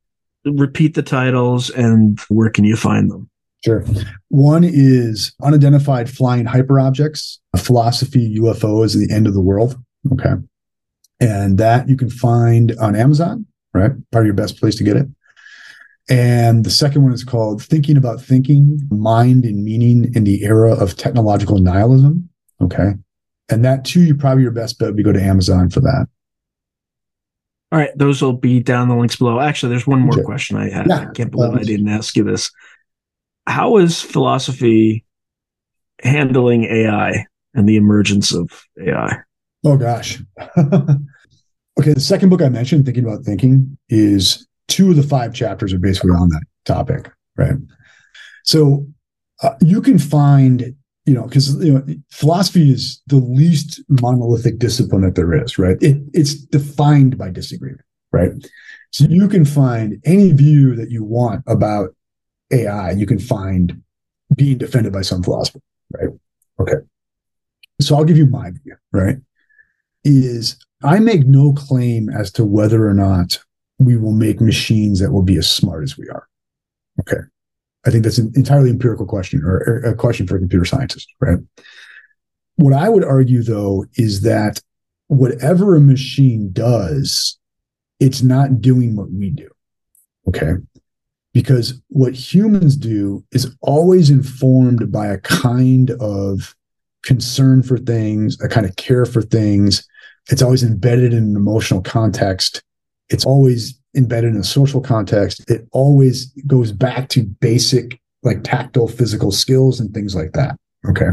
repeat 0.46 0.96
the 0.96 1.04
titles 1.04 1.70
and 1.70 2.18
where 2.30 2.50
can 2.50 2.64
you 2.64 2.78
find 2.78 3.12
them? 3.12 3.30
Sure. 3.66 3.84
One 4.30 4.64
is 4.64 5.34
Unidentified 5.44 6.10
Flying 6.10 6.46
Hyperobjects, 6.46 7.40
a 7.52 7.58
philosophy 7.58 8.38
UFOs 8.40 8.96
at 8.96 9.06
the 9.06 9.14
end 9.14 9.28
of 9.28 9.34
the 9.34 9.42
world. 9.42 9.76
Okay. 10.14 10.36
And 11.20 11.58
that 11.58 11.90
you 11.90 11.98
can 11.98 12.10
find 12.10 12.74
on 12.80 12.96
Amazon, 12.96 13.46
right? 13.80 13.92
Probably 14.12 14.28
your 14.28 14.36
best 14.36 14.60
place 14.60 14.76
to 14.76 14.84
get 14.84 14.98
it. 14.98 15.08
And 16.10 16.66
the 16.66 16.72
second 16.72 17.04
one 17.04 17.14
is 17.14 17.24
called 17.24 17.64
Thinking 17.64 17.96
About 17.96 18.20
Thinking 18.20 18.80
Mind 18.90 19.46
and 19.46 19.64
Meaning 19.64 20.12
in 20.16 20.24
the 20.24 20.44
Era 20.44 20.74
of 20.74 20.98
Technological 20.98 21.60
Nihilism. 21.60 22.28
Okay. 22.62 22.94
And 23.50 23.64
that 23.64 23.86
too, 23.86 24.02
you 24.02 24.16
probably 24.16 24.44
your 24.44 24.52
best 24.52 24.80
bet 24.80 24.88
would 24.88 24.96
be 24.96 25.04
go 25.04 25.12
to 25.14 25.22
Amazon 25.22 25.70
for 25.70 25.82
that. 25.82 26.08
All 27.72 27.78
right. 27.78 27.96
Those 27.96 28.22
will 28.22 28.34
be 28.34 28.60
down 28.60 28.90
the 28.90 28.96
links 28.96 29.18
below. 29.18 29.40
Actually, 29.40 29.70
there's 29.70 29.86
one 29.86 30.00
more 30.00 30.14
okay. 30.14 30.24
question 30.24 30.58
I 30.58 30.70
had. 30.72 30.88
Yeah. 30.88 31.02
I 31.02 31.14
can't 31.14 31.32
believe 31.32 31.52
um, 31.52 31.60
I 31.60 31.64
didn't 31.64 31.90
ask 31.90 32.16
you 32.16 32.24
this. 32.24 32.52
How 33.46 33.78
is 33.78 34.02
philosophy 34.02 35.06
handling 36.02 36.64
AI 36.64 37.26
and 37.54 37.70
the 37.70 37.76
emergence 37.76 38.34
of 38.34 38.64
AI? 38.84 39.20
Oh, 39.64 39.78
gosh. 39.78 40.20
okay. 41.80 41.94
The 41.94 42.00
second 42.00 42.30
book 42.30 42.42
I 42.42 42.50
mentioned, 42.50 42.86
Thinking 42.86 43.06
About 43.06 43.24
Thinking, 43.24 43.78
is 43.90 44.48
two 44.68 44.92
of 44.92 44.96
the 44.96 45.04
five 45.04 45.34
chapters 45.34 45.74
are 45.74 45.80
basically 45.80 46.12
on 46.12 46.30
that 46.30 46.44
topic, 46.66 47.12
right? 47.38 47.56
So 48.44 48.88
uh, 49.42 49.56
you 49.62 49.82
can 49.82 49.98
find, 49.98 50.76
you 51.06 51.14
know, 51.14 51.24
because 51.24 51.56
you 51.64 51.74
know, 51.74 51.86
philosophy 52.12 52.72
is 52.72 53.02
the 53.08 53.18
least 53.18 53.82
monolithic 53.90 54.60
discipline 54.60 55.02
that 55.02 55.16
there 55.16 55.34
is, 55.34 55.58
right? 55.58 55.78
It, 55.82 56.02
it's 56.14 56.36
defined 56.36 57.18
by 57.18 57.32
disagreement, 57.32 57.82
right? 58.12 58.32
So 58.92 59.06
you 59.06 59.28
can 59.28 59.46
find 59.46 60.02
any 60.06 60.32
view 60.32 60.76
that 60.76 60.90
you 60.90 61.04
want 61.04 61.44
about 61.48 61.96
AI, 62.52 62.92
you 62.92 63.06
can 63.06 63.20
find 63.20 63.82
being 64.36 64.58
defended 64.58 64.94
by 64.94 65.02
some 65.02 65.24
philosopher, 65.24 65.60
right? 65.92 66.10
Okay. 66.60 66.78
So 67.82 67.96
I'll 67.96 68.04
give 68.04 68.18
you 68.18 68.26
my 68.26 68.52
view, 68.52 68.76
right? 68.92 69.18
Is 70.04 70.58
I 70.84 71.00
make 71.00 71.26
no 71.26 71.54
claim 71.54 72.10
as 72.10 72.32
to 72.34 72.46
whether 72.46 72.88
or 72.88 72.94
not 72.94 73.40
we 73.80 73.98
will 73.98 74.14
make 74.14 74.42
machines 74.42 75.00
that 75.00 75.12
will 75.12 75.24
be 75.24 75.38
as 75.38 75.50
smart 75.50 75.84
as 75.84 75.98
we 75.98 76.08
are. 76.10 76.28
Okay. 77.00 77.20
I 77.86 77.92
think 77.92 78.04
that's 78.04 78.18
an 78.18 78.32
entirely 78.36 78.70
empirical 78.70 79.06
question 79.06 79.42
or 79.44 79.58
a 79.84 79.96
question 79.96 80.28
for 80.28 80.36
a 80.36 80.40
computer 80.40 80.66
scientist, 80.66 81.08
right? 81.22 81.40
What 82.56 82.74
I 82.74 82.90
would 82.90 83.06
argue 83.06 83.42
though 83.42 83.86
is 83.96 84.22
that 84.22 84.62
whatever 85.08 85.76
a 85.76 85.82
machine 85.82 86.52
does, 86.52 87.38
it's 88.00 88.22
not 88.22 88.62
doing 88.62 88.96
what 88.96 89.12
we 89.12 89.30
do. 89.30 89.50
Okay. 90.28 90.54
Because 91.34 91.82
what 91.88 92.14
humans 92.14 92.76
do 92.76 93.24
is 93.32 93.56
always 93.62 94.10
informed 94.10 94.92
by 94.92 95.08
a 95.08 95.20
kind 95.20 95.92
of 96.00 96.56
concern 97.04 97.64
for 97.64 97.78
things, 97.78 98.40
a 98.42 98.50
kind 98.50 98.66
of 98.66 98.76
care 98.76 99.06
for 99.06 99.22
things. 99.22 99.88
It's 100.30 100.42
always 100.42 100.64
embedded 100.64 101.14
in 101.14 101.24
an 101.24 101.36
emotional 101.36 101.82
context. 101.82 102.62
It's 103.10 103.26
always 103.26 103.80
embedded 103.96 104.36
in 104.36 104.40
a 104.40 104.44
social 104.44 104.82
context. 104.82 105.50
It 105.50 105.68
always 105.72 106.28
goes 106.46 106.72
back 106.72 107.10
to 107.10 107.24
basic, 107.24 108.00
like 108.24 108.44
tactile 108.44 108.88
physical 108.88 109.32
skills 109.32 109.80
and 109.80 109.94
things 109.94 110.16
like 110.16 110.34
that. 110.34 110.56
Okay. 110.88 111.08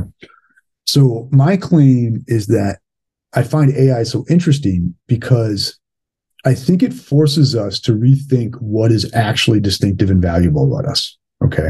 So 0.87 1.29
my 1.33 1.57
claim 1.57 2.25
is 2.27 2.47
that 2.49 2.79
I 3.35 3.43
find 3.43 3.73
AI 3.73 4.03
so 4.05 4.25
interesting 4.29 4.95
because 5.07 5.79
I 6.45 6.55
think 6.55 6.83
it 6.83 6.95
forces 6.95 7.57
us 7.57 7.81
to 7.81 7.93
rethink 7.93 8.55
what 8.61 8.93
is 8.93 9.13
actually 9.13 9.61
distinctive 9.61 10.11
and 10.11 10.23
valuable 10.23 10.73
about 10.73 10.89
us. 10.89 11.19
Okay. 11.45 11.69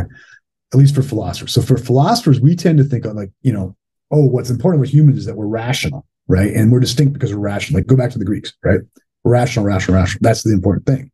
At 0.73 0.79
least 0.79 0.95
for 0.95 1.03
philosophers. 1.03 1.53
So 1.53 1.63
for 1.63 1.79
philosophers, 1.79 2.41
we 2.41 2.55
tend 2.55 2.79
to 2.79 2.85
think 2.85 3.05
of 3.05 3.15
like, 3.15 3.31
you 3.43 3.53
know, 3.53 3.75
oh, 4.11 4.27
what's 4.27 4.51
important 4.51 4.81
with 4.81 4.93
humans 4.93 5.19
is 5.19 5.27
that 5.27 5.37
we're 5.37 5.47
rational, 5.47 6.07
right? 6.29 6.53
And 6.53 6.73
we're 6.73 6.81
distinct 6.81 7.13
because 7.13 7.33
we're 7.33 7.41
rational. 7.41 7.79
Like 7.79 7.87
go 7.87 7.97
back 7.97 8.11
to 8.13 8.19
the 8.19 8.25
Greeks, 8.25 8.53
right? 8.65 8.81
rational, 9.27 9.67
rational, 9.67 9.97
rational. 9.97 10.21
That's 10.23 10.43
the 10.43 10.53
important 10.53 10.87
thing. 10.87 11.11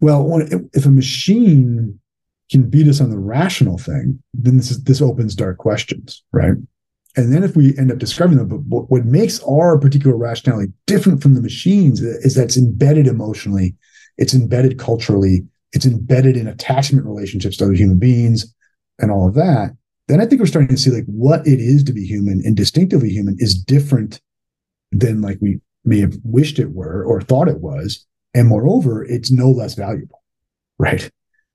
Well, 0.00 0.42
if 0.74 0.84
a 0.84 0.90
machine 0.90 1.98
can 2.50 2.68
beat 2.68 2.88
us 2.88 3.00
on 3.00 3.10
the 3.10 3.18
rational 3.18 3.78
thing, 3.78 4.22
then 4.34 4.56
this 4.56 4.70
is, 4.70 4.84
this 4.84 5.00
opens 5.00 5.34
dark 5.34 5.58
questions, 5.58 6.22
right? 6.32 6.54
And 7.16 7.32
then 7.32 7.44
if 7.44 7.56
we 7.56 7.76
end 7.78 7.90
up 7.90 7.98
discovering 7.98 8.36
them, 8.36 8.48
but 8.48 8.90
what 8.90 9.06
makes 9.06 9.42
our 9.44 9.78
particular 9.78 10.16
rationality 10.16 10.72
different 10.86 11.22
from 11.22 11.34
the 11.34 11.40
machines 11.40 12.02
is 12.02 12.34
that 12.34 12.44
it's 12.44 12.58
embedded 12.58 13.06
emotionally, 13.06 13.74
it's 14.18 14.34
embedded 14.34 14.78
culturally, 14.78 15.46
it's 15.72 15.86
embedded 15.86 16.36
in 16.36 16.46
attachment 16.46 17.06
relationships 17.06 17.56
to 17.56 17.64
other 17.64 17.72
human 17.72 17.98
beings, 17.98 18.54
and 18.98 19.10
all 19.10 19.26
of 19.26 19.34
that. 19.34 19.74
Then 20.08 20.20
I 20.20 20.26
think 20.26 20.40
we're 20.40 20.46
starting 20.46 20.68
to 20.68 20.76
see 20.76 20.90
like 20.90 21.06
what 21.06 21.46
it 21.46 21.60
is 21.60 21.82
to 21.84 21.92
be 21.92 22.04
human 22.04 22.42
and 22.44 22.56
distinctively 22.56 23.10
human 23.10 23.36
is 23.38 23.60
different 23.60 24.20
than 24.92 25.20
like 25.20 25.38
we 25.40 25.60
may 25.84 26.00
have 26.00 26.16
wished 26.22 26.58
it 26.58 26.72
were 26.72 27.04
or 27.04 27.20
thought 27.20 27.48
it 27.48 27.60
was. 27.60 28.06
And 28.34 28.48
moreover, 28.48 29.04
it's 29.04 29.30
no 29.30 29.50
less 29.50 29.74
valuable. 29.74 30.22
Right. 30.78 31.10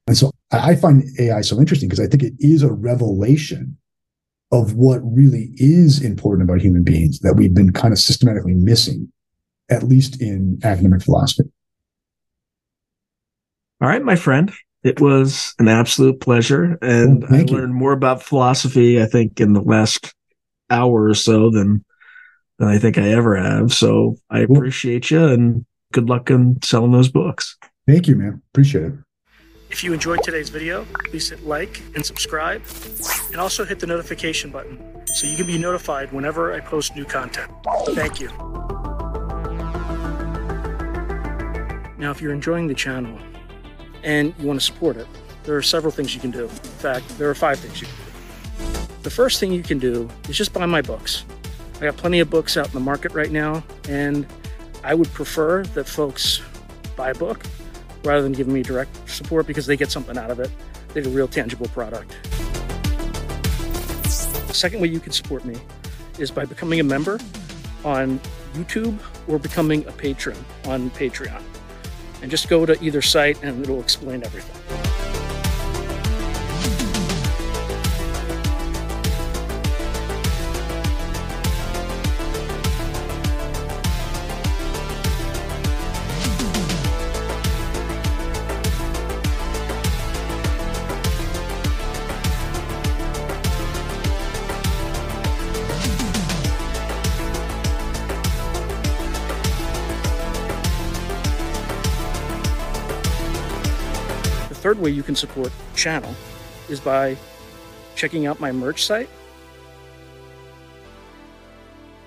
And 0.08 0.18
so 0.18 0.32
I 0.52 0.76
find 0.76 1.04
AI 1.20 1.42
so 1.42 1.60
interesting 1.60 1.88
because 1.88 2.04
I 2.04 2.08
think 2.08 2.24
it 2.24 2.34
is 2.40 2.64
a 2.64 2.74
revelation 2.74 3.78
of 4.52 4.74
what 4.74 5.00
really 5.04 5.52
is 5.56 6.02
important 6.02 6.50
about 6.50 6.62
human 6.62 6.84
beings 6.84 7.20
that 7.20 7.36
we've 7.36 7.54
been 7.54 7.72
kind 7.72 7.94
of 7.94 8.00
systematically 8.00 8.54
missing, 8.54 9.12
at 9.70 9.84
least 9.84 10.22
in 10.22 10.60
academic 10.64 11.04
philosophy. 11.04 11.50
All 13.80 13.88
right, 13.88 14.04
my 14.04 14.16
friend. 14.16 14.52
It 14.84 15.00
was 15.00 15.54
an 15.60 15.68
absolute 15.68 16.20
pleasure. 16.20 16.78
And 16.82 17.24
well, 17.24 17.34
I 17.34 17.44
learned 17.44 17.74
you. 17.74 17.80
more 17.80 17.92
about 17.92 18.24
philosophy, 18.24 19.02
I 19.02 19.06
think, 19.06 19.40
in 19.40 19.54
the 19.54 19.62
last 19.62 20.14
hour 20.70 21.06
or 21.06 21.14
so 21.14 21.50
than 21.52 21.84
than 22.58 22.68
I 22.68 22.78
think 22.78 22.98
I 22.98 23.10
ever 23.10 23.36
have. 23.36 23.74
So 23.74 24.18
I 24.30 24.40
appreciate 24.40 25.12
you 25.12 25.26
and 25.26 25.66
good 25.94 26.10
luck 26.10 26.30
in 26.30 26.60
selling 26.64 26.92
those 26.92 27.10
books. 27.10 27.58
Thank 27.88 28.08
you, 28.08 28.16
man. 28.16 28.42
Appreciate 28.54 28.86
it. 28.86 28.94
If 29.70 29.84
you 29.84 29.94
enjoyed 29.94 30.22
today's 30.24 30.50
video, 30.50 30.86
please 31.06 31.30
hit 31.30 31.46
like 31.46 31.82
and 31.96 32.06
subscribe, 32.06 32.62
and 33.32 33.38
also 33.38 33.64
hit 33.64 33.80
the 33.80 33.88
notification 33.88 34.52
button 34.52 34.78
so 35.08 35.28
you 35.28 35.38
can 35.38 35.48
be 35.48 35.58
notified 35.58 36.12
whenever 36.12 36.54
I 36.54 36.60
post 36.60 36.96
new 36.96 37.06
content. 37.06 37.52
Thank 37.90 38.20
you. 38.20 38.28
Now, 41.98 42.12
if 42.12 42.22
you're 42.22 42.34
enjoying 42.34 42.68
the 42.68 42.74
channel 42.74 43.18
and 44.04 44.34
you 44.40 44.48
want 44.48 44.60
to 44.60 44.66
support 44.66 44.98
it, 44.98 45.08
there 45.44 45.56
are 45.56 45.62
several 45.62 45.92
things 45.92 46.14
you 46.14 46.22
can 46.22 46.32
do. 46.32 46.44
In 46.44 46.50
fact, 46.50 47.08
there 47.18 47.30
are 47.30 47.36
five 47.36 47.60
things 47.60 47.82
you 47.82 47.88
can 47.88 47.96
do. 47.96 48.02
The 49.04 49.10
first 49.10 49.40
thing 49.40 49.52
you 49.52 49.64
can 49.64 49.80
do 49.80 50.10
is 50.30 50.38
just 50.38 50.54
buy 50.54 50.66
my 50.66 50.82
books. 50.82 51.26
I 51.78 51.86
got 51.86 51.98
plenty 51.98 52.20
of 52.20 52.30
books 52.30 52.58
out 52.58 52.68
in 52.68 52.74
the 52.74 52.80
market 52.80 53.14
right 53.14 53.32
now, 53.32 53.64
and 53.90 54.28
I 54.84 54.94
would 54.94 55.12
prefer 55.14 55.64
that 55.64 55.88
folks 55.88 56.42
buy 56.96 57.10
a 57.10 57.16
book 57.16 57.44
rather 58.04 58.22
than 58.22 58.34
giving 58.34 58.54
me 58.54 58.62
direct 58.62 59.10
support 59.10 59.48
because 59.48 59.66
they 59.66 59.78
get 59.78 59.92
something 59.92 60.18
out 60.18 60.30
of 60.30 60.40
it. 60.40 60.52
They 60.90 61.02
get 61.02 61.12
a 61.12 61.16
real 61.16 61.28
tangible 61.28 61.68
product. 61.70 62.16
The 64.04 64.54
second 64.54 64.82
way 64.82 64.90
you 64.90 65.00
can 65.00 65.12
support 65.12 65.46
me 65.46 65.58
is 66.20 66.30
by 66.30 66.46
becoming 66.46 66.80
a 66.80 66.84
member 66.84 67.20
on 67.84 68.20
YouTube 68.54 69.00
or 69.28 69.40
becoming 69.40 69.86
a 69.88 69.92
patron 69.92 70.38
on 70.66 70.90
Patreon. 70.92 71.42
And 72.22 72.30
just 72.30 72.50
go 72.50 72.66
to 72.66 72.82
either 72.84 73.02
site 73.02 73.42
and 73.44 73.64
it'll 73.64 73.80
explain 73.80 74.24
everything. 74.24 74.61
Way 104.82 104.90
you 104.90 105.04
can 105.04 105.16
support 105.16 105.52
the 105.72 105.78
channel 105.78 106.14
is 106.70 106.80
by 106.80 107.16
checking 107.96 108.26
out 108.26 108.40
my 108.40 108.52
merch 108.52 108.84
site, 108.84 109.10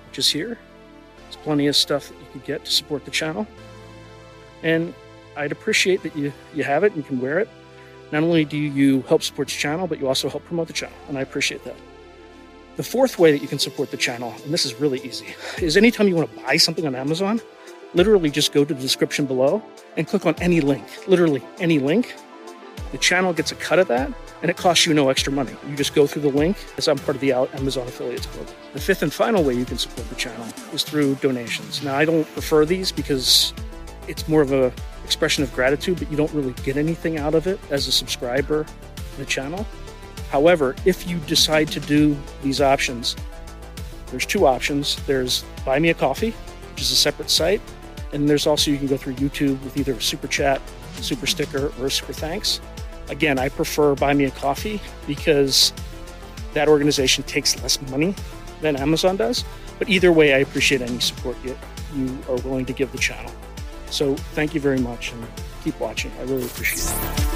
which 0.09 0.18
is 0.18 0.29
here. 0.29 0.59
There's 1.25 1.37
plenty 1.37 1.66
of 1.66 1.77
stuff 1.77 2.09
that 2.09 2.18
you 2.18 2.27
can 2.33 2.41
get 2.41 2.64
to 2.64 2.70
support 2.70 3.05
the 3.05 3.11
channel. 3.11 3.47
And 4.62 4.95
I'd 5.37 5.53
appreciate 5.53 6.03
that 6.03 6.16
you, 6.16 6.33
you 6.55 6.64
have 6.64 6.85
it 6.85 6.93
and 6.93 6.97
you 6.97 7.03
can 7.03 7.20
wear 7.20 7.39
it. 7.39 7.49
Not 8.12 8.22
only 8.22 8.45
do 8.45 8.57
you 8.57 9.03
help 9.03 9.22
support 9.22 9.49
the 9.49 9.55
channel, 9.55 9.87
but 9.87 9.99
you 9.99 10.07
also 10.07 10.29
help 10.29 10.45
promote 10.45 10.68
the 10.68 10.72
channel, 10.72 10.97
and 11.09 11.18
I 11.18 11.22
appreciate 11.22 11.64
that. 11.64 11.75
The 12.77 12.83
fourth 12.83 13.18
way 13.18 13.33
that 13.33 13.41
you 13.41 13.49
can 13.49 13.59
support 13.59 13.91
the 13.91 13.97
channel, 13.97 14.35
and 14.45 14.53
this 14.53 14.64
is 14.64 14.75
really 14.75 15.01
easy, 15.01 15.35
is 15.59 15.77
anytime 15.77 16.09
you 16.09 16.14
want 16.14 16.31
to 16.31 16.43
buy 16.43 16.57
something 16.57 16.87
on 16.87 16.95
Amazon, 16.95 17.41
literally 17.95 18.31
just 18.31 18.53
go 18.53 18.64
to 18.64 18.75
the 18.75 18.81
description 18.81 19.27
below 19.27 19.62
and 19.97 20.07
click 20.07 20.27
on 20.27 20.35
any 20.41 20.61
link, 20.61 20.85
literally 21.09 21.43
any 21.59 21.79
link. 21.79 22.14
The 22.95 22.99
channel 22.99 23.32
gets 23.32 23.51
a 23.51 23.57
cut 23.57 23.80
of 23.80 23.88
that 23.88 24.12
and 24.40 24.49
it 24.49 24.57
costs 24.57 24.86
you 24.86 24.95
no 24.95 25.09
extra 25.09 25.32
money. 25.32 25.51
You 25.68 25.74
just 25.74 25.97
go 25.97 26.07
through 26.07 26.22
the 26.22 26.28
link 26.28 26.57
as 26.76 26.86
I'm 26.86 26.97
part 26.97 27.16
of 27.16 27.20
the 27.20 27.32
Amazon 27.32 27.88
Affiliates 27.88 28.26
Club. 28.26 28.47
The 28.72 28.78
fifth 28.78 29.03
and 29.03 29.12
final 29.12 29.42
way 29.42 29.55
you 29.55 29.64
can 29.64 29.78
support 29.78 30.09
the 30.09 30.14
channel 30.14 30.47
is 30.72 30.84
through 30.84 31.16
donations. 31.16 31.82
Now, 31.82 31.97
I 31.97 32.05
don't 32.05 32.24
prefer 32.34 32.64
these 32.64 32.92
because 32.92 33.53
it's 34.07 34.28
more 34.28 34.42
of 34.42 34.53
a 34.53 34.72
expression 35.03 35.42
of 35.42 35.53
gratitude, 35.53 35.99
but 35.99 36.09
you 36.09 36.16
don't 36.16 36.32
really 36.32 36.53
get 36.62 36.76
anything 36.76 37.18
out 37.18 37.34
of 37.34 37.49
it 37.49 37.59
as 37.68 37.88
a 37.88 37.90
subscriber 37.90 38.62
to 38.62 39.16
the 39.16 39.24
channel. 39.24 39.66
However, 40.30 40.76
if 40.84 41.05
you 41.09 41.18
decide 41.26 41.66
to 41.72 41.80
do 41.80 42.16
these 42.45 42.61
options, 42.61 43.16
there's 44.12 44.24
two 44.24 44.47
options. 44.47 44.95
There's 45.05 45.45
Buy 45.64 45.80
Me 45.80 45.88
a 45.88 45.95
Coffee, 45.95 46.30
which 46.70 46.82
is 46.82 46.92
a 46.92 46.97
separate 46.97 47.30
site, 47.30 47.61
and 48.12 48.28
there's 48.28 48.47
also 48.47 48.70
you 48.70 48.78
can 48.78 48.86
go 48.86 48.97
through 48.97 49.14
YouTube 49.14 49.61
with 49.64 49.76
either 49.76 49.95
a 49.95 50.01
super 50.01 50.28
chat, 50.28 50.62
super 51.01 51.26
sticker, 51.26 51.72
or 51.80 51.90
super 51.90 52.12
thanks. 52.12 52.61
Again, 53.09 53.38
I 53.38 53.48
prefer 53.48 53.94
Buy 53.94 54.14
Me 54.14 54.24
a 54.24 54.30
Coffee 54.30 54.80
because 55.07 55.72
that 56.55 56.68
organization 56.68 57.24
takes 57.24 57.61
less 57.62 57.80
money 57.90 58.14
than 58.61 58.76
Amazon 58.76 59.16
does. 59.16 59.44
But 59.78 59.88
either 59.88 60.12
way, 60.12 60.34
I 60.34 60.38
appreciate 60.38 60.80
any 60.80 61.00
support 61.00 61.36
you, 61.44 61.57
you 61.94 62.18
are 62.28 62.36
willing 62.36 62.64
to 62.66 62.72
give 62.72 62.92
the 62.92 62.98
channel. 62.98 63.32
So 63.90 64.14
thank 64.34 64.55
you 64.55 64.61
very 64.61 64.78
much 64.78 65.12
and 65.12 65.26
keep 65.62 65.78
watching. 65.80 66.12
I 66.18 66.22
really 66.22 66.46
appreciate 66.46 66.84
it. 66.86 67.34